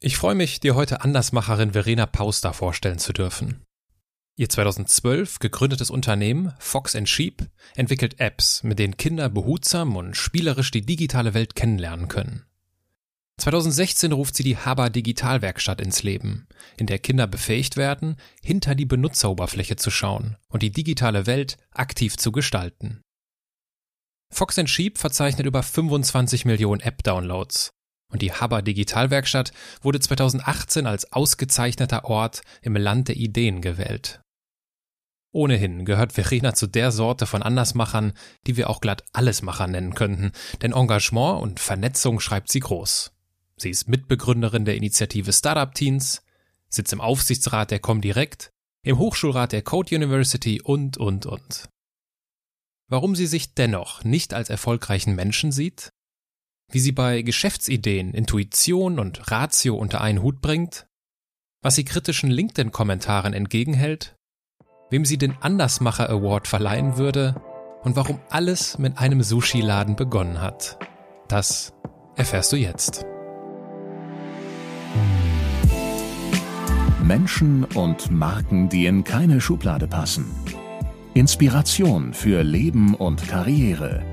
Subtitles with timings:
[0.00, 3.64] Ich freue mich, dir heute Andersmacherin Verena Pauster vorstellen zu dürfen.
[4.36, 10.86] Ihr 2012 gegründetes Unternehmen Fox Sheep entwickelt Apps, mit denen Kinder behutsam und spielerisch die
[10.86, 12.44] digitale Welt kennenlernen können.
[13.38, 16.46] 2016 ruft sie die Haber Digitalwerkstatt ins Leben,
[16.76, 22.16] in der Kinder befähigt werden, hinter die Benutzeroberfläche zu schauen und die digitale Welt aktiv
[22.16, 23.00] zu gestalten.
[24.32, 27.72] Fox Sheep verzeichnet über 25 Millionen App-Downloads
[28.10, 29.52] und die Haber Digitalwerkstatt
[29.82, 34.20] wurde 2018 als ausgezeichneter Ort im Land der Ideen gewählt.
[35.30, 38.14] Ohnehin gehört Verena zu der Sorte von Andersmachern,
[38.46, 43.12] die wir auch glatt Allesmacher nennen könnten, denn Engagement und Vernetzung schreibt sie groß.
[43.56, 46.22] Sie ist Mitbegründerin der Initiative Startup Teens,
[46.70, 51.68] sitzt im Aufsichtsrat der Comdirect, im Hochschulrat der Code University und, und, und.
[52.88, 55.92] Warum sie sich dennoch nicht als erfolgreichen Menschen sieht?
[56.70, 60.86] Wie sie bei Geschäftsideen Intuition und Ratio unter einen Hut bringt?
[61.62, 64.16] Was sie kritischen LinkedIn-Kommentaren entgegenhält?
[64.90, 67.40] Wem sie den Andersmacher Award verleihen würde?
[67.84, 70.78] Und warum alles mit einem Sushi-Laden begonnen hat?
[71.28, 71.72] Das
[72.16, 73.06] erfährst du jetzt.
[77.02, 80.26] Menschen und Marken, die in keine Schublade passen.
[81.14, 84.04] Inspiration für Leben und Karriere.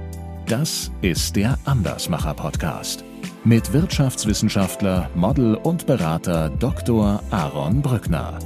[0.47, 3.03] Das ist der Andersmacher Podcast
[3.45, 7.23] mit Wirtschaftswissenschaftler, Model und Berater Dr.
[7.31, 8.37] Aaron Brückner.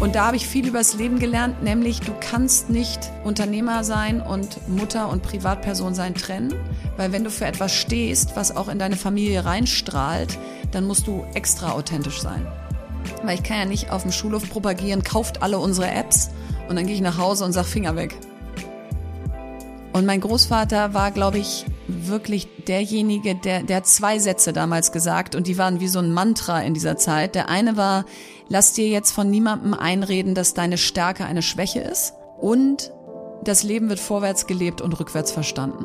[0.00, 4.68] Und da habe ich viel übers Leben gelernt, nämlich du kannst nicht Unternehmer sein und
[4.68, 6.52] Mutter und Privatperson sein trennen,
[6.96, 10.36] weil wenn du für etwas stehst, was auch in deine Familie reinstrahlt,
[10.72, 12.44] dann musst du extra authentisch sein.
[13.22, 16.30] Weil ich kann ja nicht auf dem Schulhof propagieren, kauft alle unsere Apps
[16.68, 18.16] und dann gehe ich nach Hause und sag Finger weg.
[19.92, 25.34] Und mein Großvater war, glaube ich, wirklich derjenige, der, der hat zwei Sätze damals gesagt
[25.34, 27.34] und die waren wie so ein Mantra in dieser Zeit.
[27.34, 28.06] Der eine war,
[28.48, 32.92] lass dir jetzt von niemandem einreden, dass deine Stärke eine Schwäche ist und
[33.44, 35.84] das Leben wird vorwärts gelebt und rückwärts verstanden.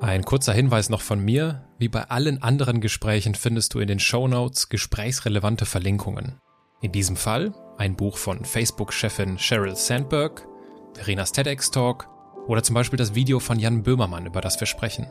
[0.00, 1.63] Ein kurzer Hinweis noch von mir.
[1.78, 6.40] Wie bei allen anderen Gesprächen findest du in den Show Notes gesprächsrelevante Verlinkungen.
[6.80, 10.46] In diesem Fall ein Buch von Facebook-Chefin Sheryl Sandberg,
[10.94, 12.08] Verenas TEDx-Talk
[12.46, 15.06] oder zum Beispiel das Video von Jan Böhmermann, über das wir sprechen.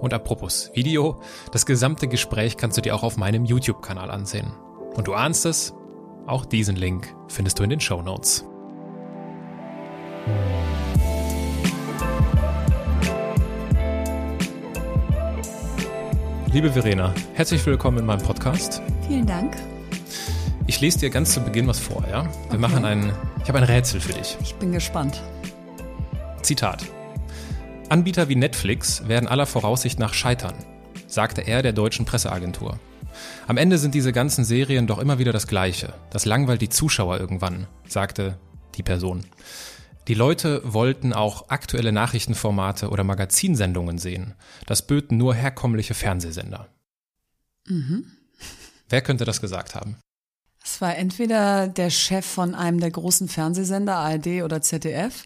[0.00, 1.20] Und apropos Video,
[1.52, 4.52] das gesamte Gespräch kannst du dir auch auf meinem YouTube-Kanal ansehen.
[4.94, 5.74] Und du ahnst es,
[6.26, 8.44] auch diesen Link findest du in den Show Notes.
[16.52, 18.82] Liebe Verena, herzlich willkommen in meinem Podcast.
[19.06, 19.56] Vielen Dank.
[20.66, 22.24] Ich lese dir ganz zu Beginn was vor, ja?
[22.24, 22.58] Wir okay.
[22.58, 24.36] machen ein, ich habe ein Rätsel für dich.
[24.42, 25.22] Ich bin gespannt.
[26.42, 26.84] Zitat.
[27.88, 30.54] Anbieter wie Netflix werden aller Voraussicht nach scheitern,
[31.06, 32.80] sagte er der deutschen Presseagentur.
[33.46, 35.92] Am Ende sind diese ganzen Serien doch immer wieder das Gleiche.
[36.10, 38.38] Das langweilt die Zuschauer irgendwann, sagte
[38.74, 39.20] die Person.
[40.08, 44.34] Die Leute wollten auch aktuelle Nachrichtenformate oder Magazinsendungen sehen.
[44.66, 46.68] Das böten nur herkömmliche Fernsehsender.
[47.66, 48.06] Mhm.
[48.88, 49.96] Wer könnte das gesagt haben?
[50.62, 55.24] Es war entweder der Chef von einem der großen Fernsehsender, ARD oder ZDF,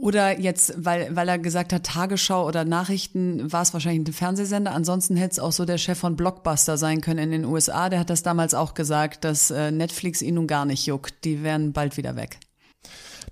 [0.00, 4.72] oder jetzt, weil, weil er gesagt hat, Tagesschau oder Nachrichten, war es wahrscheinlich ein Fernsehsender.
[4.72, 7.88] Ansonsten hätte es auch so der Chef von Blockbuster sein können in den USA.
[7.90, 11.24] Der hat das damals auch gesagt, dass äh, Netflix ihn nun gar nicht juckt.
[11.24, 12.38] Die wären bald wieder weg.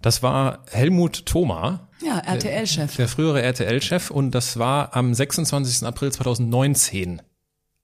[0.03, 1.89] Das war Helmut Thoma.
[2.05, 2.97] Ja, RTL-Chef.
[2.97, 5.87] Der, der frühere RTL-Chef und das war am 26.
[5.87, 7.23] April 2019.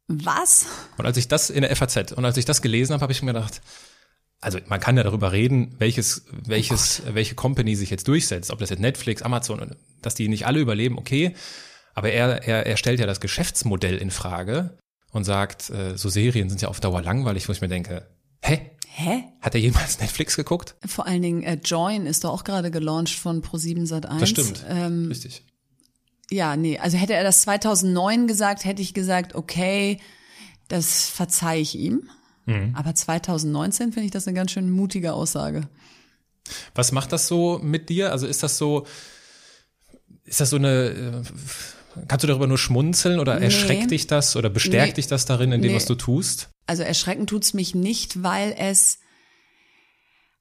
[0.06, 0.66] Was?
[0.98, 3.22] Und als ich das in der FAZ und als ich das gelesen habe, habe ich
[3.22, 3.62] mir gedacht,
[4.40, 8.58] also man kann ja darüber reden, welches, welches, oh welche Company sich jetzt durchsetzt, ob
[8.58, 11.34] das jetzt Netflix, Amazon, dass die nicht alle überleben, okay.
[11.94, 14.76] Aber er, er, er stellt ja das Geschäftsmodell in Frage
[15.12, 18.06] und sagt, äh, so Serien sind ja auf Dauer langweilig, wo ich mir denke,
[18.44, 18.70] hä?
[18.88, 19.24] Hä?
[19.40, 20.76] Hat er jemals Netflix geguckt?
[20.86, 24.20] Vor allen Dingen äh, Join ist doch auch gerade gelauncht von Pro7 Sat1.
[24.20, 24.64] Das stimmt.
[24.68, 25.44] Ähm, Richtig.
[26.30, 30.00] Ja, nee, also hätte er das 2009 gesagt, hätte ich gesagt, okay,
[30.68, 32.08] das verzeihe ich ihm.
[32.46, 32.74] Mhm.
[32.74, 35.68] Aber 2019 finde ich das eine ganz schön mutige Aussage.
[36.74, 38.12] Was macht das so mit dir?
[38.12, 38.86] Also ist das so,
[40.24, 41.22] ist das so eine, äh,
[42.08, 43.46] kannst du darüber nur schmunzeln oder nee.
[43.46, 44.94] erschreckt dich das oder bestärkt nee.
[44.94, 45.76] dich das darin in dem, nee.
[45.76, 46.50] was du tust?
[46.66, 48.98] Also erschrecken tut's mich nicht, weil es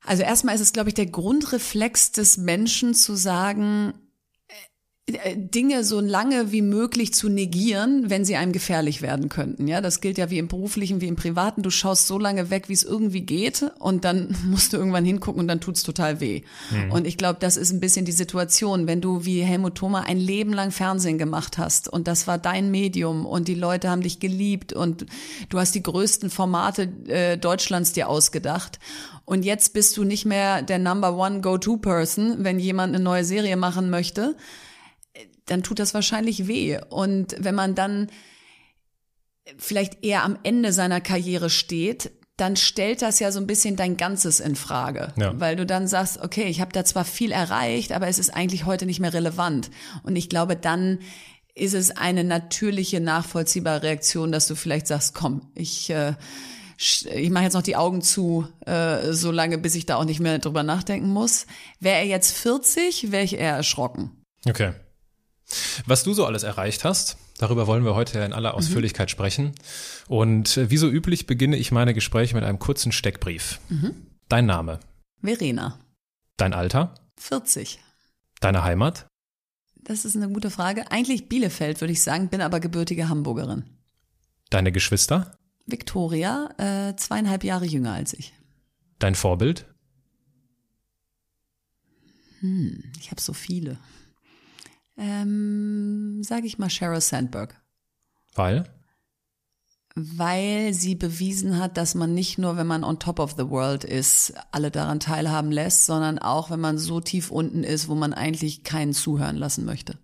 [0.05, 3.93] also erstmal ist es, glaube ich, der Grundreflex des Menschen zu sagen,
[5.05, 9.67] Dinge so lange wie möglich zu negieren, wenn sie einem gefährlich werden könnten.
[9.67, 11.61] Ja, das gilt ja wie im beruflichen wie im privaten.
[11.61, 15.41] Du schaust so lange weg, wie es irgendwie geht, und dann musst du irgendwann hingucken
[15.41, 16.43] und dann tut's total weh.
[16.71, 16.91] Mhm.
[16.93, 20.19] Und ich glaube, das ist ein bisschen die Situation, wenn du wie Helmut Thoma ein
[20.19, 24.21] Leben lang Fernsehen gemacht hast und das war dein Medium und die Leute haben dich
[24.21, 25.05] geliebt und
[25.49, 28.79] du hast die größten Formate äh, Deutschlands dir ausgedacht
[29.25, 33.57] und jetzt bist du nicht mehr der Number One Go-To-Person, wenn jemand eine neue Serie
[33.57, 34.35] machen möchte,
[35.45, 36.79] dann tut das wahrscheinlich weh.
[36.89, 38.07] Und wenn man dann
[39.57, 43.95] vielleicht eher am Ende seiner Karriere steht, dann stellt das ja so ein bisschen dein
[43.95, 45.39] Ganzes in Frage, ja.
[45.39, 48.65] weil du dann sagst, okay, ich habe da zwar viel erreicht, aber es ist eigentlich
[48.65, 49.69] heute nicht mehr relevant.
[50.01, 50.99] Und ich glaube, dann
[51.53, 56.13] ist es eine natürliche, nachvollziehbare Reaktion, dass du vielleicht sagst, komm, ich äh,
[56.77, 60.19] ich mache jetzt noch die Augen zu, äh, so lange, bis ich da auch nicht
[60.19, 61.45] mehr drüber nachdenken muss.
[61.79, 64.11] Wäre er jetzt 40, wäre ich eher erschrocken.
[64.45, 64.73] Okay.
[65.85, 68.57] Was du so alles erreicht hast, darüber wollen wir heute in aller mhm.
[68.57, 69.11] Ausführlichkeit mhm.
[69.11, 69.51] sprechen.
[70.07, 73.59] Und äh, wie so üblich beginne ich meine Gespräche mit einem kurzen Steckbrief.
[73.69, 73.95] Mhm.
[74.29, 74.79] Dein Name?
[75.21, 75.79] Verena.
[76.37, 76.95] Dein Alter?
[77.17, 77.79] 40.
[78.39, 79.07] Deine Heimat?
[79.75, 80.91] Das ist eine gute Frage.
[80.91, 83.65] Eigentlich Bielefeld, würde ich sagen, bin aber gebürtige Hamburgerin.
[84.49, 85.37] Deine Geschwister?
[85.65, 88.33] Victoria, äh, zweieinhalb Jahre jünger als ich.
[88.99, 89.65] Dein Vorbild?
[92.39, 93.77] Hm, ich habe so viele.
[94.97, 97.59] Ähm, sage ich mal Sheryl Sandberg.
[98.35, 98.65] Weil?
[99.95, 103.83] Weil sie bewiesen hat, dass man nicht nur, wenn man on top of the world
[103.83, 108.13] ist, alle daran teilhaben lässt, sondern auch, wenn man so tief unten ist, wo man
[108.13, 109.97] eigentlich keinen zuhören lassen möchte.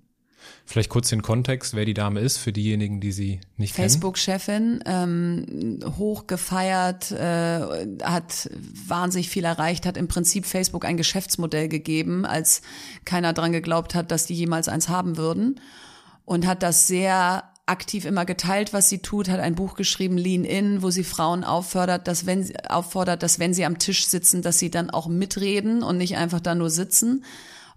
[0.65, 5.79] Vielleicht kurz den Kontext, wer die Dame ist, für diejenigen, die sie nicht Facebook-Chefin, ähm,
[5.97, 8.49] hoch gefeiert, äh, hat
[8.87, 12.61] wahnsinnig viel erreicht, hat im Prinzip Facebook ein Geschäftsmodell gegeben, als
[13.03, 15.59] keiner dran geglaubt hat, dass die jemals eins haben würden.
[16.25, 20.43] Und hat das sehr aktiv immer geteilt, was sie tut, hat ein Buch geschrieben, Lean
[20.43, 24.41] In, wo sie Frauen auffordert, dass wenn sie, auffordert, dass wenn sie am Tisch sitzen,
[24.41, 27.23] dass sie dann auch mitreden und nicht einfach da nur sitzen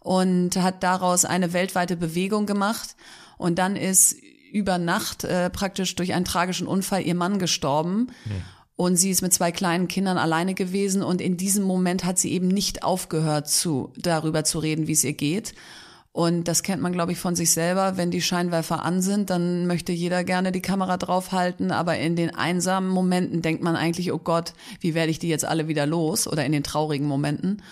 [0.03, 2.97] und hat daraus eine weltweite Bewegung gemacht.
[3.39, 4.17] Und dann ist
[4.53, 8.09] über Nacht äh, praktisch durch einen tragischen Unfall ihr Mann gestorben.
[8.27, 8.33] Ja.
[8.75, 11.03] Und sie ist mit zwei kleinen Kindern alleine gewesen.
[11.03, 15.05] Und in diesem Moment hat sie eben nicht aufgehört, zu, darüber zu reden, wie es
[15.05, 15.55] ihr geht.
[16.11, 17.97] Und das kennt man, glaube ich, von sich selber.
[17.97, 21.71] Wenn die Scheinwerfer an sind, dann möchte jeder gerne die Kamera draufhalten.
[21.71, 25.45] Aber in den einsamen Momenten denkt man eigentlich, oh Gott, wie werde ich die jetzt
[25.45, 26.27] alle wieder los?
[26.27, 27.63] Oder in den traurigen Momenten.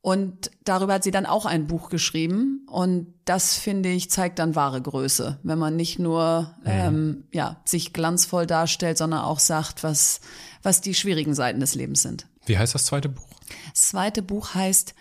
[0.00, 2.64] Und darüber hat sie dann auch ein Buch geschrieben.
[2.70, 6.70] Und das, finde ich, zeigt dann wahre Größe, wenn man nicht nur mhm.
[6.70, 10.20] ähm, ja, sich glanzvoll darstellt, sondern auch sagt, was,
[10.62, 12.28] was die schwierigen Seiten des Lebens sind.
[12.46, 13.26] Wie heißt das zweite Buch?
[13.72, 14.94] Das zweite Buch heißt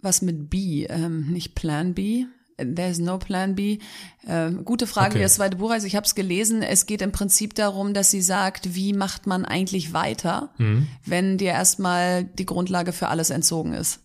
[0.00, 2.26] was mit B, ähm, nicht Plan B.
[2.58, 3.80] There's no plan B.
[4.26, 5.18] Ähm, gute Frage, okay.
[5.18, 5.84] wie das zweite Buch heißt.
[5.84, 6.62] Ich habe es gelesen.
[6.62, 10.86] Es geht im Prinzip darum, dass sie sagt, wie macht man eigentlich weiter, mhm.
[11.04, 14.00] wenn dir erstmal die Grundlage für alles entzogen ist.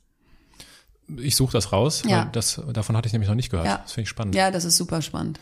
[1.17, 2.25] Ich suche das raus, ja.
[2.31, 3.67] das, davon hatte ich nämlich noch nicht gehört.
[3.67, 3.77] Ja.
[3.79, 4.35] Das finde ich spannend.
[4.35, 5.39] Ja, das ist super spannend.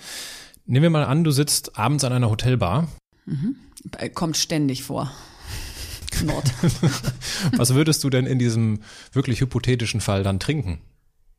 [0.65, 2.87] Nehmen wir mal an, du sitzt abends an einer Hotelbar.
[3.25, 3.55] Mhm.
[4.13, 5.11] Kommt ständig vor.
[6.23, 6.51] Nord.
[7.55, 8.81] Was würdest du denn in diesem
[9.11, 10.79] wirklich hypothetischen Fall dann trinken?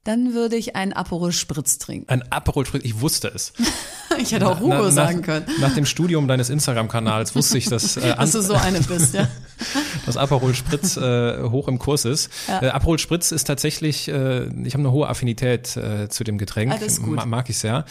[0.04, 2.08] Dann würde ich einen Aperol Spritz trinken.
[2.08, 3.52] Ein Aperol Spritz, ich wusste es.
[4.18, 5.44] ich hätte auch Hugo na, na, sagen können.
[5.60, 9.28] Nach dem Studium deines Instagram-Kanals wusste ich, dass, äh, dass du so eine bist, ja.
[10.06, 12.30] dass Aperol Spritz äh, hoch im Kurs ist.
[12.48, 12.62] Ja.
[12.62, 16.72] Äh, Aperol Spritz ist tatsächlich, äh, ich habe eine hohe Affinität äh, zu dem Getränk.
[16.72, 17.16] Ah, das ist gut.
[17.16, 17.84] Ma mag ich sehr,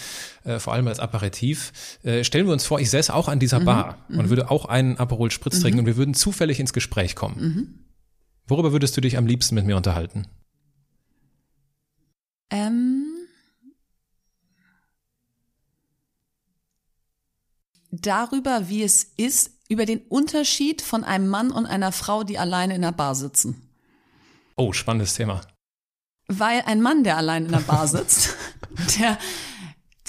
[0.45, 1.99] äh, vor allem als Aperitif.
[2.01, 3.65] Äh, stellen wir uns vor, ich säße auch an dieser mhm.
[3.65, 4.29] Bar und mhm.
[4.29, 5.61] würde auch einen Aperol Spritz mhm.
[5.61, 7.39] trinken und wir würden zufällig ins Gespräch kommen.
[7.39, 7.67] Mhm.
[8.47, 10.25] Worüber würdest du dich am liebsten mit mir unterhalten?
[12.49, 13.05] Ähm,
[17.91, 22.75] darüber, wie es ist, über den Unterschied von einem Mann und einer Frau, die alleine
[22.75, 23.69] in der Bar sitzen.
[24.55, 25.41] Oh, spannendes Thema.
[26.27, 28.35] Weil ein Mann, der allein in der Bar sitzt,
[28.99, 29.17] der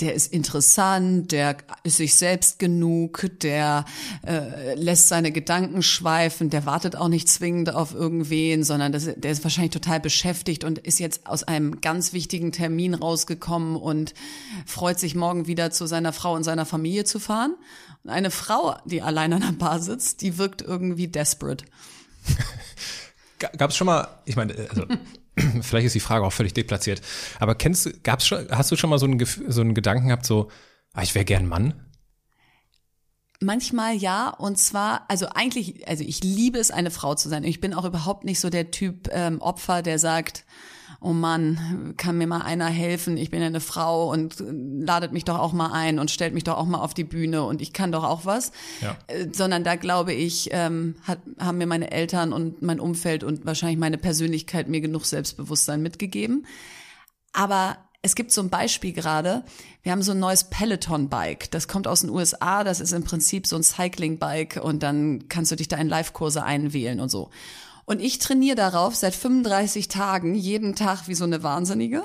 [0.00, 3.84] der ist interessant, der ist sich selbst genug, der
[4.26, 9.30] äh, lässt seine Gedanken schweifen, der wartet auch nicht zwingend auf irgendwen, sondern das, der
[9.30, 14.14] ist wahrscheinlich total beschäftigt und ist jetzt aus einem ganz wichtigen Termin rausgekommen und
[14.66, 17.54] freut sich morgen wieder zu seiner Frau und seiner Familie zu fahren.
[18.04, 21.64] Und eine Frau, die allein an der Bar sitzt, die wirkt irgendwie desperate.
[23.38, 24.84] Gab es schon mal, ich meine, also
[25.62, 27.00] vielleicht ist die Frage auch völlig deplatziert,
[27.38, 30.50] aber kennst gab's schon, hast du schon mal so einen, so einen Gedanken gehabt, so,
[30.92, 31.86] ah, ich wäre gern Mann?
[33.42, 37.42] Manchmal ja, und zwar, also eigentlich, also ich liebe es, eine Frau zu sein.
[37.42, 40.44] Ich bin auch überhaupt nicht so der Typ ähm, Opfer, der sagt,
[41.00, 43.16] oh Mann, kann mir mal einer helfen?
[43.16, 46.34] Ich bin ja eine Frau und äh, ladet mich doch auch mal ein und stellt
[46.34, 48.52] mich doch auch mal auf die Bühne und ich kann doch auch was.
[48.80, 48.96] Ja.
[49.06, 53.46] Äh, sondern da glaube ich, ähm, hat, haben mir meine Eltern und mein Umfeld und
[53.46, 56.46] wahrscheinlich meine Persönlichkeit mir genug Selbstbewusstsein mitgegeben.
[57.32, 59.44] Aber es gibt so ein Beispiel gerade.
[59.82, 61.50] Wir haben so ein neues Peloton-Bike.
[61.50, 62.64] Das kommt aus den USA.
[62.64, 66.42] Das ist im Prinzip so ein Cycling-Bike und dann kannst du dich da in Live-Kurse
[66.42, 67.30] einwählen und so.
[67.90, 72.04] Und ich trainiere darauf seit 35 Tagen, jeden Tag wie so eine Wahnsinnige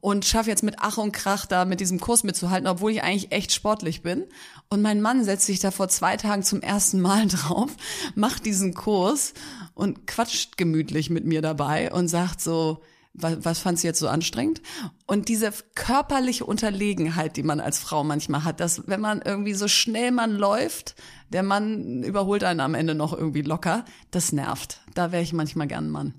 [0.00, 3.32] und schaffe jetzt mit Ach und Krach da mit diesem Kurs mitzuhalten, obwohl ich eigentlich
[3.32, 4.22] echt sportlich bin.
[4.68, 7.72] Und mein Mann setzt sich da vor zwei Tagen zum ersten Mal drauf,
[8.14, 9.34] macht diesen Kurs
[9.74, 12.78] und quatscht gemütlich mit mir dabei und sagt so,
[13.18, 14.60] was, was fandst du jetzt so anstrengend?
[15.06, 19.68] Und diese körperliche Unterlegenheit, die man als Frau manchmal hat, dass wenn man irgendwie so
[19.68, 20.94] schnell man läuft,
[21.30, 24.80] der Mann überholt einen am Ende noch irgendwie locker, das nervt.
[24.94, 26.14] Da wäre ich manchmal gern Mann.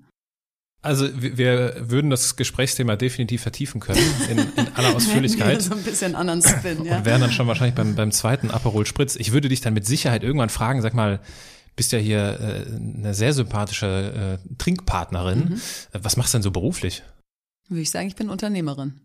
[0.84, 4.00] Also wir würden das Gesprächsthema definitiv vertiefen können
[4.30, 5.62] in, in aller Ausführlichkeit.
[5.62, 7.00] so ein bisschen anderen Spin, ja.
[7.00, 9.16] Und wären dann schon wahrscheinlich beim, beim zweiten Aperol Spritz.
[9.16, 11.20] Ich würde dich dann mit Sicherheit irgendwann fragen, sag mal,
[11.78, 15.40] bist ja hier äh, eine sehr sympathische äh, Trinkpartnerin.
[15.40, 15.62] Mhm.
[15.94, 17.04] Was machst du denn so beruflich?
[17.70, 19.00] Würde ich sagen, ich bin Unternehmerin.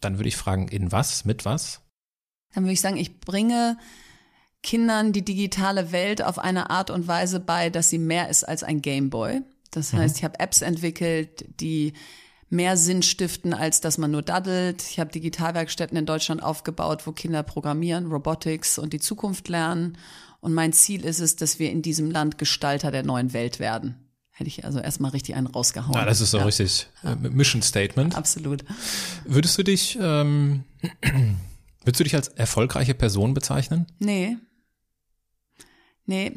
[0.00, 1.82] Dann würde ich fragen, in was, mit was?
[2.54, 3.76] Dann würde ich sagen, ich bringe
[4.62, 8.62] Kindern die digitale Welt auf eine Art und Weise bei, dass sie mehr ist als
[8.62, 9.42] ein Gameboy.
[9.72, 9.98] Das mhm.
[9.98, 11.94] heißt, ich habe Apps entwickelt, die
[12.48, 14.82] mehr Sinn stiften, als dass man nur daddelt.
[14.82, 19.98] Ich habe Digitalwerkstätten in Deutschland aufgebaut, wo Kinder programmieren, Robotics und die Zukunft lernen.
[20.42, 23.94] Und mein Ziel ist es, dass wir in diesem Land Gestalter der neuen Welt werden.
[24.32, 25.94] Hätte ich also erstmal richtig einen rausgehauen.
[25.94, 26.44] Ja, das ist so ja.
[26.44, 27.12] richtig ja.
[27.12, 28.16] Äh, Mission Statement.
[28.16, 28.64] Absolut.
[29.24, 30.64] Würdest du dich, ähm,
[31.84, 33.86] würdest du dich als erfolgreiche Person bezeichnen?
[34.00, 34.36] Nee.
[36.06, 36.32] Nee.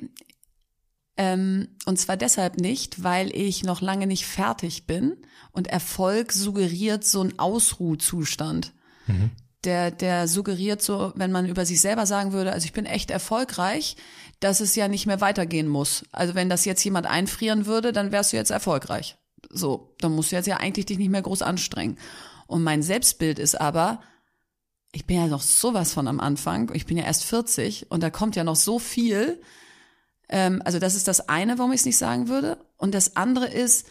[1.17, 5.17] Ähm, und zwar deshalb nicht, weil ich noch lange nicht fertig bin
[5.51, 8.71] und Erfolg suggeriert so einen Ausruhzustand.
[9.07, 9.31] Mhm
[9.65, 13.11] der, der suggeriert so, wenn man über sich selber sagen würde, also ich bin echt
[13.11, 13.95] erfolgreich,
[14.39, 16.03] dass es ja nicht mehr weitergehen muss.
[16.11, 19.17] Also wenn das jetzt jemand einfrieren würde, dann wärst du jetzt erfolgreich.
[19.49, 21.97] So, dann musst du jetzt ja eigentlich dich nicht mehr groß anstrengen.
[22.47, 24.01] Und mein Selbstbild ist aber,
[24.91, 28.09] ich bin ja noch sowas von am Anfang, ich bin ja erst 40 und da
[28.09, 29.41] kommt ja noch so viel.
[30.29, 32.57] Ähm, also das ist das eine, warum ich es nicht sagen würde.
[32.77, 33.87] Und das andere ist,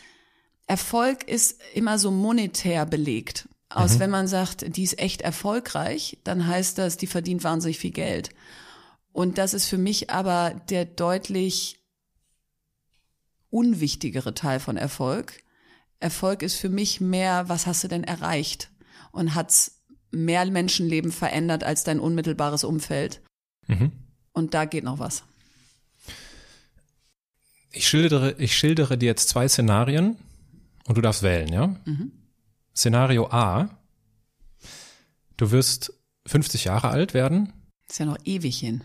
[0.66, 4.00] Erfolg ist immer so monetär belegt aus, mhm.
[4.00, 8.30] wenn man sagt, die ist echt erfolgreich, dann heißt das, die verdient wahnsinnig viel Geld.
[9.12, 11.80] Und das ist für mich aber der deutlich
[13.50, 15.42] unwichtigere Teil von Erfolg.
[16.00, 18.70] Erfolg ist für mich mehr, was hast du denn erreicht?
[19.12, 23.22] Und hat's mehr Menschenleben verändert als dein unmittelbares Umfeld?
[23.68, 23.92] Mhm.
[24.32, 25.22] Und da geht noch was.
[27.70, 30.16] Ich schildere, ich schildere dir jetzt zwei Szenarien
[30.86, 31.76] und du darfst wählen, ja?
[31.84, 32.12] Mhm.
[32.76, 33.68] Szenario A.
[35.36, 35.92] Du wirst
[36.26, 37.52] 50 Jahre alt werden.
[37.88, 38.82] Ist ja noch ewig hin.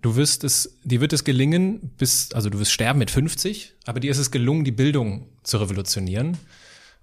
[0.00, 4.00] Du wirst es, dir wird es gelingen, bis, also du wirst sterben mit 50, aber
[4.00, 6.38] dir ist es gelungen, die Bildung zu revolutionieren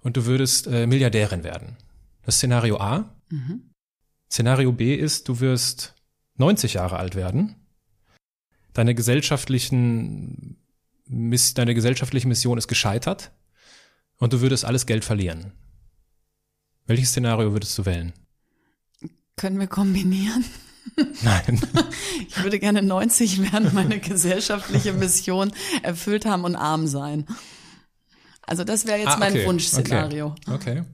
[0.00, 1.76] und du würdest äh, Milliardärin werden.
[2.22, 3.14] Das ist Szenario A.
[3.30, 3.70] Mhm.
[4.30, 5.94] Szenario B ist, du wirst
[6.36, 7.54] 90 Jahre alt werden.
[8.72, 10.56] Deine gesellschaftlichen,
[11.06, 13.30] deine gesellschaftliche Mission ist gescheitert
[14.18, 15.52] und du würdest alles Geld verlieren.
[16.86, 18.12] Welches Szenario würdest du wählen?
[19.36, 20.44] Können wir kombinieren?
[21.22, 21.60] Nein.
[22.28, 25.52] Ich würde gerne 90 werden, meine gesellschaftliche Mission
[25.82, 27.26] erfüllt haben und arm sein.
[28.42, 29.32] Also das wäre jetzt ah, okay.
[29.34, 30.34] mein Wunschszenario.
[30.46, 30.80] Okay.
[30.80, 30.84] okay.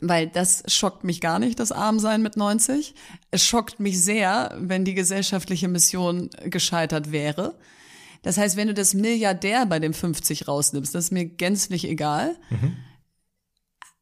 [0.00, 2.94] Weil das schockt mich gar nicht, das Armsein mit 90.
[3.30, 7.58] Es schockt mich sehr, wenn die gesellschaftliche Mission gescheitert wäre.
[8.22, 12.36] Das heißt, wenn du das Milliardär bei dem 50 rausnimmst, das ist mir gänzlich egal.
[12.50, 12.76] Mhm.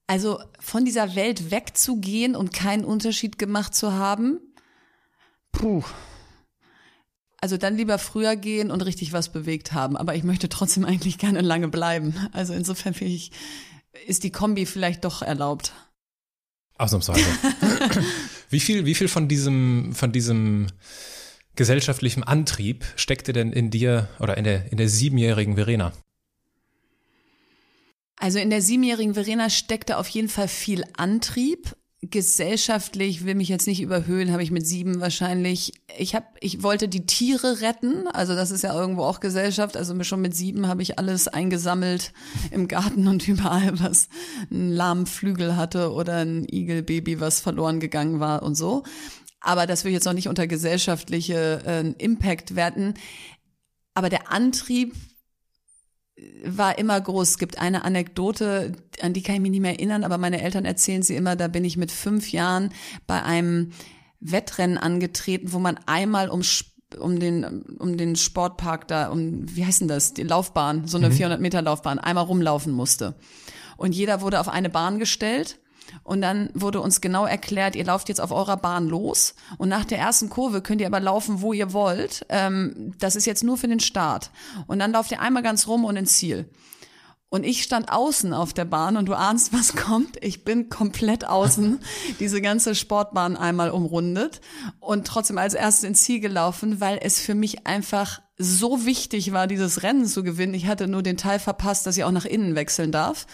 [0.06, 4.38] Also von dieser Welt wegzugehen und keinen Unterschied gemacht zu haben,
[5.52, 5.82] puh.
[7.38, 9.96] Also dann lieber früher gehen und richtig was bewegt haben.
[9.96, 12.14] Aber ich möchte trotzdem eigentlich gerne lange bleiben.
[12.32, 13.30] Also insofern finde ich,
[14.06, 15.73] ist die Kombi vielleicht doch erlaubt.
[16.78, 17.25] Ausnahmsweise.
[18.50, 20.68] wie viel, wie viel von diesem, von diesem
[21.56, 25.92] gesellschaftlichem Antrieb steckte denn in dir oder in der, in der siebenjährigen Verena?
[28.18, 31.76] Also in der siebenjährigen Verena steckte auf jeden Fall viel Antrieb.
[32.02, 35.72] Gesellschaftlich will mich jetzt nicht überhöhen, habe ich mit sieben wahrscheinlich.
[35.98, 39.76] Ich habe, ich wollte die Tiere retten, also das ist ja irgendwo auch Gesellschaft.
[39.76, 42.12] Also schon mit sieben habe ich alles eingesammelt
[42.50, 44.08] im Garten und überall, was
[44.50, 48.84] einen lahmen Flügel hatte oder ein Igelbaby, was verloren gegangen war und so.
[49.40, 52.94] Aber das will ich jetzt noch nicht unter gesellschaftliche äh, Impact werten.
[53.94, 54.94] Aber der Antrieb
[56.44, 57.30] war immer groß.
[57.30, 60.64] Es gibt eine Anekdote, an die kann ich mich nicht mehr erinnern, aber meine Eltern
[60.64, 62.72] erzählen sie immer, da bin ich mit fünf Jahren
[63.06, 63.72] bei einem
[64.20, 66.42] Wettrennen angetreten, wo man einmal um
[66.98, 71.08] um den um den Sportpark da um wie heißt denn das die Laufbahn so eine
[71.10, 71.14] mhm.
[71.14, 73.16] 400 Meter Laufbahn einmal rumlaufen musste
[73.76, 75.58] und jeder wurde auf eine Bahn gestellt
[76.02, 79.84] und dann wurde uns genau erklärt, ihr lauft jetzt auf eurer Bahn los und nach
[79.84, 82.24] der ersten Kurve könnt ihr aber laufen, wo ihr wollt.
[82.28, 84.30] Ähm, das ist jetzt nur für den Start.
[84.66, 86.48] Und dann lauft ihr einmal ganz rum und ins Ziel.
[87.28, 90.23] Und ich stand außen auf der Bahn und du ahnst, was kommt.
[90.23, 91.80] Ich bin komplett außen,
[92.21, 94.40] diese ganze Sportbahn einmal umrundet
[94.78, 99.47] und trotzdem als erstes ins Ziel gelaufen, weil es für mich einfach so wichtig war,
[99.47, 100.54] dieses Rennen zu gewinnen.
[100.54, 103.26] Ich hatte nur den Teil verpasst, dass ich auch nach innen wechseln darf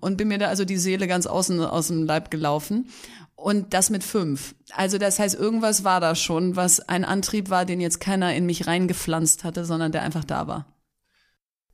[0.00, 2.88] und bin mir da also die Seele ganz außen aus dem Leib gelaufen.
[3.36, 4.54] Und das mit fünf.
[4.72, 8.46] Also das heißt, irgendwas war da schon, was ein Antrieb war, den jetzt keiner in
[8.46, 10.64] mich reingepflanzt hatte, sondern der einfach da war.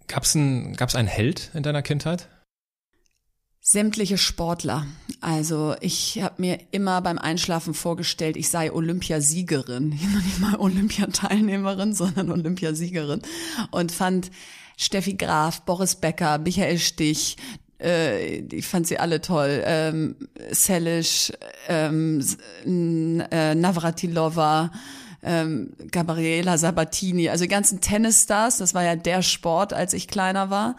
[0.08, 2.28] Gab's ein, gab's einen Held in deiner Kindheit?
[3.60, 4.86] Sämtliche Sportler.
[5.20, 9.92] Also ich habe mir immer beim Einschlafen vorgestellt, ich sei Olympiasiegerin.
[9.92, 13.22] Ich bin nicht mal Olympiateilnehmerin, sondern Olympiasiegerin.
[13.70, 14.30] Und fand
[14.76, 17.36] Steffi Graf, Boris Becker, Michael Stich,
[17.82, 19.62] äh, ich fand sie alle toll.
[19.64, 20.16] Ähm,
[20.50, 21.32] Selisch,
[21.68, 22.24] ähm,
[22.64, 24.70] äh, Navratilova,
[25.22, 30.50] ähm, Gabriela Sabatini, also die ganzen Tennisstars, das war ja der Sport, als ich kleiner
[30.50, 30.76] war,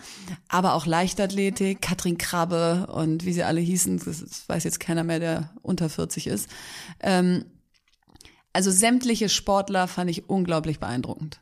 [0.50, 5.20] aber auch Leichtathletik, Katrin Krabbe und wie sie alle hießen, das weiß jetzt keiner mehr,
[5.20, 6.50] der unter 40 ist.
[7.00, 7.46] Ähm,
[8.52, 11.40] also sämtliche Sportler fand ich unglaublich beeindruckend.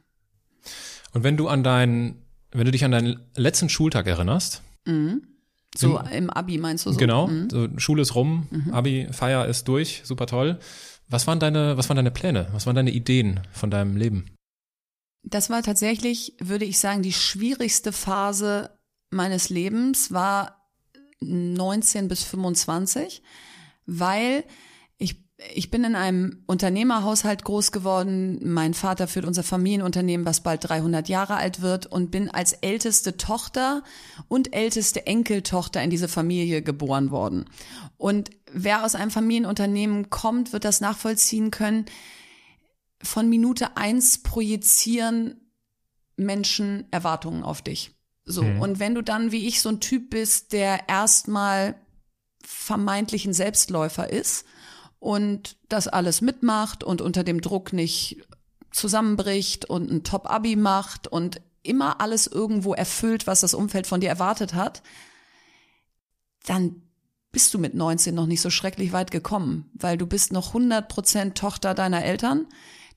[1.13, 5.24] Und wenn du an deinen, wenn du dich an deinen letzten Schultag erinnerst, mhm.
[5.74, 6.98] So im, im, Abi meinst du so?
[6.98, 7.50] Genau, mhm.
[7.50, 8.74] so Schule ist rum, mhm.
[8.74, 10.60] Abi, Feier ist durch, super toll.
[11.11, 12.47] Was waren deine, was waren deine Pläne?
[12.53, 14.33] Was waren deine Ideen von deinem Leben?
[15.23, 18.79] Das war tatsächlich, würde ich sagen, die schwierigste Phase
[19.11, 20.69] meines Lebens war
[21.19, 23.21] 19 bis 25,
[23.85, 24.45] weil
[25.53, 28.39] ich bin in einem Unternehmerhaushalt groß geworden.
[28.43, 33.17] Mein Vater führt unser Familienunternehmen, was bald 300 Jahre alt wird und bin als älteste
[33.17, 33.83] Tochter
[34.27, 37.45] und älteste Enkeltochter in diese Familie geboren worden.
[37.98, 41.85] Und wer aus einem Familienunternehmen kommt, wird das nachvollziehen können.
[43.01, 45.42] Von Minute eins projizieren
[46.18, 47.92] Menschen Erwartungen auf dich.
[48.25, 48.44] So.
[48.44, 48.61] Mhm.
[48.61, 51.75] Und wenn du dann, wie ich, so ein Typ bist, der erstmal
[52.44, 54.46] vermeintlich ein Selbstläufer ist,
[55.01, 58.24] und das alles mitmacht und unter dem Druck nicht
[58.70, 64.09] zusammenbricht und ein Top-Abi macht und immer alles irgendwo erfüllt, was das Umfeld von dir
[64.09, 64.83] erwartet hat,
[66.46, 66.83] dann
[67.31, 70.87] bist du mit 19 noch nicht so schrecklich weit gekommen, weil du bist noch 100
[70.87, 72.46] Prozent Tochter deiner Eltern.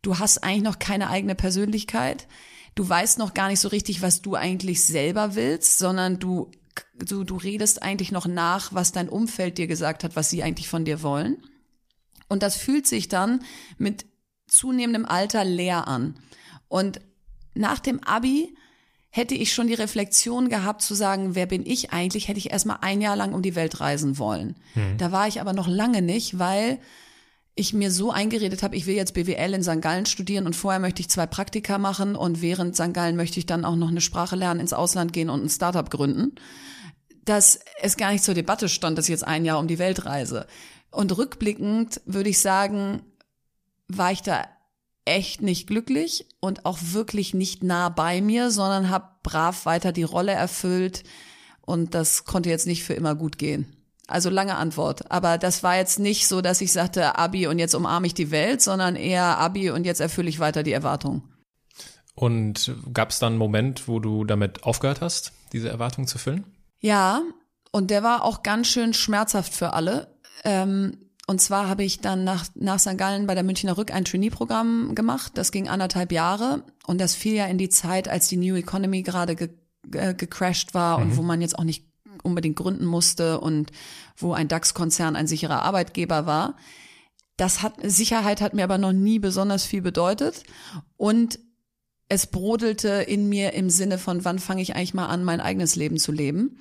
[0.03, 2.29] Du hast eigentlich noch keine eigene Persönlichkeit.
[2.75, 6.51] Du weißt noch gar nicht so richtig, was du eigentlich selber willst, sondern du,
[6.99, 10.69] du, du redest eigentlich noch nach, was dein Umfeld dir gesagt hat, was sie eigentlich
[10.69, 11.39] von dir wollen.
[12.29, 13.41] Und das fühlt sich dann
[13.79, 14.07] mit
[14.47, 16.17] zunehmendem Alter leer an.
[16.69, 17.01] Und
[17.55, 18.57] nach dem Abi
[19.11, 22.79] hätte ich schon die Reflexion gehabt zu sagen, wer bin ich eigentlich, hätte ich erstmal
[22.81, 24.57] ein Jahr lang um die Welt reisen wollen.
[24.75, 24.99] Mhm.
[24.99, 26.81] Da war ich aber noch lange nicht, weil
[27.55, 29.81] ich mir so eingeredet habe, ich will jetzt BWL in St.
[29.81, 32.93] Gallen studieren und vorher möchte ich zwei Praktika machen und während St.
[32.93, 35.89] Gallen möchte ich dann auch noch eine Sprache lernen, ins Ausland gehen und ein Startup
[35.89, 36.35] gründen,
[37.25, 40.05] dass es gar nicht zur Debatte stand, dass ich jetzt ein Jahr um die Welt
[40.05, 40.49] reise.
[40.95, 43.03] Und rückblickend würde ich sagen,
[43.89, 44.45] war ich da
[45.05, 50.05] echt nicht glücklich und auch wirklich nicht nah bei mir, sondern habe brav weiter die
[50.05, 51.03] Rolle erfüllt
[51.61, 53.77] und das konnte jetzt nicht für immer gut gehen.
[54.07, 57.75] Also lange Antwort, aber das war jetzt nicht so, dass ich sagte Abi und jetzt
[57.75, 61.23] umarme ich die Welt, sondern eher Abi und jetzt erfülle ich weiter die Erwartungen.
[62.15, 66.45] Und gab es dann einen Moment, wo du damit aufgehört hast, diese Erwartungen zu füllen?
[66.81, 67.23] Ja,
[67.73, 70.14] und der war auch ganz schön schmerzhaft für alle.
[70.45, 72.99] Ähm, und zwar habe ich dann nach, nach St.
[72.99, 75.33] Gallen bei der Münchner Rück ein Trainee-Programm gemacht.
[75.37, 79.03] Das ging anderthalb Jahre und das fiel ja in die Zeit, als die New Economy
[79.03, 79.49] gerade ge,
[79.93, 81.05] äh, gecrashed war mhm.
[81.05, 81.87] und wo man jetzt auch nicht
[82.23, 83.71] unbedingt gründen musste und
[84.17, 86.57] wo ein DAX-Konzern ein sicherer Arbeitgeber war.
[87.37, 90.45] Das hat, Sicherheit hat mir aber noch nie besonders viel bedeutet
[90.97, 91.39] und
[92.09, 95.75] es brodelte in mir im Sinne von, wann fange ich eigentlich mal an, mein eigenes
[95.75, 96.59] Leben zu leben.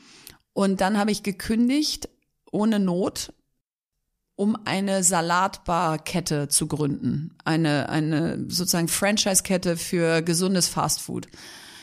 [0.53, 2.09] Und dann habe ich gekündigt,
[2.51, 3.33] ohne Not,
[4.35, 7.35] um eine Salatbar-Kette zu gründen.
[7.45, 11.27] Eine, eine sozusagen Franchise-Kette für gesundes Fastfood.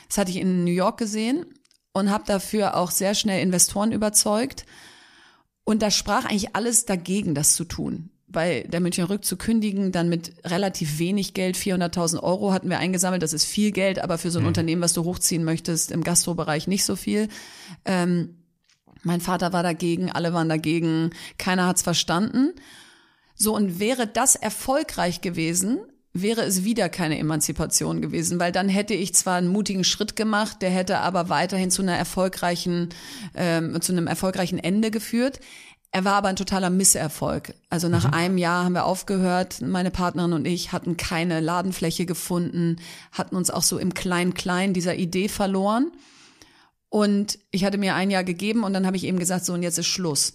[0.08, 1.46] Das hatte ich in New York gesehen
[1.92, 4.66] und habe dafür auch sehr schnell Investoren überzeugt.
[5.64, 8.10] Und da sprach eigentlich alles dagegen, das zu tun.
[8.32, 12.78] bei der Münchner Rück zu kündigen, dann mit relativ wenig Geld, 400.000 Euro hatten wir
[12.78, 13.24] eingesammelt.
[13.24, 14.48] Das ist viel Geld, aber für so ein mhm.
[14.48, 17.28] Unternehmen, was du hochziehen möchtest, im Gastrobereich nicht so viel.
[17.84, 18.39] Ähm,
[19.02, 22.52] mein Vater war dagegen, alle waren dagegen, keiner hat's verstanden.
[23.34, 25.78] So, und wäre das erfolgreich gewesen,
[26.12, 30.60] wäre es wieder keine Emanzipation gewesen, weil dann hätte ich zwar einen mutigen Schritt gemacht,
[30.60, 32.88] der hätte aber weiterhin zu einer erfolgreichen,
[33.34, 35.40] ähm, zu einem erfolgreichen Ende geführt.
[35.92, 37.54] Er war aber ein totaler Misserfolg.
[37.68, 38.14] Also nach mhm.
[38.14, 39.60] einem Jahr haben wir aufgehört.
[39.60, 42.76] Meine Partnerin und ich hatten keine Ladenfläche gefunden,
[43.12, 45.90] hatten uns auch so im Klein-Klein dieser Idee verloren.
[46.90, 49.62] Und ich hatte mir ein Jahr gegeben und dann habe ich eben gesagt, so und
[49.62, 50.34] jetzt ist Schluss.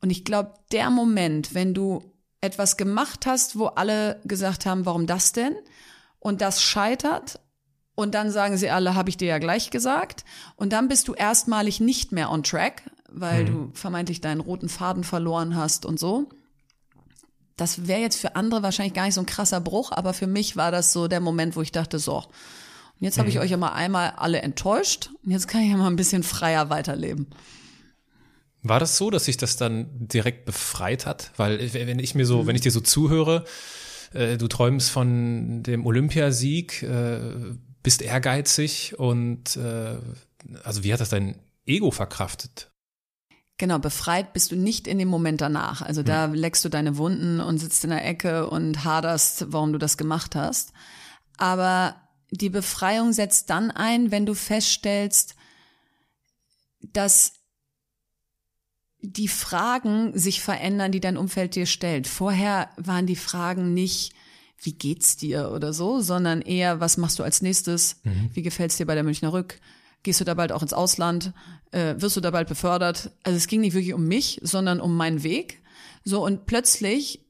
[0.00, 2.02] Und ich glaube, der Moment, wenn du
[2.40, 5.56] etwas gemacht hast, wo alle gesagt haben, warum das denn?
[6.20, 7.40] Und das scheitert
[7.96, 10.24] und dann sagen sie alle, habe ich dir ja gleich gesagt.
[10.54, 13.46] Und dann bist du erstmalig nicht mehr on track, weil mhm.
[13.46, 16.28] du vermeintlich deinen roten Faden verloren hast und so.
[17.56, 20.56] Das wäre jetzt für andere wahrscheinlich gar nicht so ein krasser Bruch, aber für mich
[20.56, 22.22] war das so der Moment, wo ich dachte, so,
[22.98, 23.42] und jetzt habe ich mhm.
[23.42, 26.70] euch ja mal einmal alle enttäuscht und jetzt kann ich ja mal ein bisschen freier
[26.70, 27.26] weiterleben.
[28.62, 31.30] War das so, dass sich das dann direkt befreit hat?
[31.36, 32.46] Weil wenn ich mir so, mhm.
[32.48, 33.44] wenn ich dir so zuhöre,
[34.12, 37.20] äh, du träumst von dem Olympiasieg, äh,
[37.82, 39.96] bist ehrgeizig und äh,
[40.64, 42.70] also wie hat das dein Ego verkraftet?
[43.58, 45.82] Genau, befreit bist du nicht in dem Moment danach.
[45.82, 46.34] Also da hm.
[46.34, 50.34] leckst du deine Wunden und sitzt in der Ecke und haderst, warum du das gemacht
[50.34, 50.72] hast.
[51.38, 51.94] Aber
[52.30, 55.34] die Befreiung setzt dann ein, wenn du feststellst,
[56.80, 57.34] dass
[59.00, 62.06] die Fragen sich verändern, die dein Umfeld dir stellt.
[62.06, 64.14] Vorher waren die Fragen nicht,
[64.60, 68.00] wie geht's dir oder so, sondern eher, was machst du als nächstes?
[68.02, 68.30] Mhm.
[68.32, 69.60] Wie gefällt's dir bei der Münchner Rück?
[70.02, 71.32] Gehst du da bald auch ins Ausland?
[71.70, 73.10] Äh, wirst du da bald befördert?
[73.22, 75.62] Also es ging nicht wirklich um mich, sondern um meinen Weg.
[76.04, 77.25] So und plötzlich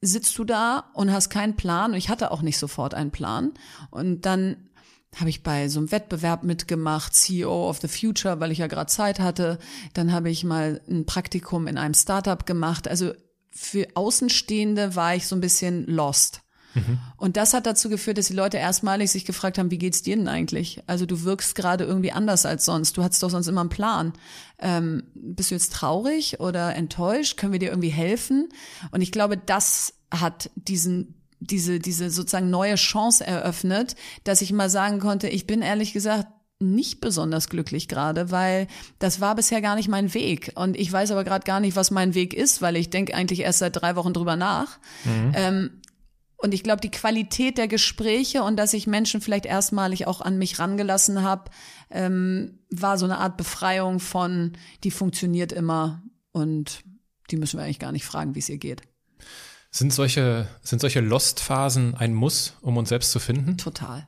[0.00, 1.92] sitzt du da und hast keinen Plan.
[1.92, 3.52] Und ich hatte auch nicht sofort einen Plan.
[3.90, 4.68] Und dann
[5.16, 8.90] habe ich bei so einem Wettbewerb mitgemacht, CEO of the Future, weil ich ja gerade
[8.90, 9.58] Zeit hatte.
[9.94, 12.86] Dann habe ich mal ein Praktikum in einem Startup gemacht.
[12.88, 13.12] Also
[13.50, 16.42] für Außenstehende war ich so ein bisschen lost.
[16.76, 16.98] Mhm.
[17.16, 20.16] Und das hat dazu geführt, dass die Leute erstmalig sich gefragt haben, wie geht's dir
[20.16, 20.82] denn eigentlich?
[20.86, 22.96] Also du wirkst gerade irgendwie anders als sonst.
[22.96, 24.12] Du hattest doch sonst immer einen Plan.
[24.58, 27.36] Ähm, bist du jetzt traurig oder enttäuscht?
[27.36, 28.48] Können wir dir irgendwie helfen?
[28.90, 34.70] Und ich glaube, das hat diesen diese, diese sozusagen neue Chance eröffnet, dass ich mal
[34.70, 38.66] sagen konnte, ich bin ehrlich gesagt nicht besonders glücklich gerade, weil
[38.98, 40.52] das war bisher gar nicht mein Weg.
[40.54, 43.40] Und ich weiß aber gerade gar nicht, was mein Weg ist, weil ich denke eigentlich
[43.40, 44.78] erst seit drei Wochen drüber nach.
[45.04, 45.32] Mhm.
[45.34, 45.70] Ähm,
[46.38, 50.38] und ich glaube, die Qualität der Gespräche und dass ich Menschen vielleicht erstmalig auch an
[50.38, 51.50] mich rangelassen habe,
[51.90, 54.52] ähm, war so eine Art Befreiung von,
[54.84, 56.82] die funktioniert immer und
[57.30, 58.82] die müssen wir eigentlich gar nicht fragen, wie es ihr geht.
[59.70, 63.56] Sind solche, sind solche Lost-Phasen ein Muss, um uns selbst zu finden?
[63.58, 64.06] Total.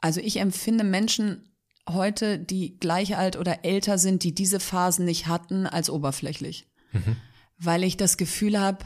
[0.00, 1.48] Also ich empfinde Menschen
[1.88, 6.68] heute, die gleich alt oder älter sind, die diese Phasen nicht hatten, als oberflächlich.
[6.92, 7.16] Mhm.
[7.58, 8.84] Weil ich das Gefühl habe,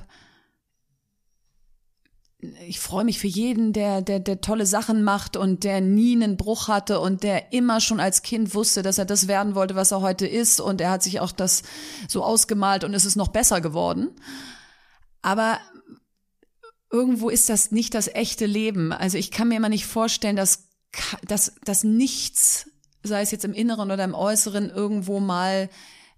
[2.67, 6.37] ich freue mich für jeden, der, der, der tolle Sachen macht und der nie einen
[6.37, 9.93] Bruch hatte und der immer schon als Kind wusste, dass er das werden wollte, was
[9.93, 11.63] er heute ist und er hat sich auch das
[12.09, 14.11] so ausgemalt und es ist noch besser geworden.
[15.23, 15.61] Aber
[16.91, 18.93] irgendwo ist das nicht das echte Leben.
[18.93, 20.69] Also ich kann mir immer nicht vorstellen, dass,
[21.25, 22.69] dass, dass nichts,
[23.05, 25.71] sei es jetzt im Inneren oder im Äußeren, irgendwo mal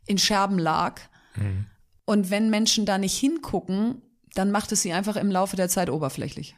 [0.06, 1.02] in Scherben lag.
[1.36, 1.66] Mhm.
[2.06, 4.00] Und wenn Menschen da nicht hingucken,
[4.34, 6.56] dann macht es sie einfach im Laufe der Zeit oberflächlich.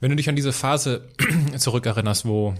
[0.00, 1.08] Wenn du dich an diese Phase
[1.56, 2.54] zurückerinnerst, wo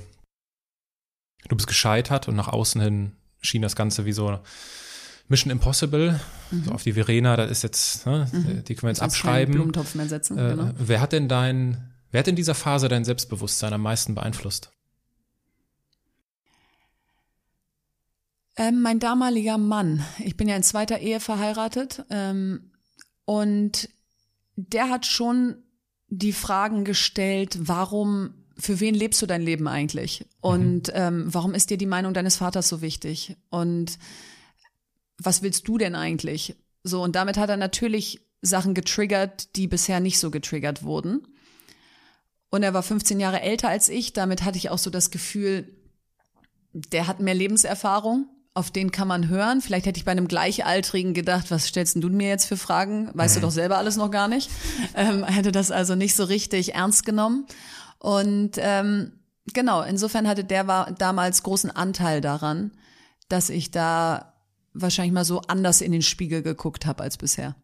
[1.49, 4.39] du bist gescheitert und nach außen hin schien das Ganze wie so
[5.29, 6.65] Mission Impossible, mhm.
[6.65, 8.65] so auf die Verena, da ist jetzt, ne, mhm.
[8.65, 9.55] die können wir jetzt abschreiben.
[9.55, 10.71] Blumentopf mehr setzen, äh, genau.
[10.79, 14.71] Wer hat denn dein, wer hat in dieser Phase dein Selbstbewusstsein am meisten beeinflusst?
[18.57, 20.05] Ähm, mein damaliger Mann.
[20.19, 22.05] Ich bin ja in zweiter Ehe verheiratet.
[22.11, 22.71] Ähm,
[23.25, 23.89] und
[24.57, 25.57] der hat schon
[26.09, 30.27] die Fragen gestellt, warum, für wen lebst du dein Leben eigentlich?
[30.41, 30.95] Und mhm.
[30.95, 33.37] ähm, warum ist dir die Meinung deines Vaters so wichtig?
[33.51, 33.99] Und
[35.19, 36.57] was willst du denn eigentlich?
[36.83, 41.27] So, und damit hat er natürlich Sachen getriggert, die bisher nicht so getriggert wurden.
[42.51, 45.75] Und er war 15 Jahre älter als ich, damit hatte ich auch so das Gefühl,
[46.73, 49.61] der hat mehr Lebenserfahrung auf den kann man hören.
[49.61, 53.11] Vielleicht hätte ich bei einem Gleichaltrigen gedacht, was stellst denn du mir jetzt für Fragen?
[53.13, 53.41] Weißt mhm.
[53.41, 54.49] du doch selber alles noch gar nicht.
[54.95, 57.47] Ähm, hätte das also nicht so richtig ernst genommen.
[57.99, 59.13] Und ähm,
[59.53, 62.71] genau, insofern hatte der war damals großen Anteil daran,
[63.29, 64.35] dass ich da
[64.73, 67.57] wahrscheinlich mal so anders in den Spiegel geguckt habe als bisher.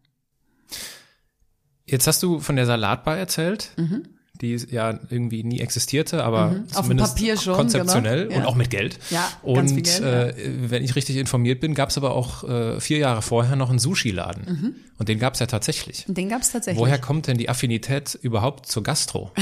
[1.85, 3.71] Jetzt hast du von der Salatbar erzählt.
[3.77, 4.07] Mhm.
[4.41, 6.67] Die ja irgendwie nie existierte, aber Mhm.
[6.67, 8.31] Zumindest Papier schon, konzeptionell genau.
[8.31, 8.39] Ja.
[8.39, 8.97] und auch mit Geld.
[9.11, 10.33] Ja, und Geld, äh,
[10.69, 13.79] wenn ich richtig informiert bin, gab es aber auch äh, vier Jahre vorher noch einen
[13.79, 14.43] Sushi-Laden.
[14.47, 14.75] Mhm.
[14.97, 16.05] Und den gab es ja tatsächlich.
[16.07, 16.81] Den gab es tatsächlich.
[16.81, 19.31] Woher kommt denn die Affinität überhaupt zur Gastro?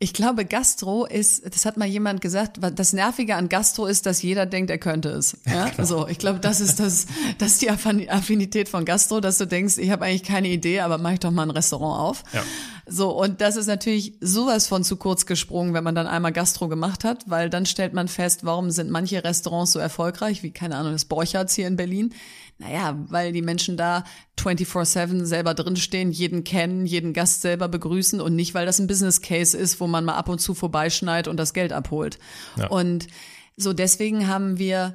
[0.00, 4.22] Ich glaube, Gastro ist, das hat mal jemand gesagt, das Nervige an Gastro ist, dass
[4.22, 5.36] jeder denkt, er könnte es.
[5.46, 5.86] Ja, Genau.
[5.86, 6.08] so.
[6.08, 7.06] Ich glaube, das ist das,
[7.38, 10.80] das ist die Affin- Affinität von Gastro, dass du denkst, ich habe eigentlich keine Idee,
[10.80, 12.22] aber mach ich doch mal ein Restaurant auf.
[12.32, 12.42] Ja.
[12.86, 16.68] So, und das ist natürlich sowas von zu kurz gesprungen, wenn man dann einmal Gastro
[16.68, 20.76] gemacht hat, weil dann stellt man fest, warum sind manche Restaurants so erfolgreich, wie, keine
[20.76, 22.12] Ahnung, das Borchards hier in Berlin.
[22.58, 24.04] Naja, weil die Menschen da
[24.38, 29.20] 24-7 selber drinstehen, jeden kennen, jeden Gast selber begrüßen und nicht, weil das ein Business
[29.20, 32.18] Case ist, wo man mal ab und zu vorbeischneit und das Geld abholt.
[32.56, 32.68] Ja.
[32.68, 33.08] Und
[33.56, 34.94] so deswegen haben wir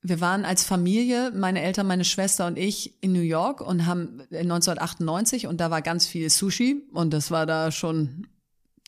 [0.00, 4.22] wir waren als Familie, meine Eltern, meine Schwester und ich in New York und haben
[4.30, 8.26] 1998 und da war ganz viel Sushi und das war da schon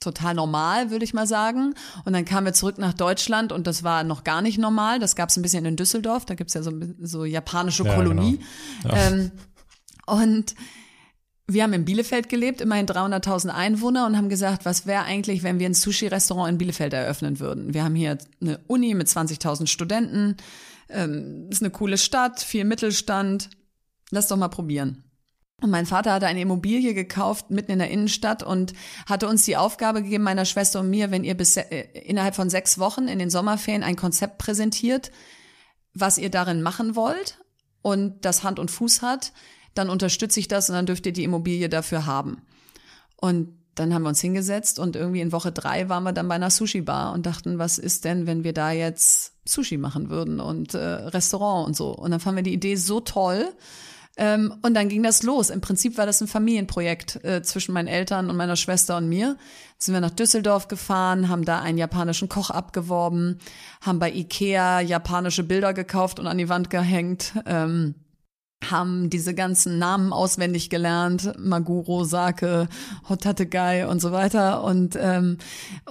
[0.00, 1.74] total normal, würde ich mal sagen.
[2.04, 4.98] Und dann kamen wir zurück nach Deutschland und das war noch gar nicht normal.
[4.98, 8.40] Das gab es ein bisschen in Düsseldorf, da gibt's ja so, so japanische Ja, Kolonie.
[8.82, 8.94] genau.
[8.94, 9.08] Ja.
[9.08, 9.30] Ähm,
[10.06, 10.54] und
[11.46, 15.58] wir haben in Bielefeld gelebt, immerhin 300.000 Einwohner und haben gesagt, was wäre eigentlich, wenn
[15.58, 17.74] wir ein Sushi-Restaurant in Bielefeld eröffnen würden?
[17.74, 20.36] Wir haben hier eine Uni mit 20.000 Studenten,
[20.88, 23.50] ähm, ist eine coole Stadt, viel Mittelstand.
[24.10, 25.02] Lass doch mal probieren.
[25.60, 28.72] Und mein Vater hatte eine Immobilie gekauft mitten in der Innenstadt und
[29.06, 32.48] hatte uns die Aufgabe gegeben, meiner Schwester und mir, wenn ihr bis äh, innerhalb von
[32.48, 35.10] sechs Wochen in den Sommerferien ein Konzept präsentiert,
[35.92, 37.38] was ihr darin machen wollt
[37.82, 39.32] und das Hand und Fuß hat,
[39.74, 42.42] dann unterstütze ich das und dann dürft ihr die Immobilie dafür haben.
[43.16, 46.34] Und dann haben wir uns hingesetzt und irgendwie in Woche drei waren wir dann bei
[46.34, 50.74] einer Sushi-Bar und dachten, was ist denn, wenn wir da jetzt Sushi machen würden und
[50.74, 51.94] äh, Restaurant und so.
[51.94, 53.52] Und dann fanden wir die Idee so toll.
[54.20, 55.48] Ähm, und dann ging das los.
[55.48, 59.38] Im Prinzip war das ein Familienprojekt äh, zwischen meinen Eltern und meiner Schwester und mir.
[59.78, 63.38] Sind wir nach Düsseldorf gefahren, haben da einen japanischen Koch abgeworben,
[63.80, 67.32] haben bei Ikea japanische Bilder gekauft und an die Wand gehängt.
[67.46, 67.94] Ähm,
[68.70, 72.68] haben diese ganzen Namen auswendig gelernt, Maguro, Sake,
[73.08, 75.38] Hotategai und so weiter und ähm,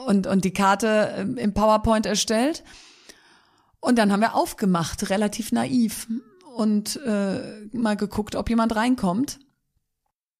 [0.05, 2.63] und und die Karte ähm, im PowerPoint erstellt
[3.79, 6.07] und dann haben wir aufgemacht, relativ naiv
[6.59, 7.39] und äh,
[7.71, 9.39] mal geguckt, ob jemand reinkommt.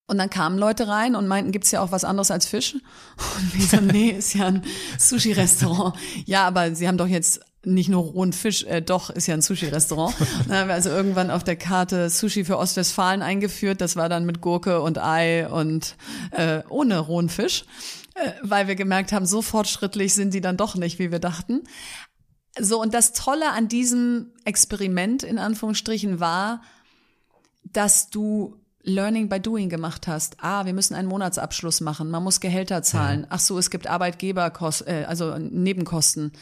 [0.06, 2.74] Und dann kamen Leute rein und meinten, gibt's ja auch was anderes als Fisch?
[3.36, 4.62] Und wir so, nee, ist ja ein
[4.98, 5.94] Sushi-Restaurant.
[6.26, 9.40] Ja, aber sie haben doch jetzt nicht nur rohen Fisch, äh, doch, ist ja ein
[9.40, 10.14] Sushi-Restaurant.
[10.48, 13.80] Dann haben wir also irgendwann auf der Karte Sushi für Ostwestfalen eingeführt.
[13.80, 15.94] Das war dann mit Gurke und Ei und
[16.32, 17.64] äh, ohne rohen Fisch,
[18.14, 21.62] äh, weil wir gemerkt haben, so fortschrittlich sind die dann doch nicht, wie wir dachten.
[22.60, 26.62] So, und das Tolle an diesem Experiment in Anführungsstrichen war,
[27.64, 30.36] dass du Learning by Doing gemacht hast.
[30.40, 32.10] Ah, wir müssen einen Monatsabschluss machen.
[32.10, 33.26] Man muss Gehälter zahlen.
[33.28, 36.32] Ach so, es gibt Arbeitgeberkosten, äh, also Nebenkosten.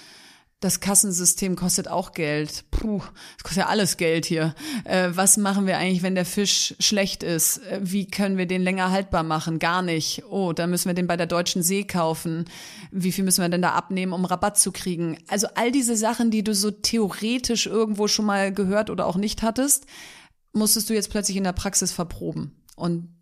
[0.60, 2.64] Das Kassensystem kostet auch Geld.
[2.72, 4.56] Puh, das kostet ja alles Geld hier.
[4.84, 7.58] Äh, was machen wir eigentlich, wenn der Fisch schlecht ist?
[7.58, 9.60] Äh, wie können wir den länger haltbar machen?
[9.60, 10.24] Gar nicht.
[10.28, 12.46] Oh, dann müssen wir den bei der Deutschen See kaufen.
[12.90, 15.18] Wie viel müssen wir denn da abnehmen, um Rabatt zu kriegen?
[15.28, 19.42] Also all diese Sachen, die du so theoretisch irgendwo schon mal gehört oder auch nicht
[19.42, 19.86] hattest,
[20.52, 22.64] musstest du jetzt plötzlich in der Praxis verproben.
[22.74, 23.14] Und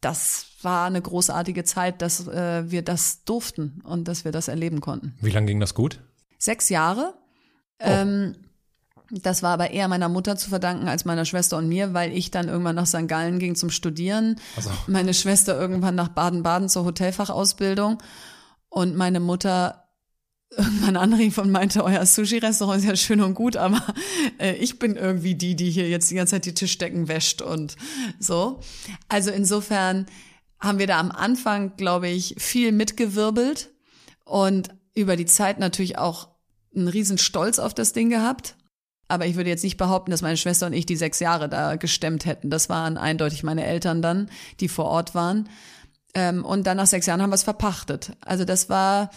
[0.00, 4.80] das war eine großartige Zeit, dass äh, wir das durften und dass wir das erleben
[4.80, 5.14] konnten.
[5.20, 6.00] Wie lange ging das gut?
[6.40, 7.14] Sechs Jahre.
[7.78, 8.34] Ähm,
[9.10, 12.30] das war aber eher meiner Mutter zu verdanken als meiner Schwester und mir, weil ich
[12.30, 13.08] dann irgendwann nach St.
[13.08, 14.40] Gallen ging zum Studieren.
[14.56, 14.70] Also.
[14.86, 17.98] Meine Schwester irgendwann nach Baden-Baden zur Hotelfachausbildung
[18.68, 19.84] und meine Mutter
[20.56, 23.82] irgendwann anrief und meinte, euer Sushi-Restaurant ist ja schön und gut, aber
[24.38, 27.76] äh, ich bin irgendwie die, die hier jetzt die ganze Zeit die Tischdecken wäscht und
[28.18, 28.60] so.
[29.08, 30.06] Also insofern
[30.58, 33.70] haben wir da am Anfang, glaube ich, viel mitgewirbelt
[34.24, 36.29] und über die Zeit natürlich auch
[36.74, 38.56] einen riesen Stolz auf das Ding gehabt.
[39.08, 41.74] Aber ich würde jetzt nicht behaupten, dass meine Schwester und ich die sechs Jahre da
[41.76, 42.48] gestemmt hätten.
[42.48, 44.30] Das waren eindeutig meine Eltern dann,
[44.60, 45.48] die vor Ort waren.
[46.14, 48.12] Ähm, und dann nach sechs Jahren haben wir es verpachtet.
[48.20, 49.10] Also das war,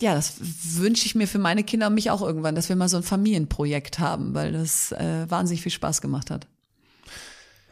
[0.00, 2.88] ja, das wünsche ich mir für meine Kinder und mich auch irgendwann, dass wir mal
[2.88, 6.46] so ein Familienprojekt haben, weil das äh, wahnsinnig viel Spaß gemacht hat.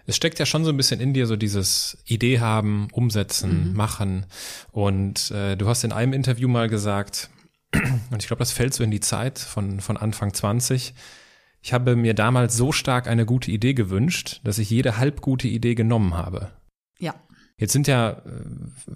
[0.05, 3.77] Es steckt ja schon so ein bisschen in dir so dieses Idee haben, umsetzen, Mhm.
[3.77, 4.27] machen.
[4.73, 7.31] Und äh, du hast in einem Interview mal gesagt,
[8.11, 10.95] und ich glaube, das fällt so in die Zeit von, von Anfang 20,
[11.63, 15.75] ich habe mir damals so stark eine gute Idee gewünscht, dass ich jede halbgute Idee
[15.75, 16.51] genommen habe.
[16.99, 17.15] Ja.
[17.57, 18.23] Jetzt sind ja äh,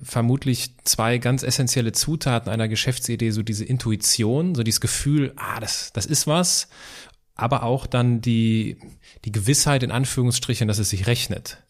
[0.02, 5.92] vermutlich zwei ganz essentielle Zutaten einer Geschäftsidee, so diese Intuition, so dieses Gefühl, ah, das,
[5.92, 6.68] das ist was,
[7.36, 8.78] aber auch dann die,
[9.24, 11.64] die Gewissheit in Anführungsstrichen, dass es sich rechnet.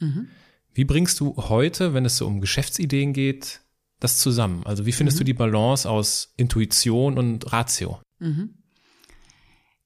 [0.73, 3.61] Wie bringst du heute, wenn es so um Geschäftsideen geht,
[4.01, 4.63] das zusammen?
[4.65, 5.19] Also wie findest mhm.
[5.19, 8.01] du die Balance aus Intuition und Ratio?
[8.19, 8.55] Mhm.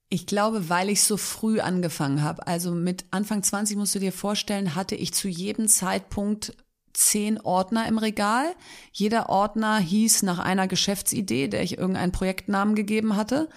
[0.08, 2.46] Ich glaube, weil ich so früh angefangen habe.
[2.46, 6.52] Also mit Anfang 20 musst du dir vorstellen, hatte ich zu jedem Zeitpunkt
[6.92, 8.46] zehn Ordner im Regal.
[8.92, 13.48] Jeder Ordner hieß nach einer Geschäftsidee, der ich irgendeinen Projektnamen gegeben hatte.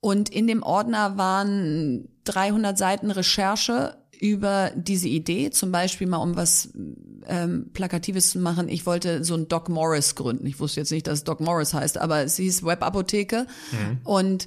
[0.00, 6.36] Und in dem Ordner waren 300 Seiten Recherche über diese Idee, zum Beispiel mal um
[6.36, 6.70] was
[7.26, 8.68] ähm, Plakatives zu machen.
[8.68, 10.46] Ich wollte so ein Doc Morris gründen.
[10.46, 13.46] Ich wusste jetzt nicht, dass es Doc Morris heißt, aber es hieß Webapotheke.
[13.72, 13.98] Mhm.
[14.04, 14.46] Und,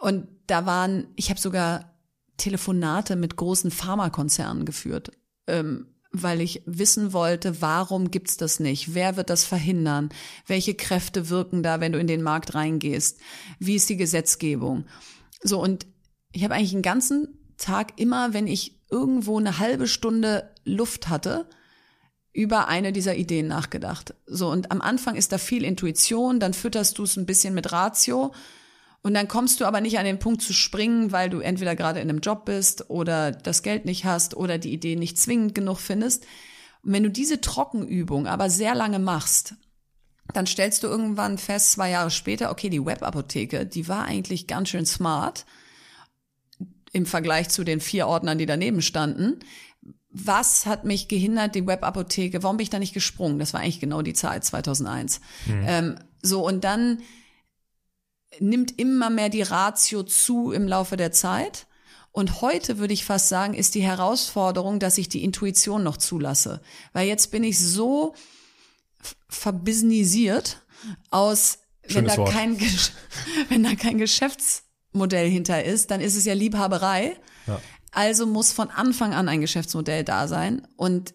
[0.00, 1.94] und da waren, ich habe sogar
[2.38, 5.12] Telefonate mit großen Pharmakonzernen geführt.
[5.46, 8.94] Ähm, weil ich wissen wollte, warum gibt's das nicht?
[8.94, 10.08] Wer wird das verhindern?
[10.46, 13.20] Welche Kräfte wirken da, wenn du in den Markt reingehst?
[13.58, 14.86] Wie ist die Gesetzgebung?
[15.42, 15.86] So und
[16.32, 21.46] ich habe eigentlich einen ganzen Tag immer, wenn ich irgendwo eine halbe Stunde Luft hatte,
[22.32, 24.14] über eine dieser Ideen nachgedacht.
[24.26, 27.72] So, und am Anfang ist da viel Intuition, dann fütterst du es ein bisschen mit
[27.72, 28.32] Ratio
[29.02, 32.00] und dann kommst du aber nicht an den Punkt zu springen, weil du entweder gerade
[32.00, 35.78] in einem Job bist oder das Geld nicht hast oder die Idee nicht zwingend genug
[35.78, 36.26] findest.
[36.82, 39.54] Und wenn du diese Trockenübung aber sehr lange machst,
[40.34, 44.68] dann stellst du irgendwann fest, zwei Jahre später, okay, die Webapotheke, die war eigentlich ganz
[44.68, 45.46] schön smart
[46.92, 49.40] im Vergleich zu den vier Ordnern, die daneben standen.
[50.10, 52.42] Was hat mich gehindert, die Webapotheke?
[52.42, 53.38] Warum bin ich da nicht gesprungen?
[53.38, 55.20] Das war eigentlich genau die Zeit, 2001.
[55.46, 55.64] Mhm.
[55.66, 57.02] Ähm, so, und dann
[58.40, 61.66] nimmt immer mehr die Ratio zu im Laufe der Zeit.
[62.12, 66.62] Und heute würde ich fast sagen, ist die Herausforderung, dass ich die Intuition noch zulasse.
[66.92, 68.14] Weil jetzt bin ich so
[69.28, 70.62] verbusinisiert
[71.10, 72.58] aus, wenn da, kein,
[73.48, 77.16] wenn da kein Geschäfts Modell hinter ist, dann ist es ja Liebhaberei.
[77.46, 77.60] Ja.
[77.92, 80.66] Also muss von Anfang an ein Geschäftsmodell da sein.
[80.76, 81.14] Und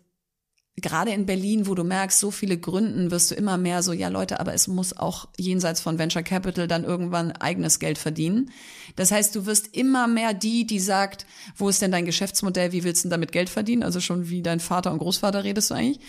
[0.76, 4.08] gerade in Berlin, wo du merkst, so viele Gründen, wirst du immer mehr so, ja
[4.08, 8.50] Leute, aber es muss auch jenseits von Venture Capital dann irgendwann eigenes Geld verdienen.
[8.96, 12.84] Das heißt, du wirst immer mehr die, die sagt, wo ist denn dein Geschäftsmodell, wie
[12.84, 13.84] willst du damit Geld verdienen?
[13.84, 16.00] Also schon wie dein Vater und Großvater redest du eigentlich.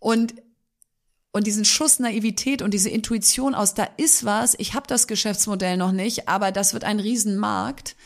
[0.00, 0.34] Und
[1.32, 5.76] und diesen Schuss Naivität und diese Intuition aus, da ist was, ich habe das Geschäftsmodell
[5.76, 7.96] noch nicht, aber das wird ein Riesenmarkt.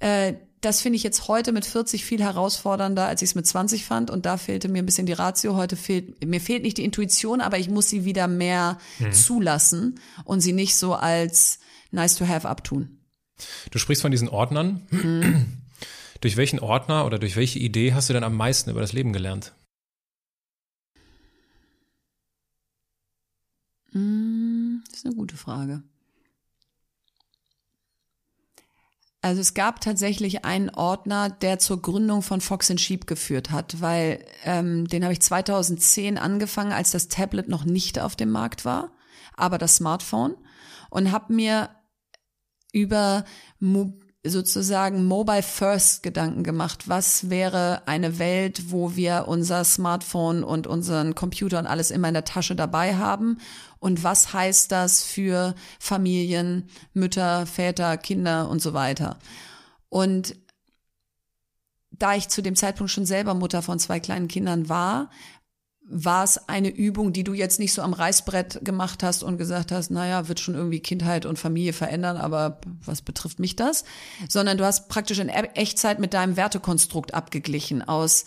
[0.00, 3.84] Äh, das finde ich jetzt heute mit 40 viel herausfordernder, als ich es mit 20
[3.84, 4.10] fand.
[4.10, 5.56] Und da fehlte mir ein bisschen die Ratio.
[5.56, 9.12] Heute fehlt, mir fehlt nicht die Intuition, aber ich muss sie wieder mehr mhm.
[9.12, 11.58] zulassen und sie nicht so als
[11.90, 12.98] nice to have abtun.
[13.70, 14.86] Du sprichst von diesen Ordnern.
[14.90, 15.46] Mhm.
[16.22, 19.12] durch welchen Ordner oder durch welche Idee hast du denn am meisten über das Leben
[19.12, 19.52] gelernt?
[23.94, 25.82] Das ist eine gute Frage.
[29.22, 33.80] Also es gab tatsächlich einen Ordner, der zur Gründung von Fox and Sheep geführt hat,
[33.80, 38.64] weil ähm, den habe ich 2010 angefangen, als das Tablet noch nicht auf dem Markt
[38.64, 38.90] war,
[39.34, 40.36] aber das Smartphone
[40.90, 41.70] und habe mir
[42.72, 43.24] über
[44.26, 46.88] sozusagen Mobile First Gedanken gemacht.
[46.88, 52.14] Was wäre eine Welt, wo wir unser Smartphone und unseren Computer und alles immer in
[52.14, 53.38] der Tasche dabei haben?
[53.80, 59.18] Und was heißt das für Familien, Mütter, Väter, Kinder und so weiter?
[59.90, 60.36] Und
[61.90, 65.10] da ich zu dem Zeitpunkt schon selber Mutter von zwei kleinen Kindern war,
[65.86, 69.70] war es eine Übung, die du jetzt nicht so am Reißbrett gemacht hast und gesagt
[69.70, 73.84] hast, naja, wird schon irgendwie Kindheit und Familie verändern, aber was betrifft mich das?
[74.28, 78.24] Sondern du hast praktisch in Echtzeit mit deinem Wertekonstrukt abgeglichen aus,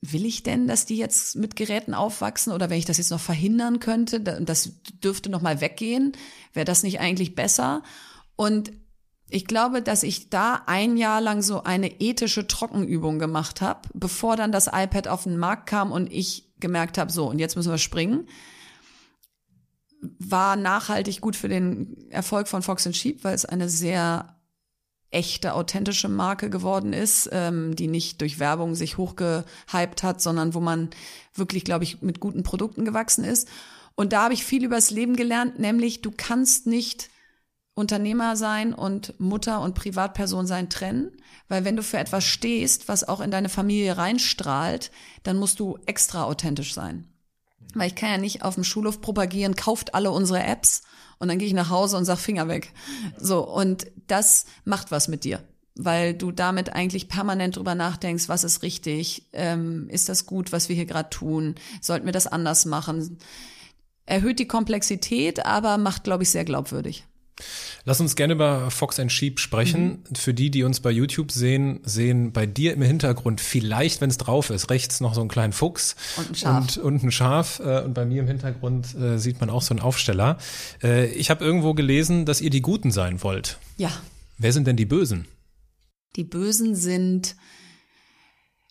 [0.00, 3.20] will ich denn, dass die jetzt mit Geräten aufwachsen oder wenn ich das jetzt noch
[3.20, 4.72] verhindern könnte, das
[5.04, 6.12] dürfte noch mal weggehen,
[6.52, 7.84] wäre das nicht eigentlich besser?
[8.34, 8.72] Und
[9.30, 14.36] ich glaube, dass ich da ein Jahr lang so eine ethische Trockenübung gemacht habe, bevor
[14.36, 17.70] dann das iPad auf den Markt kam und ich gemerkt habe, so, und jetzt müssen
[17.70, 18.26] wir springen,
[20.18, 24.36] war nachhaltig gut für den Erfolg von Fox and Sheep, weil es eine sehr
[25.10, 30.60] echte, authentische Marke geworden ist, ähm, die nicht durch Werbung sich hochgehypt hat, sondern wo
[30.60, 30.88] man
[31.34, 33.46] wirklich, glaube ich, mit guten Produkten gewachsen ist.
[33.94, 37.10] Und da habe ich viel übers Leben gelernt, nämlich du kannst nicht
[37.74, 41.10] Unternehmer sein und Mutter und Privatperson sein trennen,
[41.48, 44.90] weil wenn du für etwas stehst, was auch in deine Familie reinstrahlt,
[45.22, 47.08] dann musst du extra authentisch sein.
[47.74, 50.82] Weil ich kann ja nicht auf dem Schulhof propagieren, kauft alle unsere Apps
[51.18, 52.74] und dann gehe ich nach Hause und sag Finger weg.
[53.16, 55.42] So, und das macht was mit dir,
[55.74, 60.68] weil du damit eigentlich permanent drüber nachdenkst, was ist richtig, ähm, ist das gut, was
[60.68, 63.18] wir hier gerade tun, sollten wir das anders machen.
[64.04, 67.06] Erhöht die Komplexität, aber macht, glaube ich, sehr glaubwürdig.
[67.84, 70.04] Lass uns gerne über Fox and Sheep sprechen.
[70.08, 70.14] Mhm.
[70.14, 74.18] Für die, die uns bei YouTube sehen, sehen bei dir im Hintergrund vielleicht, wenn es
[74.18, 76.76] drauf ist, rechts noch so einen kleinen Fuchs und ein Schaf.
[76.76, 77.60] Und, und ein Schaf.
[77.60, 80.38] Äh, und bei mir im Hintergrund äh, sieht man auch so einen Aufsteller.
[80.82, 83.58] Äh, ich habe irgendwo gelesen, dass ihr die Guten sein wollt.
[83.76, 83.90] Ja.
[84.38, 85.26] Wer sind denn die Bösen?
[86.16, 87.36] Die Bösen sind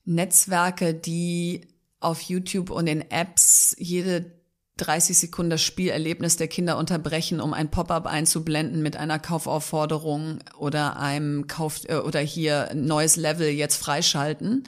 [0.05, 1.67] Netzwerke, die
[1.99, 4.40] auf YouTube und in Apps jede
[4.77, 10.97] 30 Sekunden das Spielerlebnis der Kinder unterbrechen, um ein Pop-up einzublenden mit einer Kaufaufforderung oder
[10.97, 14.63] einem Kauf äh, oder hier neues Level jetzt freischalten.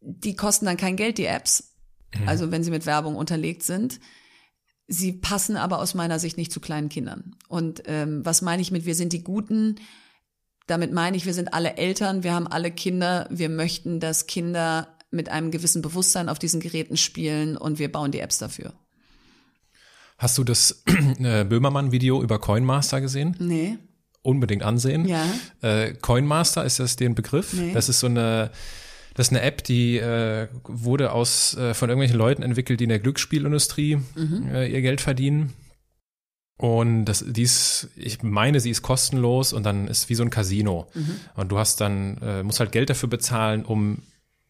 [0.00, 1.74] Die kosten dann kein Geld, die Apps.
[2.14, 2.28] Mhm.
[2.28, 4.00] Also wenn sie mit Werbung unterlegt sind.
[4.88, 7.34] Sie passen aber aus meiner Sicht nicht zu kleinen Kindern.
[7.48, 9.80] Und ähm, was meine ich mit wir sind die Guten?
[10.68, 14.95] Damit meine ich, wir sind alle Eltern, wir haben alle Kinder, wir möchten, dass Kinder
[15.10, 18.72] mit einem gewissen Bewusstsein auf diesen Geräten spielen und wir bauen die Apps dafür.
[20.18, 20.82] Hast du das
[21.18, 23.36] äh, Böhmermann-Video über Coinmaster gesehen?
[23.38, 23.78] Nee.
[24.22, 25.06] Unbedingt ansehen.
[25.06, 25.24] Ja.
[25.62, 27.52] Äh, Coinmaster, ist das den Begriff?
[27.52, 27.72] Nee.
[27.72, 28.50] Das ist so eine,
[29.14, 32.90] das ist eine App, die äh, wurde aus äh, von irgendwelchen Leuten entwickelt, die in
[32.90, 34.48] der Glücksspielindustrie mhm.
[34.52, 35.52] äh, ihr Geld verdienen.
[36.58, 40.30] Und das, die ist, ich meine, sie ist kostenlos und dann ist wie so ein
[40.30, 40.88] Casino.
[40.94, 41.16] Mhm.
[41.34, 43.98] Und du hast dann, äh, musst halt Geld dafür bezahlen, um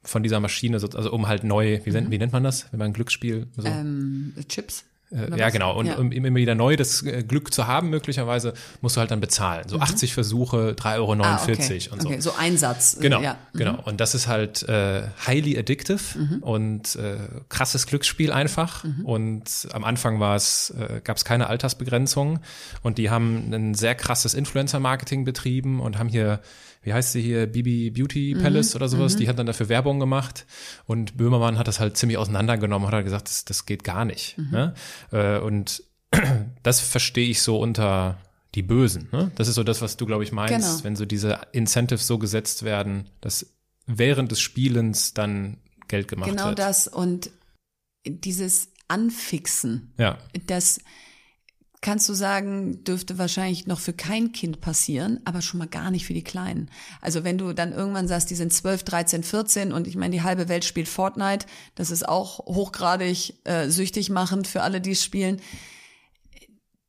[0.06, 2.10] von dieser Maschine, also um halt neu, wie, mhm.
[2.10, 3.66] wie nennt man das, wenn man ein Glücksspiel so?
[3.66, 4.84] Ähm, Chips.
[5.12, 5.76] Äh, ja, genau.
[5.78, 5.98] Und ja.
[5.98, 9.68] um immer wieder neu das äh, Glück zu haben, möglicherweise, musst du halt dann bezahlen.
[9.68, 9.82] So mhm.
[9.82, 11.88] 80 Versuche, 3,49 Euro ah, okay.
[11.92, 12.08] und so.
[12.08, 12.98] Okay, so Einsatz.
[13.00, 13.36] Genau, ja.
[13.52, 13.58] Mhm.
[13.58, 13.82] genau.
[13.84, 16.38] Und das ist halt äh, highly addictive mhm.
[16.42, 18.82] und äh, krasses Glücksspiel einfach.
[18.82, 19.04] Mhm.
[19.04, 22.40] Und am Anfang war es, äh, gab es keine Altersbegrenzung.
[22.82, 26.40] Und die haben ein sehr krasses Influencer-Marketing betrieben und haben hier
[26.86, 28.76] wie heißt sie hier, Bibi Beauty Palace mhm.
[28.76, 29.18] oder sowas, mhm.
[29.18, 30.46] die hat dann dafür Werbung gemacht
[30.86, 34.38] und Böhmermann hat das halt ziemlich auseinandergenommen, hat halt gesagt, das, das geht gar nicht.
[34.38, 34.50] Mhm.
[34.52, 34.74] Ne?
[35.10, 35.82] Äh, und
[36.62, 38.18] das verstehe ich so unter
[38.54, 39.08] die Bösen.
[39.10, 39.32] Ne?
[39.34, 40.84] Das ist so das, was du, glaube ich, meinst, genau.
[40.84, 43.46] wenn so diese Incentives so gesetzt werden, dass
[43.86, 45.56] während des Spielens dann
[45.88, 46.56] Geld gemacht genau wird.
[46.56, 47.30] Genau das und
[48.06, 49.92] dieses Anfixen.
[49.98, 50.18] Ja.
[50.46, 50.78] Das
[51.86, 56.04] kannst du sagen, dürfte wahrscheinlich noch für kein Kind passieren, aber schon mal gar nicht
[56.04, 56.68] für die Kleinen.
[57.00, 60.22] Also wenn du dann irgendwann sagst, die sind 12, 13, 14 und ich meine, die
[60.22, 65.04] halbe Welt spielt Fortnite, das ist auch hochgradig äh, süchtig machend für alle, die es
[65.04, 65.40] spielen,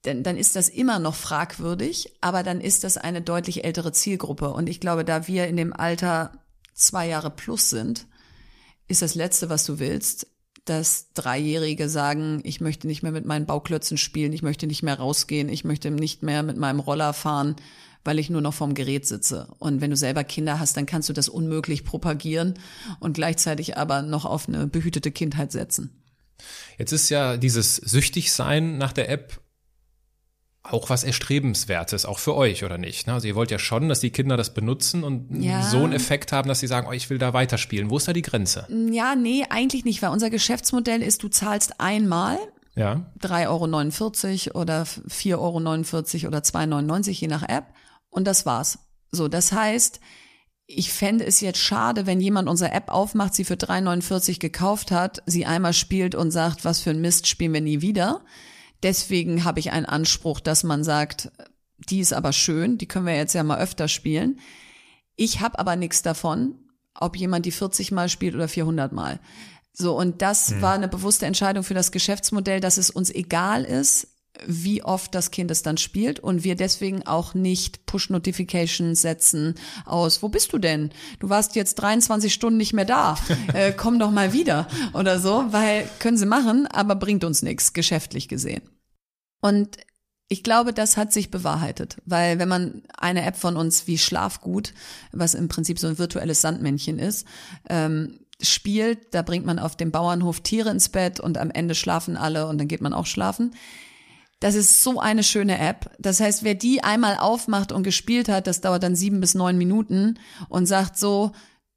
[0.02, 4.50] dann, dann ist das immer noch fragwürdig, aber dann ist das eine deutlich ältere Zielgruppe.
[4.50, 6.44] Und ich glaube, da wir in dem Alter
[6.74, 8.08] zwei Jahre plus sind,
[8.88, 10.26] ist das Letzte, was du willst,
[10.70, 15.00] dass Dreijährige sagen, ich möchte nicht mehr mit meinen Bauklötzen spielen, ich möchte nicht mehr
[15.00, 17.56] rausgehen, ich möchte nicht mehr mit meinem Roller fahren,
[18.04, 19.48] weil ich nur noch vorm Gerät sitze.
[19.60, 22.56] Und wenn du selber Kinder hast, dann kannst du das unmöglich propagieren
[23.00, 26.04] und gleichzeitig aber noch auf eine behütete Kindheit setzen.
[26.78, 29.42] Jetzt ist ja dieses Süchtigsein nach der App
[30.70, 33.08] auch was Erstrebenswertes, auch für euch, oder nicht?
[33.08, 33.14] Ne?
[33.14, 35.64] Also ihr wollt ja schon, dass die Kinder das benutzen und ja.
[35.64, 37.90] so einen Effekt haben, dass sie sagen, oh, ich will da weiterspielen.
[37.90, 38.68] Wo ist da die Grenze?
[38.92, 42.38] Ja, nee, eigentlich nicht, weil unser Geschäftsmodell ist, du zahlst einmal
[42.76, 43.10] ja.
[43.22, 47.66] 3,49 Euro oder 4,49 Euro oder 2,99 je nach App
[48.10, 48.80] und das war's.
[49.12, 50.00] So, das heißt,
[50.68, 55.24] ich fände es jetzt schade, wenn jemand unsere App aufmacht, sie für 3,49 gekauft hat,
[55.26, 58.22] sie einmal spielt und sagt, was für ein Mist spielen wir nie wieder
[58.84, 61.32] Deswegen habe ich einen Anspruch, dass man sagt,
[61.78, 64.40] die ist aber schön, die können wir jetzt ja mal öfter spielen.
[65.16, 66.56] Ich habe aber nichts davon,
[66.94, 69.20] ob jemand die 40 Mal spielt oder 400 Mal.
[69.74, 70.62] So, und das hm.
[70.62, 74.08] war eine bewusste Entscheidung für das Geschäftsmodell, dass es uns egal ist,
[74.46, 80.22] wie oft das Kind es dann spielt und wir deswegen auch nicht Push-Notifications setzen aus,
[80.22, 80.92] wo bist du denn?
[81.20, 83.18] Du warst jetzt 23 Stunden nicht mehr da,
[83.54, 87.74] äh, komm doch mal wieder oder so, weil können sie machen, aber bringt uns nichts,
[87.74, 88.62] geschäftlich gesehen.
[89.42, 89.78] Und
[90.30, 94.74] ich glaube, das hat sich bewahrheitet, weil wenn man eine App von uns wie Schlafgut,
[95.12, 97.26] was im Prinzip so ein virtuelles Sandmännchen ist,
[97.70, 102.18] ähm, spielt, da bringt man auf dem Bauernhof Tiere ins Bett und am Ende schlafen
[102.18, 103.54] alle und dann geht man auch schlafen
[104.40, 105.90] das ist so eine schöne App.
[106.00, 109.58] Das heißt, wer die einmal aufmacht und gespielt hat, das dauert dann sieben bis neun
[109.58, 110.20] Minuten
[110.50, 111.32] und sagt so,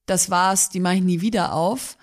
[0.07, 1.97] das war's, die mache ich nie wieder auf.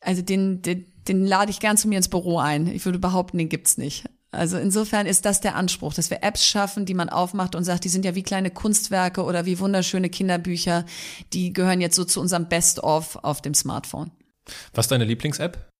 [0.00, 2.66] Also den, den, den lade ich gern zu mir ins Büro ein.
[2.66, 4.04] Ich würde behaupten, den gibt's nicht.
[4.30, 7.84] Also insofern ist das der Anspruch, dass wir Apps schaffen, die man aufmacht und sagt,
[7.84, 10.84] die sind ja wie kleine Kunstwerke oder wie wunderschöne Kinderbücher.
[11.32, 14.10] Die gehören jetzt so zu unserem Best-of auf dem Smartphone.
[14.74, 15.70] Was ist deine Lieblings-App?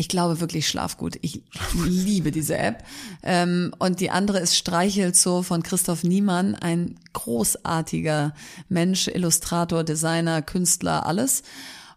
[0.00, 1.18] Ich glaube wirklich Schlafgut.
[1.22, 1.42] Ich
[1.74, 2.84] liebe diese App.
[3.24, 8.32] Ähm, und die andere ist Streichelzoo von Christoph Niemann, ein großartiger
[8.68, 11.42] Mensch, Illustrator, Designer, Künstler, alles.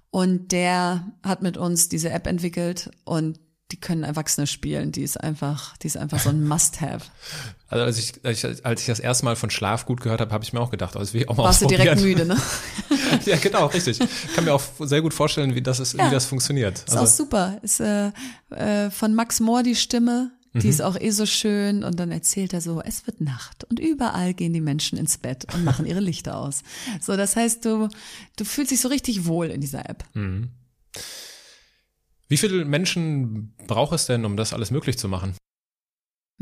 [0.09, 3.39] Und der hat mit uns diese App entwickelt und
[3.71, 4.91] die können Erwachsene spielen.
[4.91, 7.05] Die ist einfach, die ist einfach so ein Must-have.
[7.71, 10.33] Also als ich, als ich, als ich das erste Mal von Schlaf gut gehört habe,
[10.33, 12.35] habe ich mir auch gedacht, also will ich auch mal Warst du direkt müde, ne?
[13.25, 13.97] ja, genau, richtig.
[14.01, 16.05] Ich kann mir auch sehr gut vorstellen, wie das ist, ja.
[16.05, 16.79] wie das funktioniert.
[16.79, 17.59] Ist also, auch super.
[17.61, 18.11] Ist äh,
[18.49, 20.31] äh, von Max Mohr die Stimme.
[20.53, 20.69] Die mhm.
[20.69, 24.33] ist auch eh so schön und dann erzählt er so, es wird Nacht und überall
[24.33, 26.63] gehen die Menschen ins Bett und machen ihre Lichter aus.
[26.99, 27.87] So, das heißt, du,
[28.35, 30.03] du fühlst dich so richtig wohl in dieser App.
[30.13, 30.49] Mhm.
[32.27, 35.35] Wie viele Menschen braucht es denn, um das alles möglich zu machen?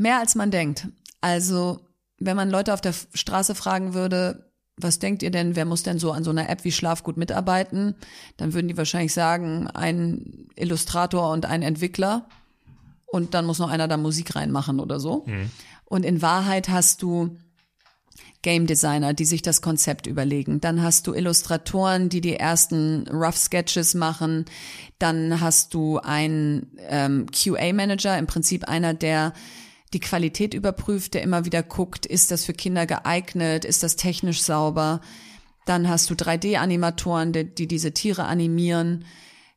[0.00, 0.88] Mehr als man denkt.
[1.20, 1.80] Also,
[2.18, 5.98] wenn man Leute auf der Straße fragen würde, was denkt ihr denn, wer muss denn
[5.98, 7.94] so an so einer App wie Schlafgut mitarbeiten?
[8.36, 12.26] Dann würden die wahrscheinlich sagen, ein Illustrator und ein Entwickler.
[13.06, 15.24] Und dann muss noch einer da Musik reinmachen oder so.
[15.26, 15.50] Mhm.
[15.84, 17.36] Und in Wahrheit hast du
[18.42, 20.60] Game Designer, die sich das Konzept überlegen.
[20.60, 24.46] Dann hast du Illustratoren, die die ersten Rough Sketches machen.
[24.98, 29.34] Dann hast du einen ähm, QA-Manager, im Prinzip einer, der
[29.92, 34.42] die Qualität überprüft, der immer wieder guckt, ist das für Kinder geeignet, ist das technisch
[34.42, 35.00] sauber.
[35.66, 39.04] Dann hast du 3D-Animatoren, die, die diese Tiere animieren.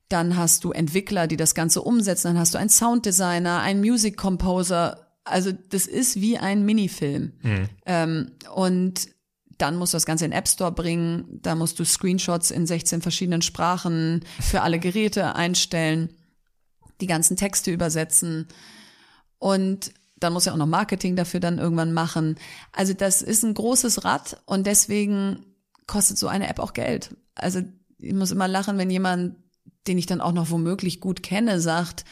[0.10, 2.30] Dann hast du Entwickler, die das Ganze umsetzen.
[2.30, 7.34] Dann hast du einen Sounddesigner, einen Music Composer, also das ist wie ein Minifilm.
[7.42, 7.70] Mhm.
[7.86, 9.10] Ähm, und
[9.58, 12.66] dann musst du das Ganze in den App Store bringen, da musst du Screenshots in
[12.66, 16.10] 16 verschiedenen Sprachen für alle Geräte einstellen,
[17.02, 18.48] die ganzen Texte übersetzen
[19.38, 19.94] und
[20.24, 22.38] dann muss ja auch noch Marketing dafür dann irgendwann machen.
[22.72, 25.46] Also das ist ein großes Rad und deswegen
[25.88, 27.16] kostet so eine App auch Geld.
[27.36, 27.62] Also
[28.00, 29.36] ich muss immer lachen, wenn jemand,
[29.88, 32.06] den ich dann auch noch womöglich gut kenne, sagt,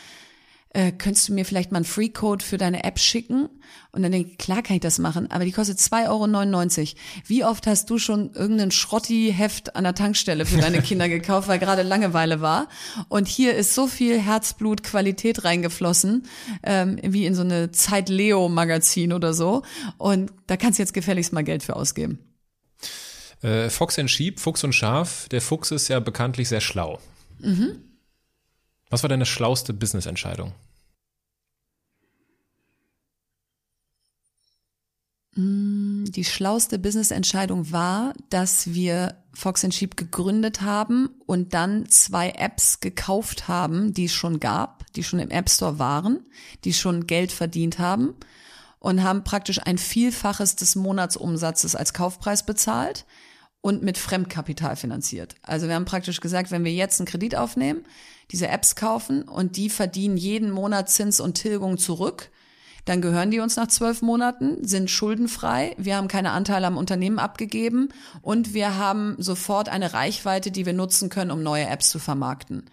[0.73, 3.49] äh, könntest du mir vielleicht mal einen Free-Code für deine App schicken?
[3.91, 6.95] Und dann denke ich, klar kann ich das machen, aber die kostet 2,99 Euro.
[7.25, 11.59] Wie oft hast du schon irgendein Schrotti-Heft an der Tankstelle für deine Kinder gekauft, weil
[11.59, 12.69] gerade Langeweile war?
[13.09, 16.23] Und hier ist so viel Herzblut, Qualität reingeflossen,
[16.63, 19.63] ähm, wie in so eine Zeit-Leo-Magazin oder so.
[19.97, 22.19] Und da kannst du jetzt gefälligst mal Geld für ausgeben.
[23.41, 25.27] Äh, Fox and Sheep, Fuchs und Schaf.
[25.29, 26.99] Der Fuchs ist ja bekanntlich sehr schlau.
[27.39, 27.90] Mhm.
[28.91, 30.53] Was war deine schlauste Business-Entscheidung?
[35.35, 42.81] Mm, die schlauste Business-Entscheidung war, dass wir Fox Sheep gegründet haben und dann zwei Apps
[42.81, 46.25] gekauft haben, die es schon gab, die schon im App Store waren,
[46.65, 48.13] die schon Geld verdient haben
[48.79, 53.05] und haben praktisch ein Vielfaches des Monatsumsatzes als Kaufpreis bezahlt
[53.61, 55.35] und mit Fremdkapital finanziert.
[55.43, 57.85] Also wir haben praktisch gesagt, wenn wir jetzt einen Kredit aufnehmen,
[58.31, 62.29] diese Apps kaufen und die verdienen jeden Monat Zins und Tilgung zurück.
[62.85, 67.19] Dann gehören die uns nach zwölf Monaten, sind schuldenfrei, wir haben keine Anteile am Unternehmen
[67.19, 67.89] abgegeben
[68.23, 72.69] und wir haben sofort eine Reichweite, die wir nutzen können, um neue Apps zu vermarkten.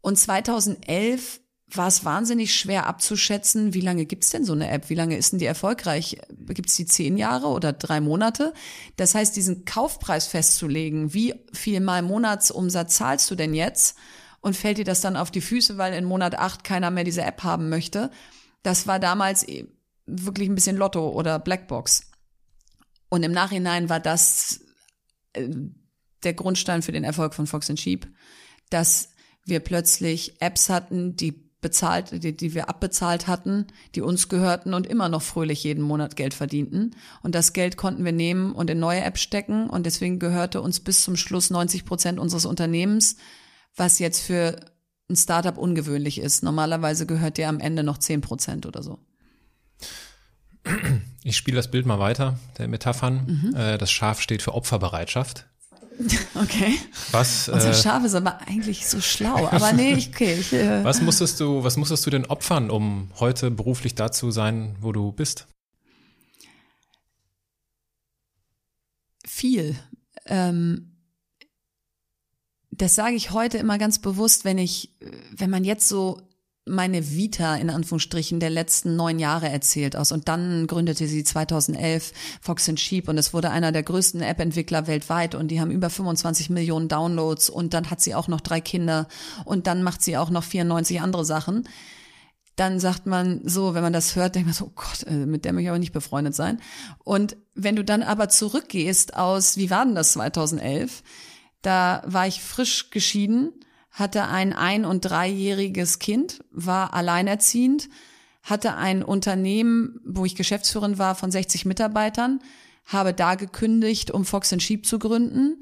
[0.00, 1.39] Und 2011
[1.72, 4.90] war es wahnsinnig schwer abzuschätzen, wie lange gibt's denn so eine App?
[4.90, 6.18] Wie lange ist denn die erfolgreich?
[6.48, 8.52] Gibt's die zehn Jahre oder drei Monate?
[8.96, 13.96] Das heißt, diesen Kaufpreis festzulegen, wie viel mal Monatsumsatz zahlst du denn jetzt?
[14.40, 17.22] und fällt dir das dann auf die Füße, weil in Monat acht keiner mehr diese
[17.22, 18.10] App haben möchte.
[18.62, 19.66] Das war damals e,
[20.06, 22.10] wirklich ein bisschen Lotto oder Blackbox.
[23.08, 24.60] Und im Nachhinein war das
[25.32, 25.48] äh,
[26.22, 28.08] der Grundstein für den Erfolg von Fox Sheep,
[28.70, 29.10] dass
[29.44, 34.86] wir plötzlich Apps hatten, die bezahlt, die, die wir abbezahlt hatten, die uns gehörten und
[34.86, 36.96] immer noch fröhlich jeden Monat Geld verdienten.
[37.22, 39.68] Und das Geld konnten wir nehmen und in neue Apps stecken.
[39.68, 43.16] Und deswegen gehörte uns bis zum Schluss 90 Prozent unseres Unternehmens
[43.76, 44.56] was jetzt für
[45.08, 46.42] ein Startup ungewöhnlich ist.
[46.42, 48.98] Normalerweise gehört dir am Ende noch 10 Prozent oder so.
[51.22, 53.42] Ich spiele das Bild mal weiter, der Metaphern.
[53.42, 53.54] Mhm.
[53.54, 55.46] Äh, das Schaf steht für Opferbereitschaft.
[56.34, 56.78] Okay.
[57.10, 59.48] Was, Unser äh, Schaf ist aber eigentlich so schlau.
[59.48, 60.34] Aber nee, ich, okay.
[60.40, 64.30] Ich, äh, was musstest du, was musstest du denn opfern, um heute beruflich da zu
[64.30, 65.46] sein, wo du bist?
[69.26, 69.76] Viel.
[70.26, 70.96] Ähm,
[72.70, 74.96] das sage ich heute immer ganz bewusst, wenn ich,
[75.36, 76.22] wenn man jetzt so
[76.66, 80.12] meine Vita in Anführungsstrichen der letzten neun Jahre erzählt aus.
[80.12, 84.86] Und dann gründete sie 2011 Fox and Sheep und es wurde einer der größten App-Entwickler
[84.86, 88.60] weltweit und die haben über 25 Millionen Downloads und dann hat sie auch noch drei
[88.60, 89.08] Kinder
[89.44, 91.68] und dann macht sie auch noch 94 andere Sachen.
[92.56, 95.44] Dann sagt man so, wenn man das hört, denkt man so, oh Gott, äh, mit
[95.44, 96.60] der möchte ich aber nicht befreundet sein.
[97.04, 101.02] Und wenn du dann aber zurückgehst aus, wie war denn das 2011?
[101.62, 103.52] Da war ich frisch geschieden,
[103.90, 107.88] hatte ein ein- und dreijähriges Kind, war alleinerziehend,
[108.42, 112.40] hatte ein Unternehmen, wo ich Geschäftsführerin war, von 60 Mitarbeitern,
[112.86, 115.58] habe da gekündigt, um Fox Sheep zu gründen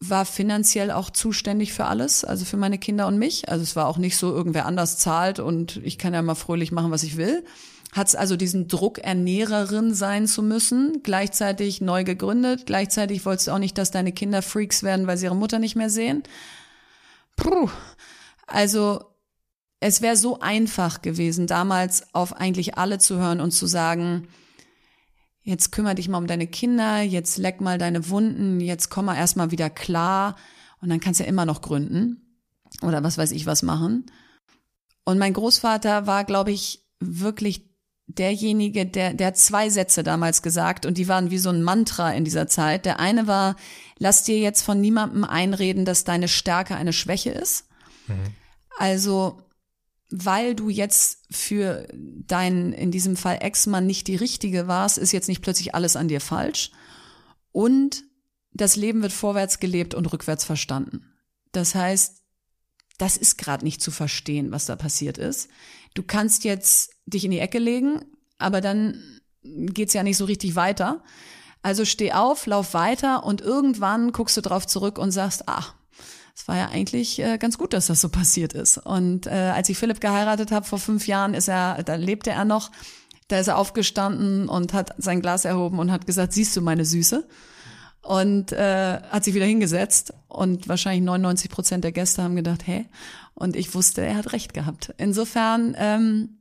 [0.00, 3.50] war finanziell auch zuständig für alles, also für meine Kinder und mich.
[3.50, 6.72] Also es war auch nicht so, irgendwer anders zahlt und ich kann ja mal fröhlich
[6.72, 7.44] machen, was ich will.
[7.92, 13.52] Hat es also diesen Druck, Ernährerin sein zu müssen, gleichzeitig neu gegründet, gleichzeitig wolltest du
[13.52, 16.22] auch nicht, dass deine Kinder Freaks werden, weil sie ihre Mutter nicht mehr sehen.
[17.40, 17.68] Puh.
[18.46, 19.04] Also
[19.80, 24.28] es wäre so einfach gewesen, damals auf eigentlich alle zu hören und zu sagen,
[25.42, 29.16] jetzt kümmere dich mal um deine Kinder, jetzt leck mal deine Wunden, jetzt komm mal
[29.16, 30.36] erstmal wieder klar
[30.80, 32.38] und dann kannst du ja immer noch gründen
[32.82, 34.06] oder was weiß ich was machen.
[35.04, 37.69] Und mein Großvater war, glaube ich, wirklich
[38.18, 42.12] derjenige, der, der hat zwei Sätze damals gesagt und die waren wie so ein Mantra
[42.12, 42.84] in dieser Zeit.
[42.84, 43.56] Der eine war,
[43.98, 47.68] lass dir jetzt von niemandem einreden, dass deine Stärke eine Schwäche ist.
[48.08, 48.34] Mhm.
[48.78, 49.42] Also
[50.10, 55.28] weil du jetzt für deinen, in diesem Fall Ex-Mann nicht die richtige warst, ist jetzt
[55.28, 56.72] nicht plötzlich alles an dir falsch.
[57.52, 58.02] Und
[58.52, 61.12] das Leben wird vorwärts gelebt und rückwärts verstanden.
[61.52, 62.22] Das heißt,
[62.98, 65.48] das ist gerade nicht zu verstehen, was da passiert ist.
[65.94, 68.00] Du kannst jetzt dich in die Ecke legen,
[68.38, 69.02] aber dann
[69.42, 71.02] geht's ja nicht so richtig weiter.
[71.62, 75.64] Also steh auf, lauf weiter und irgendwann guckst du drauf zurück und sagst, ah,
[76.34, 78.78] es war ja eigentlich äh, ganz gut, dass das so passiert ist.
[78.78, 82.46] Und äh, als ich Philipp geheiratet habe vor fünf Jahren, ist er, da lebte er
[82.46, 82.70] noch,
[83.28, 86.84] da ist er aufgestanden und hat sein Glas erhoben und hat gesagt, siehst du meine
[86.84, 87.28] Süße?
[88.02, 92.86] Und äh, hat sich wieder hingesetzt und wahrscheinlich 99 Prozent der Gäste haben gedacht, hä?
[93.34, 94.94] Und ich wusste, er hat recht gehabt.
[94.96, 96.39] Insofern ähm,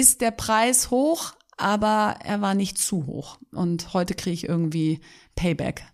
[0.00, 3.36] ist der Preis hoch, aber er war nicht zu hoch.
[3.52, 5.00] Und heute kriege ich irgendwie
[5.36, 5.84] Payback.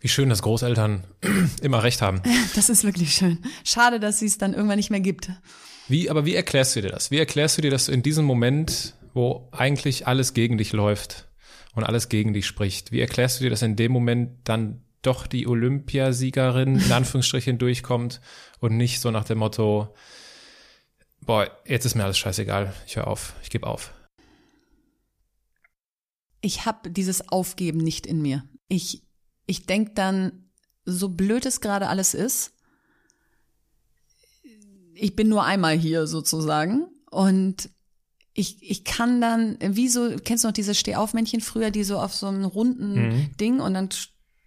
[0.00, 1.02] Wie schön, dass Großeltern
[1.60, 2.22] immer recht haben.
[2.54, 3.38] Das ist wirklich schön.
[3.64, 5.30] Schade, dass sie es dann irgendwann nicht mehr gibt.
[5.88, 7.10] Wie, aber wie erklärst du dir das?
[7.10, 11.28] Wie erklärst du dir, dass du in diesem Moment, wo eigentlich alles gegen dich läuft
[11.74, 15.26] und alles gegen dich spricht, wie erklärst du dir, dass in dem Moment dann doch
[15.26, 18.20] die Olympiasiegerin in Anführungsstrichen durchkommt
[18.60, 19.92] und nicht so nach dem Motto,
[21.26, 23.92] boah, jetzt ist mir alles scheißegal, ich höre auf, ich gebe auf.
[26.40, 28.44] Ich habe dieses Aufgeben nicht in mir.
[28.68, 29.06] Ich
[29.46, 30.50] ich denk dann,
[30.84, 32.52] so blöd es gerade alles ist,
[34.94, 37.70] ich bin nur einmal hier sozusagen und
[38.32, 42.14] ich, ich kann dann, wie so, kennst du noch diese Stehaufmännchen früher, die so auf
[42.14, 43.36] so einem runden mhm.
[43.38, 43.88] Ding und dann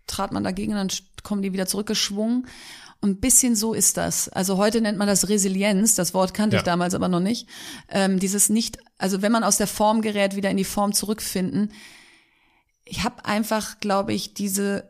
[0.08, 2.48] trat man dagegen und dann kommen die wieder zurückgeschwungen.
[3.02, 4.28] Und ein bisschen so ist das.
[4.28, 6.60] Also heute nennt man das Resilienz, das Wort kannte ja.
[6.60, 7.48] ich damals aber noch nicht.
[7.88, 11.72] Ähm, dieses nicht, also wenn man aus der Form gerät, wieder in die Form zurückfinden,
[12.84, 14.90] ich habe einfach, glaube ich, diese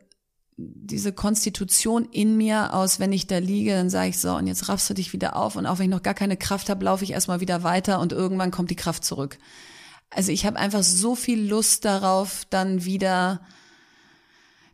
[0.62, 4.68] diese Konstitution in mir aus, wenn ich da liege, dann sage ich so, und jetzt
[4.68, 7.04] raffst du dich wieder auf und auch wenn ich noch gar keine Kraft habe, laufe
[7.04, 9.38] ich erstmal wieder weiter und irgendwann kommt die Kraft zurück.
[10.10, 13.42] Also ich habe einfach so viel Lust darauf, dann wieder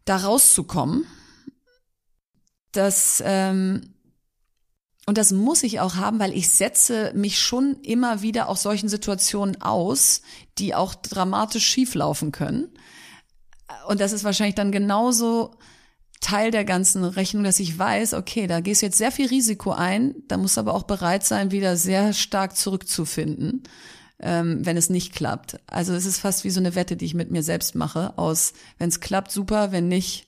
[0.06, 1.06] da rauszukommen,
[2.78, 3.96] dass ähm,
[5.06, 8.90] und das muss ich auch haben, weil ich setze mich schon immer wieder auch solchen
[8.90, 10.22] Situationen aus,
[10.58, 12.70] die auch dramatisch schieflaufen können.
[13.88, 15.52] Und das ist wahrscheinlich dann genauso
[16.22, 19.72] Teil der ganzen Rechnung, dass ich weiß, okay, da gehst du jetzt sehr viel Risiko
[19.72, 23.62] ein, da musst du aber auch bereit sein, wieder sehr stark zurückzufinden,
[24.20, 25.60] ähm, wenn es nicht klappt.
[25.68, 28.54] Also es ist fast wie so eine Wette, die ich mit mir selbst mache, aus,
[28.80, 30.25] wenn es klappt, super, wenn nicht,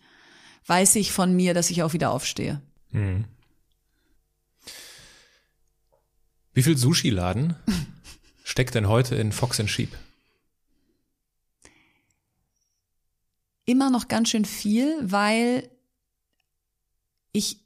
[0.68, 2.61] weiß ich von mir, dass ich auch wieder aufstehe.
[2.91, 3.26] Mhm.
[6.53, 7.55] Wie viel Sushi-Laden
[8.43, 9.95] steckt denn heute in Fox and Sheep?
[13.68, 15.70] immer noch ganz schön viel, weil
[17.34, 17.59] ich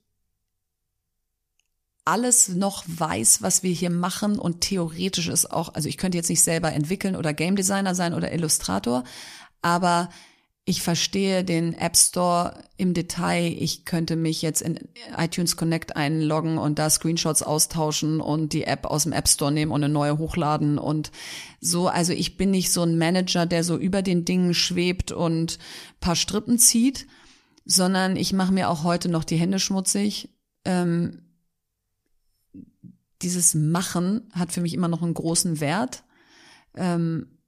[2.03, 6.29] alles noch weiß, was wir hier machen und theoretisch ist auch, also ich könnte jetzt
[6.29, 9.03] nicht selber entwickeln oder Game Designer sein oder Illustrator,
[9.61, 10.09] aber
[10.63, 13.55] ich verstehe den App Store im Detail.
[13.59, 14.79] Ich könnte mich jetzt in
[15.17, 19.71] iTunes Connect einloggen und da Screenshots austauschen und die App aus dem App Store nehmen
[19.71, 21.11] und eine neue hochladen und
[21.59, 21.87] so.
[21.87, 25.57] Also ich bin nicht so ein Manager, der so über den Dingen schwebt und
[25.99, 27.07] paar Strippen zieht,
[27.65, 30.29] sondern ich mache mir auch heute noch die Hände schmutzig.
[30.63, 31.23] Ähm,
[33.23, 36.03] dieses Machen hat für mich immer noch einen großen Wert.
[36.75, 37.39] Ähm,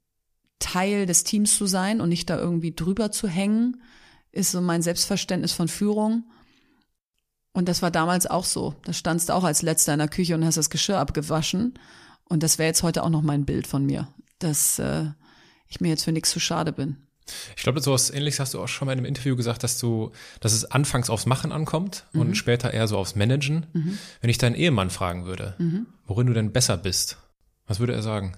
[0.64, 3.82] Teil des Teams zu sein und nicht da irgendwie drüber zu hängen,
[4.32, 6.24] ist so mein Selbstverständnis von Führung.
[7.52, 8.74] Und das war damals auch so.
[8.84, 11.74] Da standst du auch als Letzter in der Küche und hast das Geschirr abgewaschen.
[12.24, 14.08] Und das wäre jetzt heute auch noch mein Bild von mir,
[14.38, 15.04] dass äh,
[15.68, 16.96] ich mir jetzt für nichts zu schade bin.
[17.56, 19.78] Ich glaube, so was ähnliches hast du auch schon mal in einem Interview gesagt, dass
[19.78, 22.20] du, dass es anfangs aufs Machen ankommt mhm.
[22.20, 23.66] und später eher so aufs Managen.
[23.72, 23.98] Mhm.
[24.20, 25.86] Wenn ich deinen Ehemann fragen würde, mhm.
[26.06, 27.18] worin du denn besser bist,
[27.66, 28.36] was würde er sagen?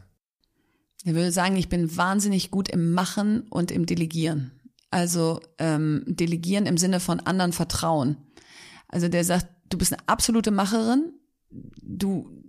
[1.07, 4.51] Er würde sagen, ich bin wahnsinnig gut im Machen und im Delegieren.
[4.91, 8.17] Also ähm, Delegieren im Sinne von anderen Vertrauen.
[8.89, 11.13] Also der sagt, du bist eine absolute Macherin.
[11.81, 12.43] Du,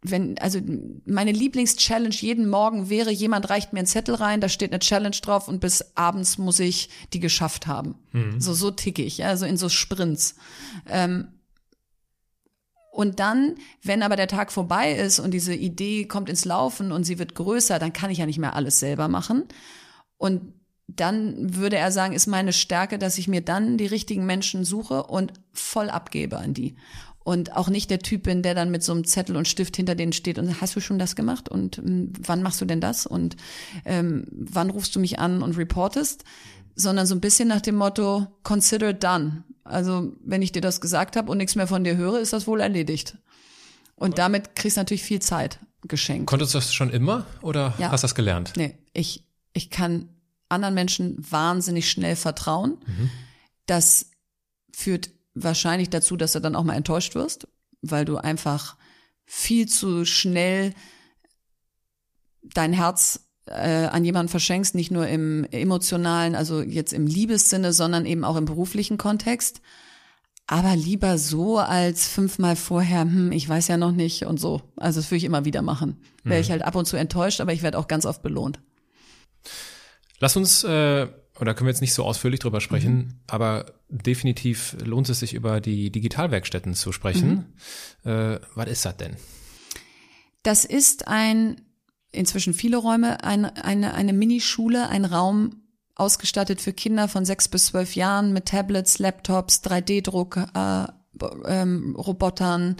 [0.00, 0.60] wenn, also
[1.06, 5.16] meine Lieblingschallenge jeden Morgen wäre, jemand reicht mir einen Zettel rein, da steht eine Challenge
[5.20, 7.96] drauf und bis abends muss ich die geschafft haben.
[8.12, 8.40] Mhm.
[8.40, 10.36] So, so ticke ich, also in so Sprints.
[10.88, 11.28] Ähm,
[12.94, 17.02] und dann, wenn aber der Tag vorbei ist und diese Idee kommt ins Laufen und
[17.02, 19.46] sie wird größer, dann kann ich ja nicht mehr alles selber machen.
[20.16, 20.52] Und
[20.86, 25.02] dann würde er sagen, ist meine Stärke, dass ich mir dann die richtigen Menschen suche
[25.02, 26.76] und voll abgebe an die.
[27.24, 29.96] Und auch nicht der Typ bin, der dann mit so einem Zettel und Stift hinter
[29.96, 33.06] denen steht und hast du schon das gemacht und ähm, wann machst du denn das
[33.06, 33.34] und
[33.84, 36.22] ähm, wann rufst du mich an und reportest,
[36.74, 39.44] sondern so ein bisschen nach dem Motto consider done.
[39.64, 42.46] Also wenn ich dir das gesagt habe und nichts mehr von dir höre, ist das
[42.46, 43.16] wohl erledigt.
[43.96, 46.26] Und damit kriegst du natürlich viel Zeit geschenkt.
[46.26, 47.90] Konntest du das schon immer oder ja.
[47.90, 48.52] hast du das gelernt?
[48.56, 50.08] Nee, ich, ich kann
[50.48, 52.78] anderen Menschen wahnsinnig schnell vertrauen.
[52.86, 53.10] Mhm.
[53.66, 54.10] Das
[54.72, 57.48] führt wahrscheinlich dazu, dass du dann auch mal enttäuscht wirst,
[57.82, 58.76] weil du einfach
[59.24, 60.74] viel zu schnell
[62.42, 68.06] dein Herz äh, an jemanden verschenkst, nicht nur im emotionalen, also jetzt im Liebessinne, sondern
[68.06, 69.60] eben auch im beruflichen Kontext.
[70.46, 74.60] Aber lieber so als fünfmal vorher, hm, ich weiß ja noch nicht und so.
[74.76, 76.02] Also das würde ich immer wieder machen.
[76.22, 76.52] Wäre ich mhm.
[76.52, 78.60] halt ab und zu enttäuscht, aber ich werde auch ganz oft belohnt.
[80.20, 81.06] Lass uns äh,
[81.40, 83.14] oder können wir jetzt nicht so ausführlich drüber sprechen, mhm.
[83.26, 87.52] aber definitiv lohnt es sich über die Digitalwerkstätten zu sprechen.
[88.04, 88.10] Mhm.
[88.10, 89.16] Äh, was ist das denn?
[90.42, 91.60] Das ist ein,
[92.14, 95.62] inzwischen viele Räume, ein, eine, eine Minischule, ein Raum
[95.96, 100.86] ausgestattet für Kinder von sechs bis zwölf Jahren mit Tablets, Laptops, 3D-Druck, äh,
[101.46, 102.76] ähm, Robotern,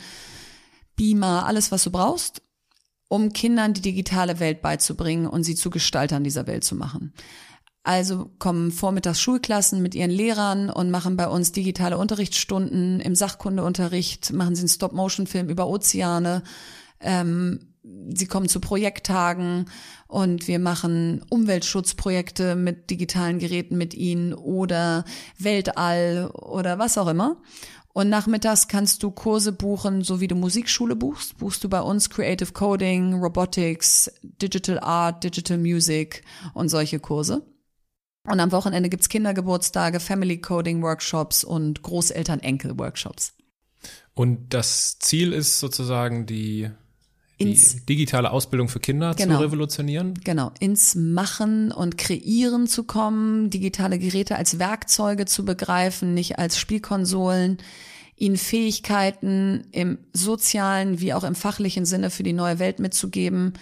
[0.97, 2.43] Beamer, alles, was du brauchst,
[3.09, 7.13] um Kindern die digitale Welt beizubringen und sie zu Gestaltern dieser Welt zu machen.
[7.85, 14.33] Also kommen vormittags Schulklassen mit ihren Lehrern und machen bei uns digitale Unterrichtsstunden im Sachkundeunterricht,
[14.33, 16.43] machen sie einen Stop-Motion-Film über Ozeane.
[16.99, 17.74] Ähm,
[18.15, 19.67] sie kommen zu Projekttagen
[20.09, 25.05] und wir machen Umweltschutzprojekte mit digitalen Geräten mit ihnen oder
[25.39, 27.41] Weltall oder was auch immer.
[27.93, 31.39] Und nachmittags kannst du Kurse buchen, so wie du Musikschule buchst.
[31.39, 36.25] Buchst du bei uns Creative Coding, Robotics, Digital Art, Digital Music
[36.55, 37.47] und solche Kurse.
[38.27, 43.35] Und am Wochenende gibt's Kindergeburtstage, Family Coding Workshops und Großeltern-Enkel Workshops.
[44.15, 46.71] Und das Ziel ist sozusagen die,
[47.41, 50.15] die digitale Ausbildung für Kinder genau, zu revolutionieren?
[50.23, 56.59] Genau, ins Machen und Kreieren zu kommen, digitale Geräte als Werkzeuge zu begreifen, nicht als
[56.59, 57.59] Spielkonsolen,
[58.17, 63.55] ihnen Fähigkeiten im sozialen wie auch im fachlichen Sinne für die neue Welt mitzugeben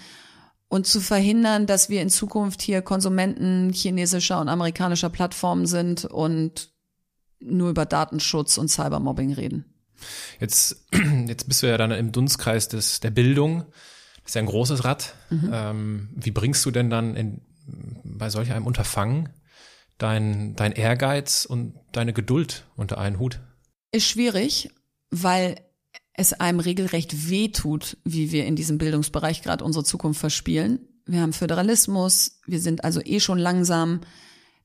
[0.68, 6.72] und zu verhindern, dass wir in Zukunft hier Konsumenten chinesischer und amerikanischer Plattformen sind und
[7.40, 9.71] nur über Datenschutz und Cybermobbing reden.
[10.40, 10.84] Jetzt,
[11.26, 13.64] jetzt bist du ja dann im Dunstkreis des, der Bildung.
[14.22, 15.14] Das ist ja ein großes Rad.
[15.30, 15.50] Mhm.
[15.52, 17.40] Ähm, wie bringst du denn dann in,
[18.04, 19.30] bei solch einem Unterfangen
[19.98, 23.40] dein, dein Ehrgeiz und deine Geduld unter einen Hut?
[23.92, 24.70] Ist schwierig,
[25.10, 25.56] weil
[26.14, 30.80] es einem regelrecht wehtut, wie wir in diesem Bildungsbereich gerade unsere Zukunft verspielen.
[31.06, 34.00] Wir haben Föderalismus, wir sind also eh schon langsam,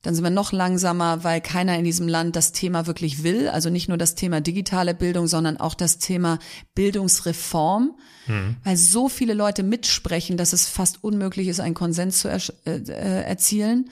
[0.08, 3.50] dann sind wir noch langsamer, weil keiner in diesem Land das Thema wirklich will.
[3.50, 6.40] Also nicht nur das Thema digitale Bildung, sondern auch das Thema
[6.76, 7.94] Bildungsreform,
[8.26, 8.56] mhm.
[8.64, 12.78] weil so viele Leute mitsprechen, dass es fast unmöglich ist, einen Konsens zu er äh,
[12.88, 13.90] äh, erzielen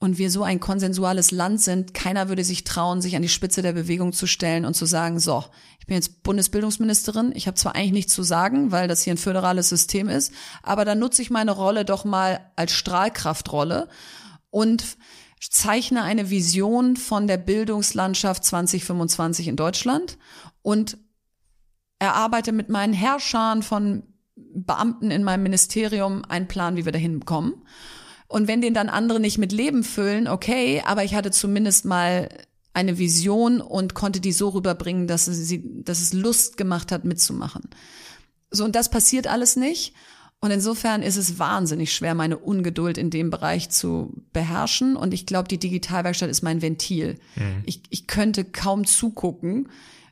[0.00, 3.62] und wir so ein konsensuales Land sind, keiner würde sich trauen, sich an die Spitze
[3.62, 5.44] der Bewegung zu stellen und zu sagen, so,
[5.78, 9.16] ich bin jetzt Bundesbildungsministerin, ich habe zwar eigentlich nichts zu sagen, weil das hier ein
[9.16, 10.32] föderales System ist,
[10.64, 13.88] aber dann nutze ich meine Rolle doch mal als Strahlkraftrolle
[14.50, 14.96] und
[15.50, 20.18] zeichne eine Vision von der Bildungslandschaft 2025 in Deutschland
[20.62, 20.98] und
[21.98, 24.02] erarbeite mit meinen Herrschern von
[24.34, 27.62] Beamten in meinem Ministerium einen Plan, wie wir dahin kommen.
[28.28, 32.28] Und wenn den dann andere nicht mit Leben füllen, okay, aber ich hatte zumindest mal
[32.72, 37.04] eine Vision und konnte die so rüberbringen, dass es, sie, dass es Lust gemacht hat,
[37.04, 37.68] mitzumachen.
[38.50, 39.94] So, und das passiert alles nicht.
[40.44, 44.96] Und insofern ist es wahnsinnig schwer, meine Ungeduld in dem Bereich zu beherrschen.
[44.96, 47.20] Und ich glaube, die Digitalwerkstatt ist mein Ventil.
[47.36, 47.62] Mhm.
[47.64, 49.68] Ich, ich könnte kaum zugucken,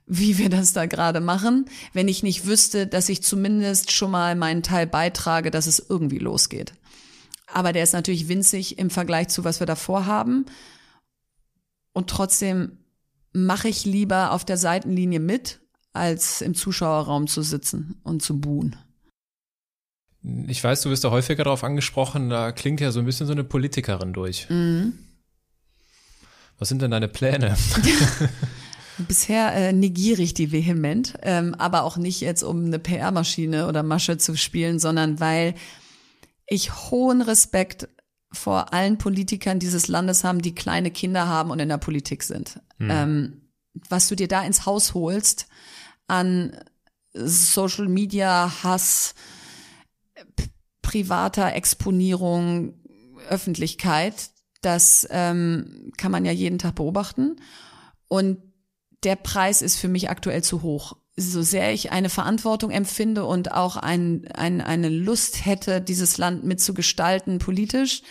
[0.06, 1.64] wie wir das da gerade machen,
[1.94, 6.18] wenn ich nicht wüsste, dass ich zumindest schon mal meinen Teil beitrage, dass es irgendwie
[6.18, 6.74] losgeht.
[7.52, 10.46] Aber der ist natürlich winzig im Vergleich zu, was wir davor haben.
[11.92, 12.78] Und trotzdem
[13.32, 15.58] mache ich lieber auf der Seitenlinie mit,
[15.92, 18.76] als im Zuschauerraum zu sitzen und zu buhen.
[20.22, 23.32] Ich weiß, du wirst da häufiger darauf angesprochen, da klingt ja so ein bisschen so
[23.32, 24.48] eine Politikerin durch.
[24.50, 24.98] Mhm.
[26.58, 27.56] Was sind denn deine Pläne?
[28.98, 33.82] Bisher äh, negiere ich die vehement, ähm, aber auch nicht jetzt, um eine PR-Maschine oder
[33.82, 35.54] Masche zu spielen, sondern weil
[36.46, 37.88] ich hohen Respekt
[38.30, 42.60] vor allen Politikern dieses Landes haben, die kleine Kinder haben und in der Politik sind.
[42.78, 42.90] Mhm.
[42.90, 43.40] Ähm,
[43.88, 45.46] was du dir da ins Haus holst
[46.06, 46.56] an
[47.14, 49.14] Social Media, Hass,
[50.82, 52.74] privater Exponierung,
[53.28, 54.30] Öffentlichkeit,
[54.62, 57.36] das ähm, kann man ja jeden Tag beobachten.
[58.08, 58.38] Und
[59.04, 60.96] der Preis ist für mich aktuell zu hoch.
[61.16, 66.44] So sehr ich eine Verantwortung empfinde und auch ein, ein, eine Lust hätte, dieses Land
[66.44, 68.02] mitzugestalten politisch,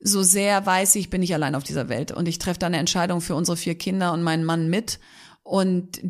[0.00, 2.10] so sehr weiß ich, bin ich allein auf dieser Welt.
[2.12, 4.98] Und ich treffe da eine Entscheidung für unsere vier Kinder und meinen Mann mit.
[5.42, 6.02] Und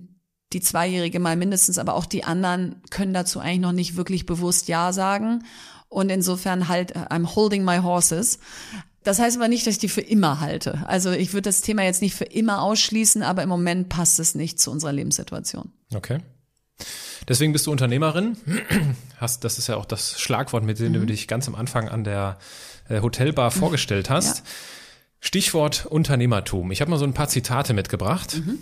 [0.52, 4.68] die Zweijährige mal mindestens, aber auch die anderen können dazu eigentlich noch nicht wirklich bewusst
[4.68, 5.44] Ja sagen.
[5.88, 8.38] Und insofern halt, I'm holding my horses.
[9.02, 10.86] Das heißt aber nicht, dass ich die für immer halte.
[10.86, 14.34] Also ich würde das Thema jetzt nicht für immer ausschließen, aber im Moment passt es
[14.34, 15.72] nicht zu unserer Lebenssituation.
[15.92, 16.20] Okay.
[17.28, 18.36] Deswegen bist du Unternehmerin.
[19.18, 21.00] Hast, das ist ja auch das Schlagwort, mit dem mhm.
[21.00, 22.38] du dich ganz am Anfang an der
[22.88, 23.58] äh, Hotelbar mhm.
[23.58, 24.38] vorgestellt hast.
[24.38, 24.44] Ja.
[25.20, 26.72] Stichwort Unternehmertum.
[26.72, 28.36] Ich habe mal so ein paar Zitate mitgebracht.
[28.36, 28.58] Mhm.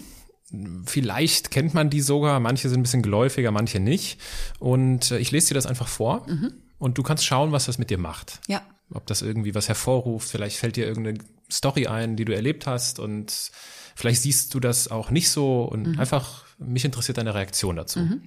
[0.84, 4.20] Vielleicht kennt man die sogar, manche sind ein bisschen geläufiger, manche nicht.
[4.58, 6.52] Und äh, ich lese dir das einfach vor mhm.
[6.78, 8.40] und du kannst schauen, was das mit dir macht.
[8.48, 10.28] Ja ob das irgendwie was hervorruft.
[10.28, 11.18] Vielleicht fällt dir irgendeine
[11.50, 13.50] Story ein, die du erlebt hast und
[13.94, 15.98] vielleicht siehst du das auch nicht so und mhm.
[15.98, 18.00] einfach, mich interessiert deine Reaktion dazu.
[18.00, 18.22] Mhm.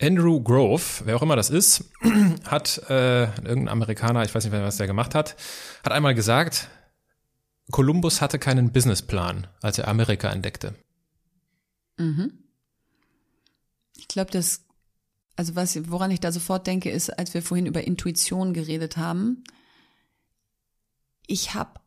[0.00, 1.90] Andrew Grove, wer auch immer das ist,
[2.44, 5.36] hat, äh, irgendein Amerikaner, ich weiß nicht, was der gemacht hat,
[5.82, 6.68] hat einmal gesagt,
[7.70, 10.74] Kolumbus hatte keinen Businessplan, als er Amerika entdeckte.
[11.98, 12.44] Mhm.
[13.96, 14.66] Ich glaube, das
[15.36, 19.44] also was, woran ich da sofort denke, ist, als wir vorhin über Intuition geredet haben,
[21.26, 21.80] ich habe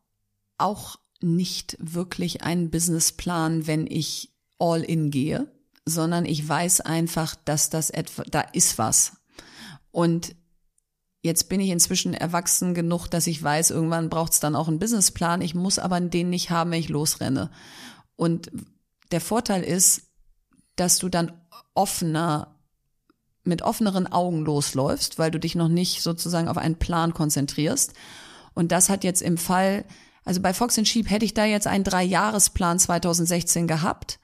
[0.56, 5.50] auch nicht wirklich einen Businessplan, wenn ich all in gehe,
[5.84, 9.16] sondern ich weiß einfach, dass das etwa, da ist was.
[9.90, 10.36] Und
[11.22, 14.78] jetzt bin ich inzwischen erwachsen genug, dass ich weiß, irgendwann braucht es dann auch einen
[14.78, 15.42] Businessplan.
[15.42, 17.50] Ich muss aber den nicht haben, wenn ich losrenne.
[18.16, 18.50] Und
[19.12, 20.02] der Vorteil ist,
[20.76, 21.32] dass du dann
[21.74, 22.56] offener
[23.44, 27.94] mit offeneren Augen losläufst, weil du dich noch nicht sozusagen auf einen Plan konzentrierst.
[28.54, 29.84] Und das hat jetzt im Fall,
[30.24, 34.20] also bei Fox Sheep hätte ich da jetzt einen Dreijahresplan 2016 gehabt,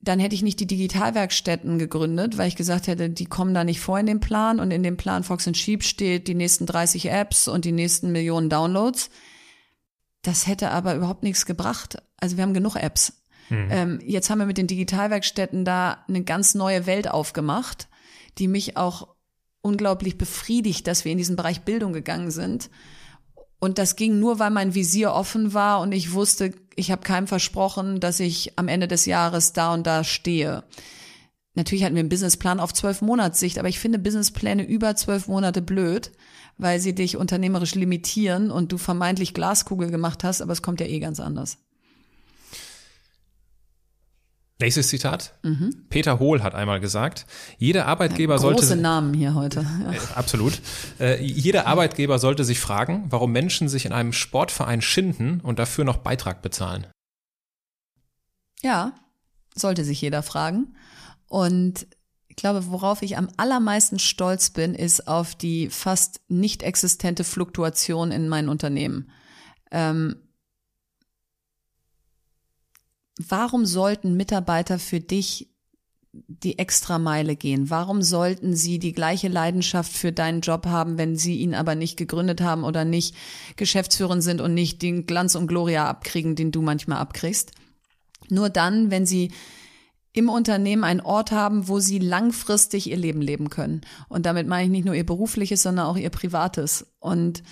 [0.00, 3.80] dann hätte ich nicht die Digitalwerkstätten gegründet, weil ich gesagt hätte, die kommen da nicht
[3.80, 7.48] vor in den Plan und in dem Plan Fox Sheep steht die nächsten 30 Apps
[7.48, 9.10] und die nächsten Millionen Downloads.
[10.22, 11.96] Das hätte aber überhaupt nichts gebracht.
[12.18, 13.22] Also wir haben genug Apps.
[13.48, 13.68] Mhm.
[13.70, 17.88] Ähm, jetzt haben wir mit den Digitalwerkstätten da eine ganz neue Welt aufgemacht,
[18.38, 19.14] die mich auch
[19.62, 22.70] unglaublich befriedigt, dass wir in diesen Bereich Bildung gegangen sind.
[23.58, 27.26] Und das ging nur, weil mein Visier offen war und ich wusste, ich habe keinem
[27.26, 30.62] versprochen, dass ich am Ende des Jahres da und da stehe.
[31.54, 35.62] Natürlich hatten wir einen Businessplan auf zwölf Monatssicht, aber ich finde Businesspläne über zwölf Monate
[35.62, 36.12] blöd,
[36.58, 40.86] weil sie dich unternehmerisch limitieren und du vermeintlich Glaskugel gemacht hast, aber es kommt ja
[40.86, 41.58] eh ganz anders.
[44.58, 45.34] Nächstes Zitat.
[45.42, 45.84] Mhm.
[45.90, 47.26] Peter Hohl hat einmal gesagt,
[47.58, 48.60] jeder Arbeitgeber ja, große sollte.
[48.62, 49.66] Große Namen hier heute.
[49.84, 49.92] Ja.
[49.92, 50.60] Äh, absolut.
[50.98, 55.84] Äh, jeder Arbeitgeber sollte sich fragen, warum Menschen sich in einem Sportverein schinden und dafür
[55.84, 56.86] noch Beitrag bezahlen.
[58.62, 58.94] Ja,
[59.54, 60.74] sollte sich jeder fragen.
[61.28, 61.86] Und
[62.28, 68.10] ich glaube, worauf ich am allermeisten stolz bin, ist auf die fast nicht existente Fluktuation
[68.10, 69.10] in meinen Unternehmen.
[69.70, 70.16] Ähm,
[73.18, 75.48] warum sollten Mitarbeiter für dich
[76.12, 77.68] die Extrameile gehen?
[77.68, 81.96] Warum sollten sie die gleiche Leidenschaft für deinen Job haben, wenn sie ihn aber nicht
[81.96, 83.14] gegründet haben oder nicht
[83.56, 87.52] Geschäftsführer sind und nicht den Glanz und Gloria abkriegen, den du manchmal abkriegst?
[88.30, 89.30] Nur dann, wenn sie
[90.12, 93.82] im Unternehmen einen Ort haben, wo sie langfristig ihr Leben leben können.
[94.08, 96.86] Und damit meine ich nicht nur ihr berufliches, sondern auch ihr privates.
[96.98, 97.42] Und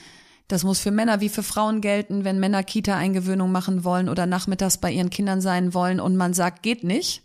[0.48, 4.78] das muss für Männer wie für Frauen gelten, wenn Männer Kita-Eingewöhnung machen wollen oder nachmittags
[4.78, 7.22] bei ihren Kindern sein wollen und man sagt, geht nicht.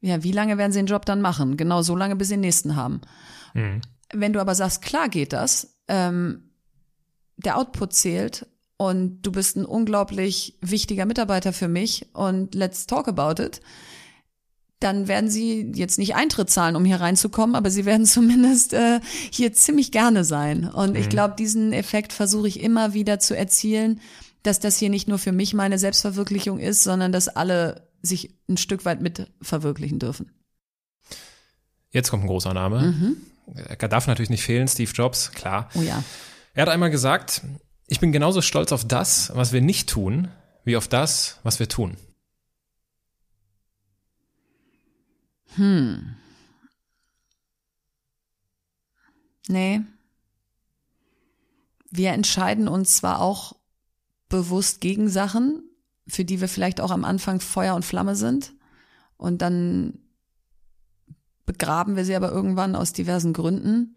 [0.00, 1.56] Ja, wie lange werden sie den Job dann machen?
[1.56, 3.00] Genau so lange, bis sie den nächsten haben.
[3.54, 3.80] Mhm.
[4.12, 6.50] Wenn du aber sagst, klar geht das, ähm,
[7.36, 8.46] der Output zählt
[8.76, 13.60] und du bist ein unglaublich wichtiger Mitarbeiter für mich und let's talk about it,
[14.84, 19.00] dann werden sie jetzt nicht Eintritt zahlen, um hier reinzukommen, aber sie werden zumindest äh,
[19.30, 20.68] hier ziemlich gerne sein.
[20.68, 20.96] Und mhm.
[20.96, 24.00] ich glaube, diesen Effekt versuche ich immer wieder zu erzielen,
[24.42, 28.58] dass das hier nicht nur für mich meine Selbstverwirklichung ist, sondern dass alle sich ein
[28.58, 30.30] Stück weit mit verwirklichen dürfen.
[31.90, 32.82] Jetzt kommt ein großer Name.
[32.82, 33.16] Mhm.
[33.54, 35.70] Er darf natürlich nicht fehlen, Steve Jobs, klar.
[35.74, 36.02] Oh ja.
[36.54, 37.42] Er hat einmal gesagt,
[37.86, 40.28] ich bin genauso stolz auf das, was wir nicht tun,
[40.64, 41.96] wie auf das, was wir tun.
[45.56, 46.16] Hm.
[49.48, 49.82] Nee.
[51.90, 53.56] Wir entscheiden uns zwar auch
[54.28, 55.62] bewusst gegen Sachen,
[56.08, 58.52] für die wir vielleicht auch am Anfang Feuer und Flamme sind.
[59.16, 59.98] Und dann
[61.46, 63.94] begraben wir sie aber irgendwann aus diversen Gründen.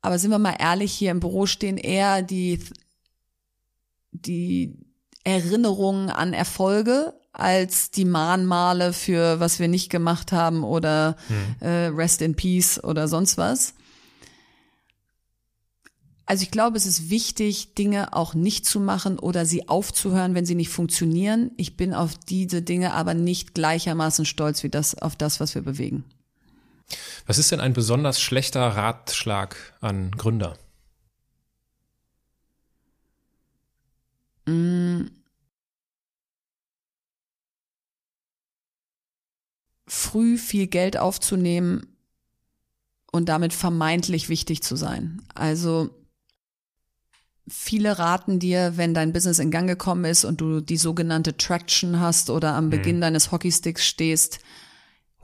[0.00, 2.60] Aber sind wir mal ehrlich, hier im Büro stehen eher die,
[4.10, 4.76] die
[5.22, 11.68] Erinnerungen an Erfolge als die Mahnmale für was wir nicht gemacht haben oder hm.
[11.68, 13.74] äh, Rest in Peace oder sonst was.
[16.26, 20.46] Also ich glaube, es ist wichtig, Dinge auch nicht zu machen oder sie aufzuhören, wenn
[20.46, 21.50] sie nicht funktionieren.
[21.58, 25.62] Ich bin auf diese Dinge aber nicht gleichermaßen stolz wie das auf das, was wir
[25.62, 26.04] bewegen.
[27.26, 30.56] Was ist denn ein besonders schlechter Ratschlag an Gründer?
[34.46, 35.06] Mm.
[39.94, 41.86] Früh viel Geld aufzunehmen
[43.12, 45.22] und damit vermeintlich wichtig zu sein.
[45.36, 45.90] Also
[47.46, 52.00] viele raten dir, wenn dein Business in Gang gekommen ist und du die sogenannte Traction
[52.00, 53.02] hast oder am Beginn mhm.
[53.02, 54.40] deines Hockeysticks stehst,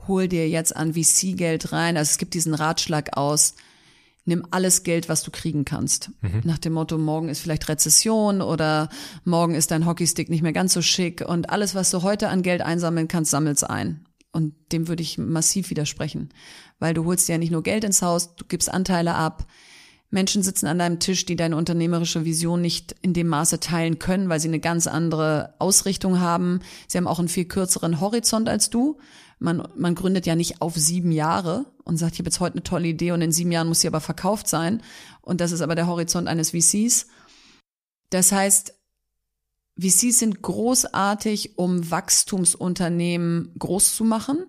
[0.07, 1.97] hol dir jetzt an VC-Geld rein.
[1.97, 3.55] Also es gibt diesen Ratschlag aus,
[4.23, 6.11] nimm alles Geld, was du kriegen kannst.
[6.21, 6.41] Mhm.
[6.45, 8.87] Nach dem Motto, morgen ist vielleicht Rezession oder
[9.25, 12.41] morgen ist dein Hockeystick nicht mehr ganz so schick und alles, was du heute an
[12.41, 14.05] Geld einsammeln kannst, sammel's ein.
[14.31, 16.29] Und dem würde ich massiv widersprechen,
[16.79, 19.45] weil du holst ja nicht nur Geld ins Haus, du gibst Anteile ab,
[20.11, 24.27] Menschen sitzen an deinem Tisch, die deine unternehmerische Vision nicht in dem Maße teilen können,
[24.27, 26.59] weil sie eine ganz andere Ausrichtung haben.
[26.87, 28.99] Sie haben auch einen viel kürzeren Horizont als du.
[29.39, 32.63] Man, man gründet ja nicht auf sieben Jahre und sagt, ich habe jetzt heute eine
[32.63, 34.83] tolle Idee und in sieben Jahren muss sie aber verkauft sein.
[35.21, 37.07] Und das ist aber der Horizont eines VCs.
[38.09, 38.73] Das heißt,
[39.79, 44.45] VCs sind großartig, um Wachstumsunternehmen groß zu machen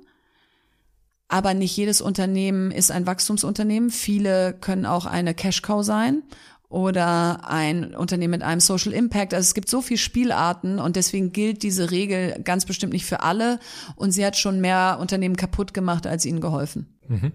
[1.32, 3.88] aber nicht jedes Unternehmen ist ein Wachstumsunternehmen.
[3.88, 6.22] Viele können auch eine Cash-Cow sein
[6.68, 9.32] oder ein Unternehmen mit einem Social Impact.
[9.32, 13.20] Also es gibt so viele Spielarten und deswegen gilt diese Regel ganz bestimmt nicht für
[13.20, 13.60] alle.
[13.96, 16.98] Und sie hat schon mehr Unternehmen kaputt gemacht, als ihnen geholfen.
[17.08, 17.32] Mhm.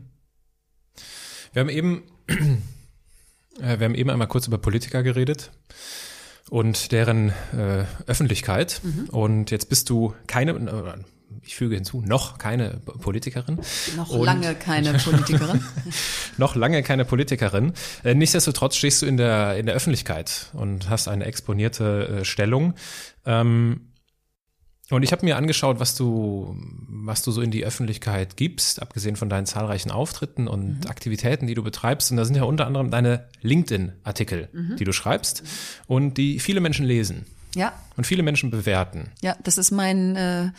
[1.53, 2.03] Wir haben eben,
[3.59, 5.49] äh, wir haben eben einmal kurz über Politiker geredet
[6.49, 8.81] und deren äh, Öffentlichkeit.
[8.83, 9.09] Mhm.
[9.09, 10.99] Und jetzt bist du keine, äh,
[11.43, 13.59] ich füge hinzu, noch keine Politikerin.
[13.95, 15.63] Noch und lange keine Politikerin.
[16.37, 17.73] noch lange keine Politikerin.
[18.03, 22.73] Äh, nichtsdestotrotz stehst du in der, in der Öffentlichkeit und hast eine exponierte äh, Stellung.
[23.25, 23.81] Ähm,
[24.89, 26.55] und ich habe mir angeschaut, was du,
[26.87, 30.89] was du so in die Öffentlichkeit gibst, abgesehen von deinen zahlreichen Auftritten und mhm.
[30.89, 32.11] Aktivitäten, die du betreibst.
[32.11, 34.77] Und da sind ja unter anderem deine LinkedIn-Artikel, mhm.
[34.77, 35.43] die du schreibst
[35.87, 37.25] und die viele Menschen lesen.
[37.53, 37.73] Ja.
[37.97, 39.11] Und viele Menschen bewerten.
[39.21, 40.51] Ja, das ist mein äh,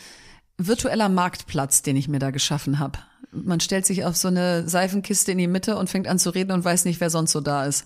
[0.57, 2.99] virtueller Marktplatz, den ich mir da geschaffen habe.
[3.31, 6.51] Man stellt sich auf so eine Seifenkiste in die Mitte und fängt an zu reden
[6.51, 7.85] und weiß nicht, wer sonst so da ist.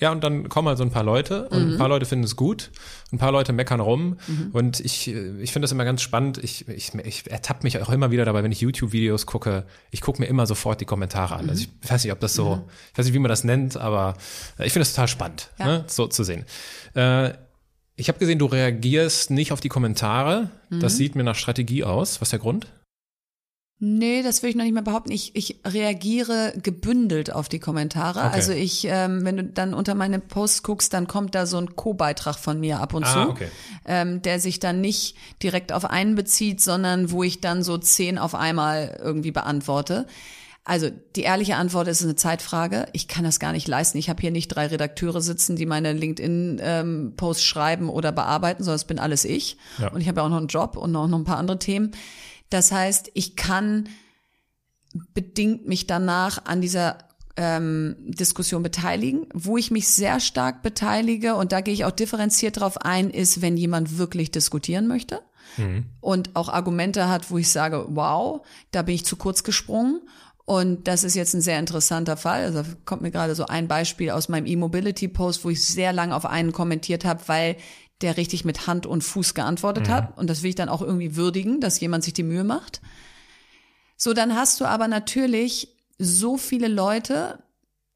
[0.00, 1.72] Ja, und dann kommen halt so ein paar Leute und mhm.
[1.72, 2.70] ein paar Leute finden es gut,
[3.10, 4.50] ein paar Leute meckern rum mhm.
[4.52, 6.38] und ich, ich finde das immer ganz spannend.
[6.38, 10.20] Ich, ich, ich ertappe mich auch immer wieder dabei, wenn ich YouTube-Videos gucke, ich gucke
[10.20, 11.44] mir immer sofort die Kommentare an.
[11.46, 11.50] Mhm.
[11.50, 12.62] Also ich weiß nicht, ob das so, mhm.
[12.92, 14.14] ich weiß nicht, wie man das nennt, aber
[14.58, 15.66] ich finde es total spannend, ja.
[15.66, 16.44] ne, so zu sehen.
[16.94, 17.32] Äh,
[17.96, 20.50] ich habe gesehen, du reagierst nicht auf die Kommentare.
[20.70, 20.78] Mhm.
[20.78, 22.20] Das sieht mir nach Strategie aus.
[22.20, 22.68] Was ist der Grund?
[23.80, 25.12] Nee, das will ich noch nicht mehr behaupten.
[25.12, 28.20] Ich, ich reagiere gebündelt auf die Kommentare.
[28.20, 28.30] Okay.
[28.32, 31.76] Also ich, ähm, wenn du dann unter meine Posts guckst, dann kommt da so ein
[31.76, 33.48] Co-Beitrag von mir ab und ah, zu, okay.
[33.84, 38.18] ähm, der sich dann nicht direkt auf einen bezieht, sondern wo ich dann so zehn
[38.18, 40.06] auf einmal irgendwie beantworte.
[40.64, 42.88] Also die ehrliche Antwort ist eine Zeitfrage.
[42.92, 43.96] Ich kann das gar nicht leisten.
[43.96, 48.84] Ich habe hier nicht drei Redakteure sitzen, die meine LinkedIn-Posts schreiben oder bearbeiten, sondern es
[48.84, 49.56] bin alles ich.
[49.78, 49.88] Ja.
[49.92, 51.92] Und ich habe ja auch noch einen Job und auch noch ein paar andere Themen.
[52.50, 53.88] Das heißt, ich kann
[55.14, 56.98] bedingt mich danach an dieser
[57.36, 59.26] ähm, Diskussion beteiligen.
[59.32, 63.42] Wo ich mich sehr stark beteilige, und da gehe ich auch differenziert drauf ein, ist,
[63.42, 65.20] wenn jemand wirklich diskutieren möchte.
[65.56, 65.86] Mhm.
[66.00, 70.00] Und auch Argumente hat, wo ich sage, wow, da bin ich zu kurz gesprungen.
[70.44, 72.44] Und das ist jetzt ein sehr interessanter Fall.
[72.44, 76.24] Also kommt mir gerade so ein Beispiel aus meinem E-Mobility-Post, wo ich sehr lange auf
[76.24, 77.56] einen kommentiert habe, weil
[78.00, 79.92] der richtig mit Hand und Fuß geantwortet mhm.
[79.92, 80.18] hat.
[80.18, 82.80] Und das will ich dann auch irgendwie würdigen, dass jemand sich die Mühe macht.
[83.96, 87.42] So, dann hast du aber natürlich so viele Leute,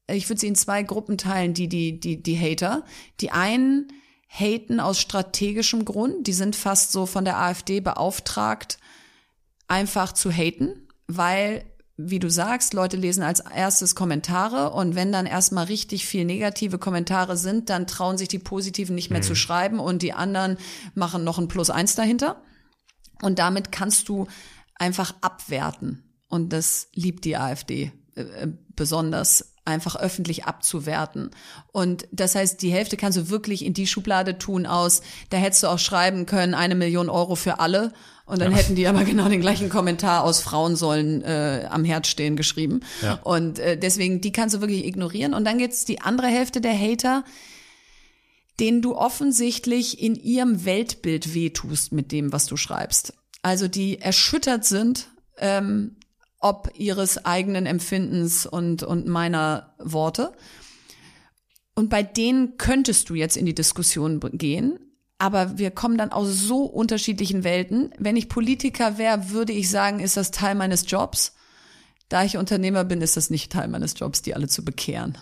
[0.07, 2.83] ich würde sie in zwei Gruppen teilen, die, die, die, die Hater.
[3.21, 3.87] Die einen
[4.27, 8.79] haten aus strategischem Grund, die sind fast so von der AfD beauftragt,
[9.67, 11.63] einfach zu haten, weil
[11.95, 16.79] wie du sagst, Leute lesen als erstes Kommentare und wenn dann erstmal richtig viel negative
[16.79, 19.25] Kommentare sind, dann trauen sich die positiven nicht mehr mhm.
[19.25, 20.57] zu schreiben und die anderen
[20.95, 22.41] machen noch ein Plus eins dahinter.
[23.21, 24.27] Und damit kannst du
[24.75, 26.03] einfach abwerten.
[26.29, 27.91] Und das liebt die AfD
[28.75, 31.31] besonders einfach öffentlich abzuwerten.
[31.71, 35.63] Und das heißt, die Hälfte kannst du wirklich in die Schublade tun aus, da hättest
[35.63, 37.93] du auch schreiben können, eine Million Euro für alle.
[38.25, 38.57] Und dann ja.
[38.57, 42.81] hätten die aber genau den gleichen Kommentar aus Frauen sollen äh, am Herd stehen geschrieben.
[43.01, 43.19] Ja.
[43.23, 45.33] Und äh, deswegen, die kannst du wirklich ignorieren.
[45.33, 47.23] Und dann gibt's die andere Hälfte der Hater,
[48.59, 53.13] denen du offensichtlich in ihrem Weltbild wehtust mit dem, was du schreibst.
[53.41, 55.07] Also die erschüttert sind,
[55.37, 55.97] ähm,
[56.43, 60.33] ob ihres eigenen Empfindens und, und meiner Worte.
[61.73, 64.77] Und bei denen könntest du jetzt in die Diskussion gehen,
[65.17, 67.93] aber wir kommen dann aus so unterschiedlichen Welten.
[67.97, 71.33] Wenn ich Politiker wäre, würde ich sagen, ist das Teil meines Jobs.
[72.09, 75.17] Da ich Unternehmer bin, ist das nicht Teil meines Jobs, die alle zu bekehren.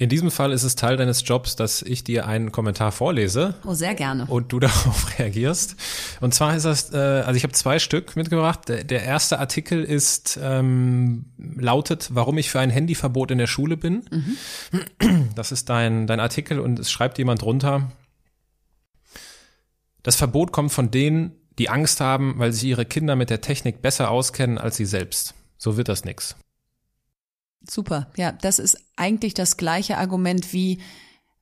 [0.00, 3.52] In diesem Fall ist es Teil deines Jobs, dass ich dir einen Kommentar vorlese.
[3.66, 4.24] Oh, sehr gerne.
[4.24, 5.76] Und du darauf reagierst.
[6.22, 8.70] Und zwar ist das, äh, also ich habe zwei Stück mitgebracht.
[8.70, 13.76] Der, der erste Artikel ist ähm, lautet, warum ich für ein Handyverbot in der Schule
[13.76, 14.06] bin.
[14.10, 15.28] Mhm.
[15.34, 17.92] Das ist dein dein Artikel und es schreibt jemand drunter.
[20.02, 23.82] Das Verbot kommt von denen, die Angst haben, weil sie ihre Kinder mit der Technik
[23.82, 25.34] besser auskennen als sie selbst.
[25.58, 26.36] So wird das nix.
[27.68, 28.10] Super.
[28.16, 30.80] Ja, das ist eigentlich das gleiche Argument wie,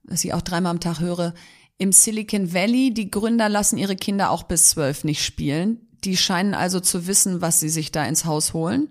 [0.02, 1.34] was ich auch dreimal am Tag höre.
[1.78, 5.88] Im Silicon Valley, die Gründer lassen ihre Kinder auch bis zwölf nicht spielen.
[6.04, 8.88] Die scheinen also zu wissen, was sie sich da ins Haus holen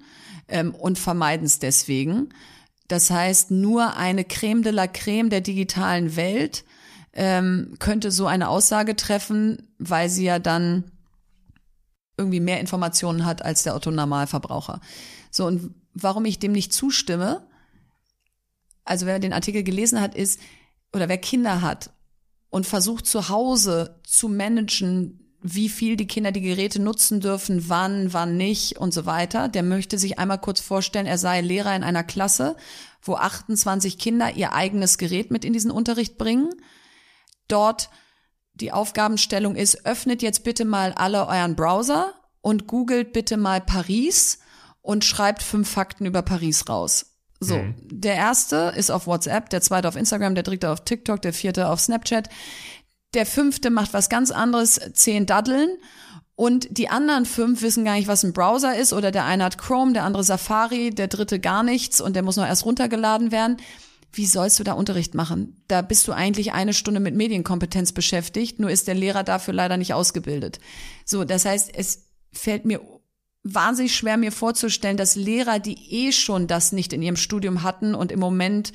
[0.48, 2.30] ähm, und vermeiden es deswegen.
[2.88, 6.64] Das heißt, nur eine Creme de la Creme der digitalen Welt
[7.14, 10.86] ähm, könnte so eine Aussage treffen, weil sie ja dann
[12.18, 14.80] irgendwie mehr Informationen hat als der Otto Normalverbraucher.
[15.30, 17.48] So und warum ich dem nicht zustimme,
[18.84, 20.40] also wer den Artikel gelesen hat, ist,
[20.94, 21.92] oder wer Kinder hat
[22.50, 28.12] und versucht zu Hause zu managen, wie viel die Kinder die Geräte nutzen dürfen, wann,
[28.14, 31.84] wann nicht und so weiter, der möchte sich einmal kurz vorstellen, er sei Lehrer in
[31.84, 32.56] einer Klasse,
[33.02, 36.50] wo 28 Kinder ihr eigenes Gerät mit in diesen Unterricht bringen.
[37.48, 37.90] Dort
[38.56, 44.40] die Aufgabenstellung ist, öffnet jetzt bitte mal alle euren Browser und googelt bitte mal Paris
[44.88, 47.08] und schreibt fünf Fakten über Paris raus.
[47.42, 47.76] So, mhm.
[47.92, 51.68] der erste ist auf WhatsApp, der zweite auf Instagram, der dritte auf TikTok, der vierte
[51.68, 52.30] auf Snapchat.
[53.14, 55.70] Der fünfte macht was ganz anderes, zehn Daddeln.
[56.36, 58.94] Und die anderen fünf wissen gar nicht, was ein Browser ist.
[58.94, 62.38] Oder der eine hat Chrome, der andere Safari, der dritte gar nichts und der muss
[62.38, 63.58] noch erst runtergeladen werden.
[64.14, 65.62] Wie sollst du da Unterricht machen?
[65.68, 69.76] Da bist du eigentlich eine Stunde mit Medienkompetenz beschäftigt, nur ist der Lehrer dafür leider
[69.76, 70.60] nicht ausgebildet.
[71.04, 72.80] So, das heißt, es fällt mir
[73.54, 77.96] wahnsinnig schwer mir vorzustellen, dass Lehrer, die eh schon das nicht in ihrem Studium hatten
[77.96, 78.74] und im Moment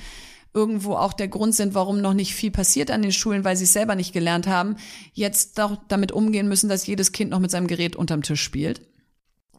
[0.54, 3.64] irgendwo auch der Grund sind, warum noch nicht viel passiert an den Schulen, weil sie
[3.64, 4.76] es selber nicht gelernt haben,
[5.14, 8.82] jetzt doch damit umgehen müssen, dass jedes Kind noch mit seinem Gerät unterm Tisch spielt.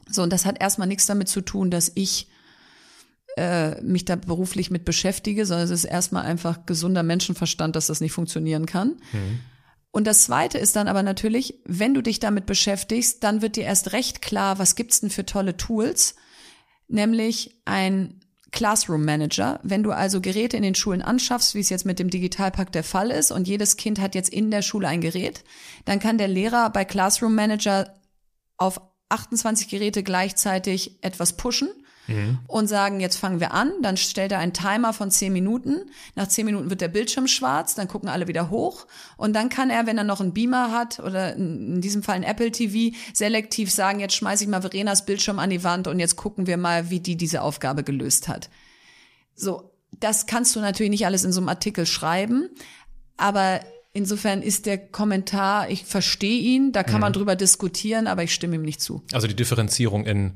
[0.08, 2.28] So, und das hat erstmal nichts damit zu tun, dass ich
[3.36, 8.00] äh, mich da beruflich mit beschäftige, sondern es ist erstmal einfach gesunder Menschenverstand, dass das
[8.00, 8.96] nicht funktionieren kann.
[9.12, 9.40] Mhm.
[9.94, 13.62] Und das zweite ist dann aber natürlich, wenn du dich damit beschäftigst, dann wird dir
[13.62, 16.16] erst recht klar, was gibt's denn für tolle Tools,
[16.88, 18.18] nämlich ein
[18.50, 19.60] Classroom Manager.
[19.62, 22.82] Wenn du also Geräte in den Schulen anschaffst, wie es jetzt mit dem Digitalpakt der
[22.82, 25.44] Fall ist, und jedes Kind hat jetzt in der Schule ein Gerät,
[25.84, 27.94] dann kann der Lehrer bei Classroom Manager
[28.56, 28.80] auf
[29.10, 31.68] 28 Geräte gleichzeitig etwas pushen
[32.06, 32.38] mhm.
[32.46, 33.72] und sagen, jetzt fangen wir an.
[33.82, 35.82] Dann stellt er einen Timer von zehn Minuten.
[36.14, 38.86] Nach zehn Minuten wird der Bildschirm schwarz, dann gucken alle wieder hoch.
[39.16, 42.22] Und dann kann er, wenn er noch einen Beamer hat oder in diesem Fall ein
[42.22, 46.16] Apple TV, selektiv sagen, jetzt schmeiße ich mal Verenas Bildschirm an die Wand und jetzt
[46.16, 48.50] gucken wir mal, wie die diese Aufgabe gelöst hat.
[49.34, 52.48] So, das kannst du natürlich nicht alles in so einem Artikel schreiben,
[53.16, 53.60] aber
[53.96, 57.00] Insofern ist der Kommentar, ich verstehe ihn, da kann mhm.
[57.00, 59.04] man drüber diskutieren, aber ich stimme ihm nicht zu.
[59.12, 60.32] Also die Differenzierung in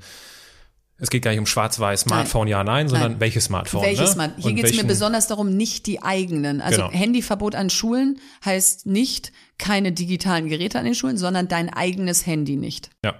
[1.01, 2.51] es geht gar nicht um Schwarz-Weiß, Smartphone, nein.
[2.51, 3.21] ja, nein, sondern nein.
[3.21, 3.83] welches Smartphone.
[3.83, 4.13] Welches ne?
[4.15, 4.43] Smartphone?
[4.43, 6.61] Hier geht es mir besonders darum, nicht die eigenen.
[6.61, 6.93] Also genau.
[6.93, 12.57] Handyverbot an Schulen heißt nicht keine digitalen Geräte an den Schulen, sondern dein eigenes Handy
[12.57, 12.91] nicht.
[13.05, 13.15] Ja.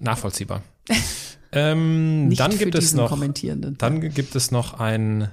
[0.00, 0.62] Nachvollziehbar.
[1.52, 3.16] ähm, nicht dann gibt es noch,
[3.78, 5.28] dann gibt es noch einen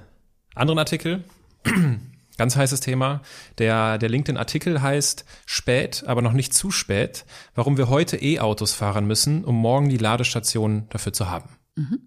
[0.54, 1.24] anderen Artikel
[2.38, 3.20] Ganz heißes Thema.
[3.58, 9.06] Der, der LinkedIn-Artikel heißt Spät, aber noch nicht zu spät, warum wir heute E-Autos fahren
[9.06, 11.50] müssen, um morgen die Ladestation dafür zu haben.
[11.74, 11.98] Mhm.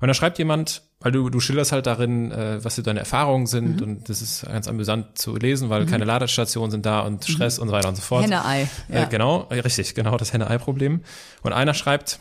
[0.00, 3.80] Und da schreibt jemand, weil du, du schilderst halt darin, äh, was deine Erfahrungen sind
[3.80, 3.86] mhm.
[3.86, 5.90] und das ist ganz amüsant zu lesen, weil mhm.
[5.90, 7.62] keine Ladestationen sind da und Stress mhm.
[7.62, 8.24] und so weiter und so fort.
[8.24, 8.68] Henne-Ei.
[8.88, 9.02] Ja.
[9.02, 11.02] Äh, genau, richtig, genau, das Henne-Ei-Problem.
[11.42, 12.20] Und einer schreibt,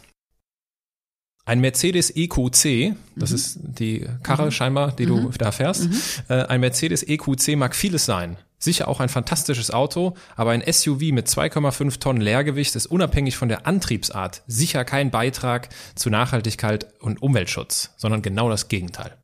[1.45, 3.35] ein Mercedes EQC, das mhm.
[3.35, 4.51] ist die Karre mhm.
[4.51, 5.31] scheinbar, die du mhm.
[5.37, 6.01] da fährst, mhm.
[6.29, 8.37] äh, ein Mercedes EQC mag vieles sein.
[8.59, 13.49] Sicher auch ein fantastisches Auto, aber ein SUV mit 2,5 Tonnen Leergewicht ist unabhängig von
[13.49, 19.17] der Antriebsart sicher kein Beitrag zu Nachhaltigkeit und Umweltschutz, sondern genau das Gegenteil.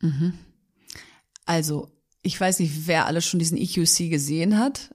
[0.00, 0.34] Mhm.
[1.44, 1.92] Also,
[2.22, 4.92] ich weiß nicht, wer alles schon diesen EQC gesehen hat.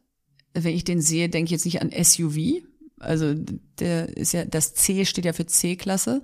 [0.53, 2.61] Wenn ich den sehe, denke ich jetzt nicht an SUV.
[3.01, 3.33] Also,
[3.79, 6.23] der ist ja, das C steht ja für C-Klasse.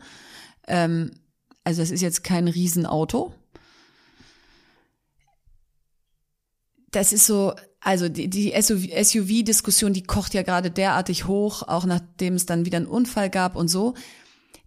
[0.68, 1.12] Ähm,
[1.64, 3.34] also, das ist jetzt kein Riesenauto.
[6.92, 12.34] das ist so, also die, die SUV-Diskussion, die kocht ja gerade derartig hoch, auch nachdem
[12.34, 13.94] es dann wieder einen Unfall gab und so.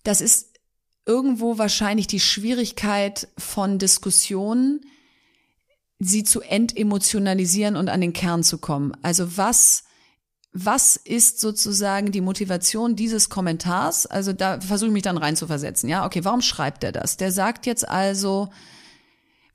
[0.04, 0.58] Das ist
[1.06, 4.80] irgendwo wahrscheinlich die Schwierigkeit von Diskussionen,
[5.98, 8.92] sie zu entemotionalisieren und an den Kern zu kommen.
[9.02, 9.84] Also was,
[10.52, 14.06] was ist sozusagen die Motivation dieses Kommentars?
[14.06, 15.88] Also da versuche ich mich dann reinzuversetzen.
[15.88, 17.16] Ja, okay, warum schreibt er das?
[17.16, 18.48] Der sagt jetzt also,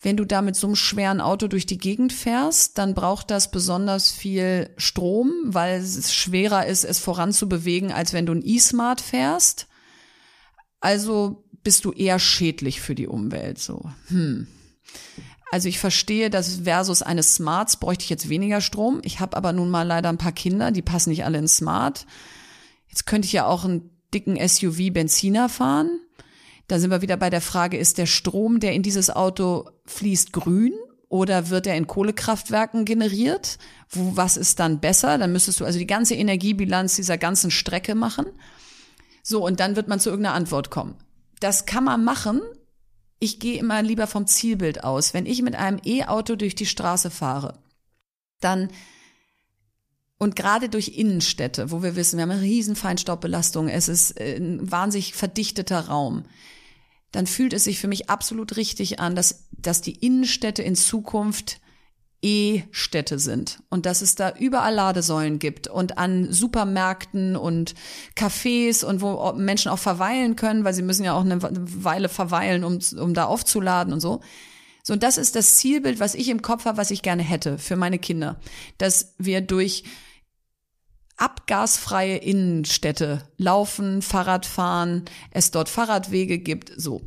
[0.01, 3.51] wenn du da mit so einem schweren Auto durch die Gegend fährst, dann braucht das
[3.51, 9.67] besonders viel Strom, weil es schwerer ist, es voranzubewegen, als wenn du ein E-Smart fährst.
[10.79, 13.89] Also bist du eher schädlich für die Umwelt, so.
[14.07, 14.47] Hm.
[15.51, 18.99] Also ich verstehe, dass versus eines Smarts bräuchte ich jetzt weniger Strom.
[19.03, 22.05] Ich habe aber nun mal leider ein paar Kinder, die passen nicht alle in Smart.
[22.87, 25.99] Jetzt könnte ich ja auch einen dicken SUV Benziner fahren.
[26.67, 30.33] Da sind wir wieder bei der Frage, ist der Strom, der in dieses Auto fließt,
[30.33, 30.73] grün
[31.09, 33.59] oder wird er in Kohlekraftwerken generiert?
[33.89, 35.17] Wo, was ist dann besser?
[35.17, 38.25] Dann müsstest du also die ganze Energiebilanz dieser ganzen Strecke machen.
[39.21, 40.95] So, und dann wird man zu irgendeiner Antwort kommen.
[41.39, 42.41] Das kann man machen.
[43.25, 45.13] Ich gehe immer lieber vom Zielbild aus.
[45.13, 47.57] Wenn ich mit einem E-Auto durch die Straße fahre,
[48.39, 48.69] dann
[50.17, 54.71] und gerade durch Innenstädte, wo wir wissen, wir haben eine riesen Feinstaubbelastung, es ist ein
[54.71, 56.23] wahnsinnig verdichteter Raum
[57.15, 61.61] dann fühlt es sich für mich absolut richtig an, dass, dass die Innenstädte in Zukunft
[62.25, 67.75] E-Städte sind und dass es da überall Ladesäulen gibt und an Supermärkten und
[68.17, 72.63] Cafés und wo Menschen auch verweilen können, weil sie müssen ja auch eine Weile verweilen,
[72.63, 74.21] um, um da aufzuladen und so.
[74.81, 77.59] So, und das ist das Zielbild, was ich im Kopf habe, was ich gerne hätte
[77.59, 78.39] für meine Kinder,
[78.79, 79.83] dass wir durch
[81.17, 87.01] abgasfreie Innenstädte laufen, Fahrrad fahren, es dort Fahrradwege gibt, so.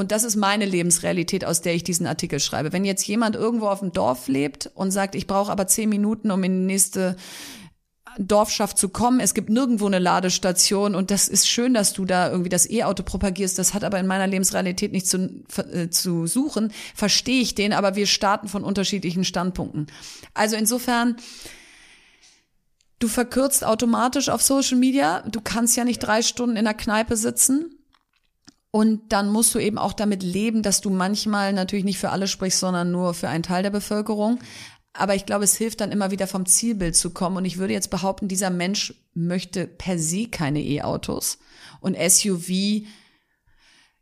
[0.00, 2.72] Und das ist meine Lebensrealität, aus der ich diesen Artikel schreibe.
[2.72, 6.30] Wenn jetzt jemand irgendwo auf dem Dorf lebt und sagt, ich brauche aber zehn Minuten,
[6.30, 7.16] um in die nächste
[8.18, 9.20] Dorfschaft zu kommen.
[9.20, 13.02] Es gibt nirgendwo eine Ladestation und das ist schön, dass du da irgendwie das E-Auto
[13.02, 13.58] propagierst.
[13.58, 16.72] Das hat aber in meiner Lebensrealität nichts zu, äh, zu suchen.
[16.94, 19.86] Verstehe ich den, aber wir starten von unterschiedlichen Standpunkten.
[20.34, 21.16] Also insofern,
[23.00, 25.22] Du verkürzt automatisch auf Social Media.
[25.22, 27.79] Du kannst ja nicht drei Stunden in der Kneipe sitzen.
[28.72, 32.28] Und dann musst du eben auch damit leben, dass du manchmal natürlich nicht für alle
[32.28, 34.38] sprichst, sondern nur für einen Teil der Bevölkerung.
[34.92, 37.36] Aber ich glaube, es hilft dann immer wieder vom Zielbild zu kommen.
[37.36, 41.38] Und ich würde jetzt behaupten, dieser Mensch möchte per se keine E-Autos.
[41.80, 42.86] Und SUV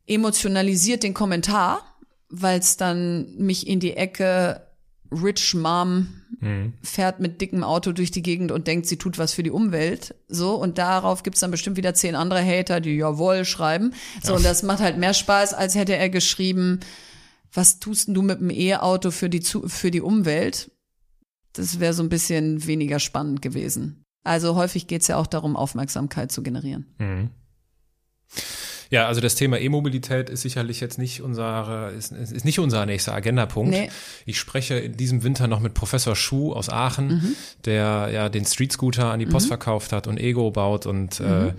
[0.06, 1.82] emotionalisiert den Kommentar,
[2.28, 4.67] weil es dann mich in die Ecke
[5.10, 6.08] Rich Mom
[6.40, 6.74] mhm.
[6.82, 10.14] fährt mit dickem Auto durch die Gegend und denkt, sie tut was für die Umwelt.
[10.28, 13.94] So, und darauf gibt's dann bestimmt wieder zehn andere Hater, die jawohl schreiben.
[14.22, 14.36] So, ja.
[14.36, 16.80] und das macht halt mehr Spaß, als hätte er geschrieben,
[17.52, 20.70] was tust du mit dem E-Auto für die, für die Umwelt?
[21.54, 24.04] Das wäre so ein bisschen weniger spannend gewesen.
[24.22, 26.94] Also häufig geht's ja auch darum, Aufmerksamkeit zu generieren.
[26.98, 27.30] Mhm.
[28.90, 33.14] Ja, also das Thema E-Mobilität ist sicherlich jetzt nicht unser, ist, ist nicht unser nächster
[33.14, 33.70] Agendapunkt.
[33.70, 33.90] Nee.
[34.24, 37.36] Ich spreche in diesem Winter noch mit Professor Schuh aus Aachen, mhm.
[37.64, 39.48] der ja den Street Scooter an die Post mhm.
[39.48, 41.54] verkauft hat und Ego baut und mhm.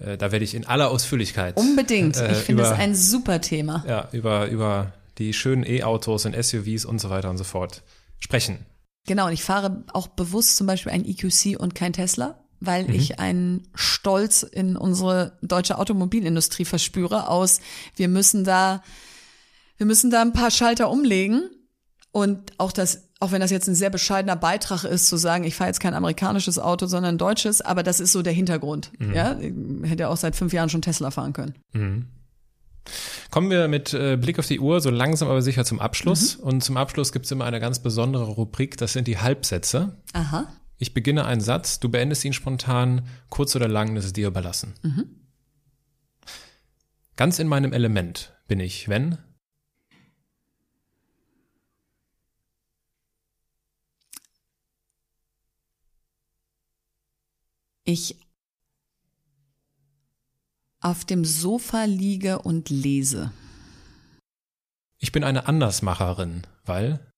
[0.00, 1.56] äh, äh da werde ich in aller Ausführlichkeit.
[1.56, 2.16] Unbedingt.
[2.16, 3.84] Äh, ich finde das ein super Thema.
[3.88, 7.82] Ja, über, über die schönen E-Autos und SUVs und so weiter und so fort
[8.18, 8.66] sprechen.
[9.06, 12.94] Genau, und ich fahre auch bewusst zum Beispiel ein EQC und kein Tesla weil mhm.
[12.94, 17.60] ich einen Stolz in unsere deutsche Automobilindustrie verspüre aus,
[17.96, 18.82] wir müssen da,
[19.76, 21.50] wir müssen da ein paar Schalter umlegen
[22.10, 25.56] und auch das, auch wenn das jetzt ein sehr bescheidener Beitrag ist, zu sagen, ich
[25.56, 28.92] fahre jetzt kein amerikanisches Auto, sondern ein deutsches, aber das ist so der Hintergrund.
[28.98, 29.14] Mhm.
[29.14, 31.54] Ja, ich hätte auch seit fünf Jahren schon Tesla fahren können.
[31.72, 32.06] Mhm.
[33.30, 36.38] Kommen wir mit äh, Blick auf die Uhr so langsam aber sicher zum Abschluss.
[36.38, 36.44] Mhm.
[36.44, 39.96] Und zum Abschluss gibt es immer eine ganz besondere Rubrik, das sind die Halbsätze.
[40.12, 40.46] Aha.
[40.84, 44.74] Ich beginne einen Satz, du beendest ihn spontan, kurz oder lang, das ist dir überlassen.
[44.82, 45.06] Mhm.
[47.16, 49.16] Ganz in meinem Element bin ich, wenn?
[57.84, 58.18] Ich
[60.80, 63.32] auf dem Sofa liege und lese.
[64.98, 67.13] Ich bin eine Andersmacherin, weil?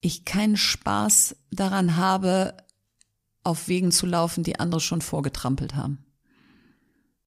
[0.00, 2.56] Ich keinen Spaß daran habe,
[3.42, 6.04] auf Wegen zu laufen, die andere schon vorgetrampelt haben.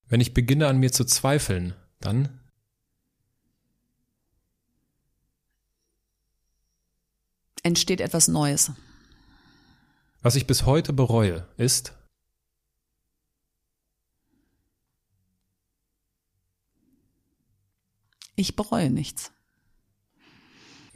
[0.07, 2.39] Wenn ich beginne an mir zu zweifeln, dann
[7.63, 8.71] entsteht etwas Neues.
[10.21, 11.93] Was ich bis heute bereue, ist
[18.39, 19.33] Ich bereue nichts.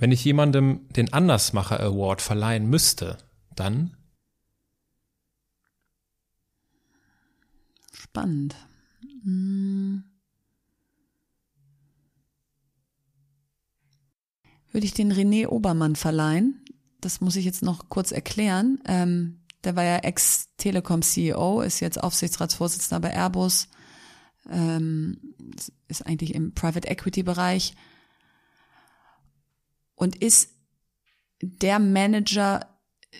[0.03, 3.19] Wenn ich jemandem den Andersmacher Award verleihen müsste,
[3.55, 3.95] dann
[7.93, 8.53] Spannend.
[9.23, 10.03] Hm.
[14.73, 16.65] Würde ich den René Obermann verleihen?
[16.99, 18.79] Das muss ich jetzt noch kurz erklären.
[18.85, 23.69] Ähm, der war ja Ex-Telekom-CEO, ist jetzt Aufsichtsratsvorsitzender bei Airbus
[24.49, 25.17] ähm,
[25.87, 27.73] ist eigentlich im Private Equity Bereich
[29.95, 30.49] und ist
[31.41, 32.67] der Manager,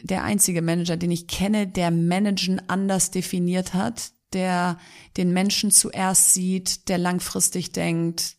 [0.02, 4.78] der einzige Manager, den ich kenne, der Managen anders definiert hat, der
[5.18, 8.38] den Menschen zuerst sieht, der langfristig denkt,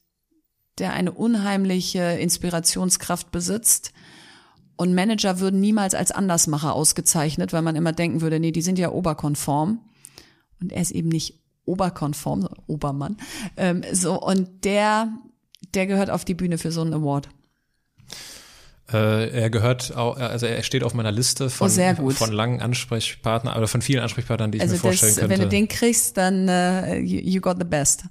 [0.79, 3.93] der eine unheimliche Inspirationskraft besitzt.
[4.77, 8.79] Und Manager würden niemals als Andersmacher ausgezeichnet, weil man immer denken würde, nee, die sind
[8.79, 9.81] ja oberkonform.
[10.61, 13.17] Und er ist eben nicht oberkonform, Obermann.
[13.57, 15.13] Ähm, so, und der,
[15.75, 17.29] der gehört auf die Bühne für so einen Award.
[18.93, 21.71] Äh, er gehört auch, also er steht auf meiner Liste von,
[22.01, 25.35] oh, von langen Ansprechpartnern, oder von vielen Ansprechpartnern, die ich also mir vorstellen das, könnte.
[25.35, 28.05] Wenn du den kriegst, dann uh, you, you got the best.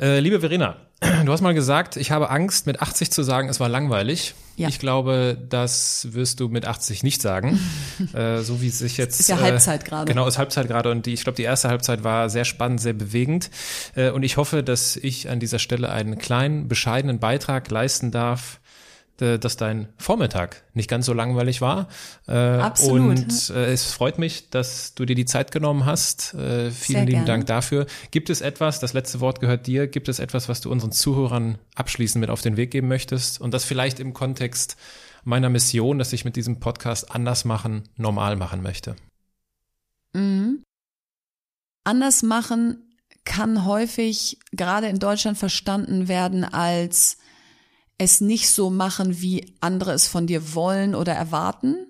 [0.00, 0.76] Äh, liebe Verena,
[1.24, 4.34] Du hast mal gesagt, ich habe Angst, mit 80 zu sagen, es war langweilig.
[4.56, 4.68] Ja.
[4.68, 7.58] Ich glaube, das wirst du mit 80 nicht sagen.
[8.12, 9.18] äh, so wie es sich jetzt.
[9.18, 10.10] Ist ja Halbzeit gerade.
[10.10, 12.92] Genau, ist Halbzeit gerade und die, ich glaube, die erste Halbzeit war sehr spannend, sehr
[12.92, 13.50] bewegend.
[13.94, 18.60] Äh, und ich hoffe, dass ich an dieser Stelle einen kleinen, bescheidenen Beitrag leisten darf
[18.60, 18.61] äh,
[19.18, 21.88] dass dein Vormittag nicht ganz so langweilig war.
[22.26, 23.18] Äh, Absolut.
[23.18, 26.34] Und äh, es freut mich, dass du dir die Zeit genommen hast.
[26.34, 27.26] Äh, vielen Sehr lieben gerne.
[27.26, 27.86] Dank dafür.
[28.10, 31.58] Gibt es etwas, das letzte Wort gehört dir, gibt es etwas, was du unseren Zuhörern
[31.74, 33.40] abschließend mit auf den Weg geben möchtest?
[33.40, 34.76] Und das vielleicht im Kontext
[35.24, 38.96] meiner Mission, dass ich mit diesem Podcast anders machen, normal machen möchte.
[40.14, 40.62] Mhm.
[41.84, 47.18] Anders machen kann häufig gerade in Deutschland verstanden werden als
[47.98, 51.86] es nicht so machen, wie andere es von dir wollen oder erwarten.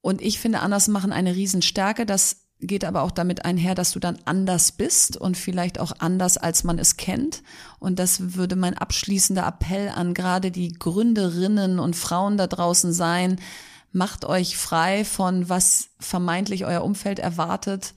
[0.00, 2.06] Und ich finde anders machen eine Riesenstärke.
[2.06, 6.36] Das geht aber auch damit einher, dass du dann anders bist und vielleicht auch anders,
[6.36, 7.42] als man es kennt.
[7.78, 13.40] Und das würde mein abschließender Appell an gerade die Gründerinnen und Frauen da draußen sein.
[13.92, 17.94] Macht euch frei von, was vermeintlich euer Umfeld erwartet.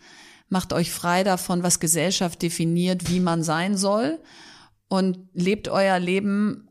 [0.47, 4.19] Macht euch frei davon, was Gesellschaft definiert, wie man sein soll
[4.91, 6.67] und lebt euer Leben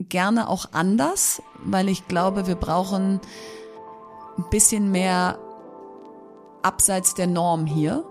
[0.00, 3.20] gerne auch anders, weil ich glaube, wir brauchen
[4.36, 5.38] ein bisschen mehr
[6.62, 8.02] abseits der Norm hier,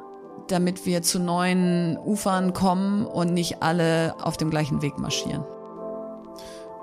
[0.47, 5.43] damit wir zu neuen Ufern kommen und nicht alle auf dem gleichen Weg marschieren.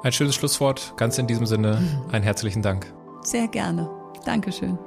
[0.02, 0.92] Ein schönes Schlusswort.
[0.98, 1.80] Ganz in diesem Sinne,
[2.12, 2.92] einen herzlichen Dank.
[3.22, 3.88] Sehr gerne.
[4.26, 4.78] Dankeschön.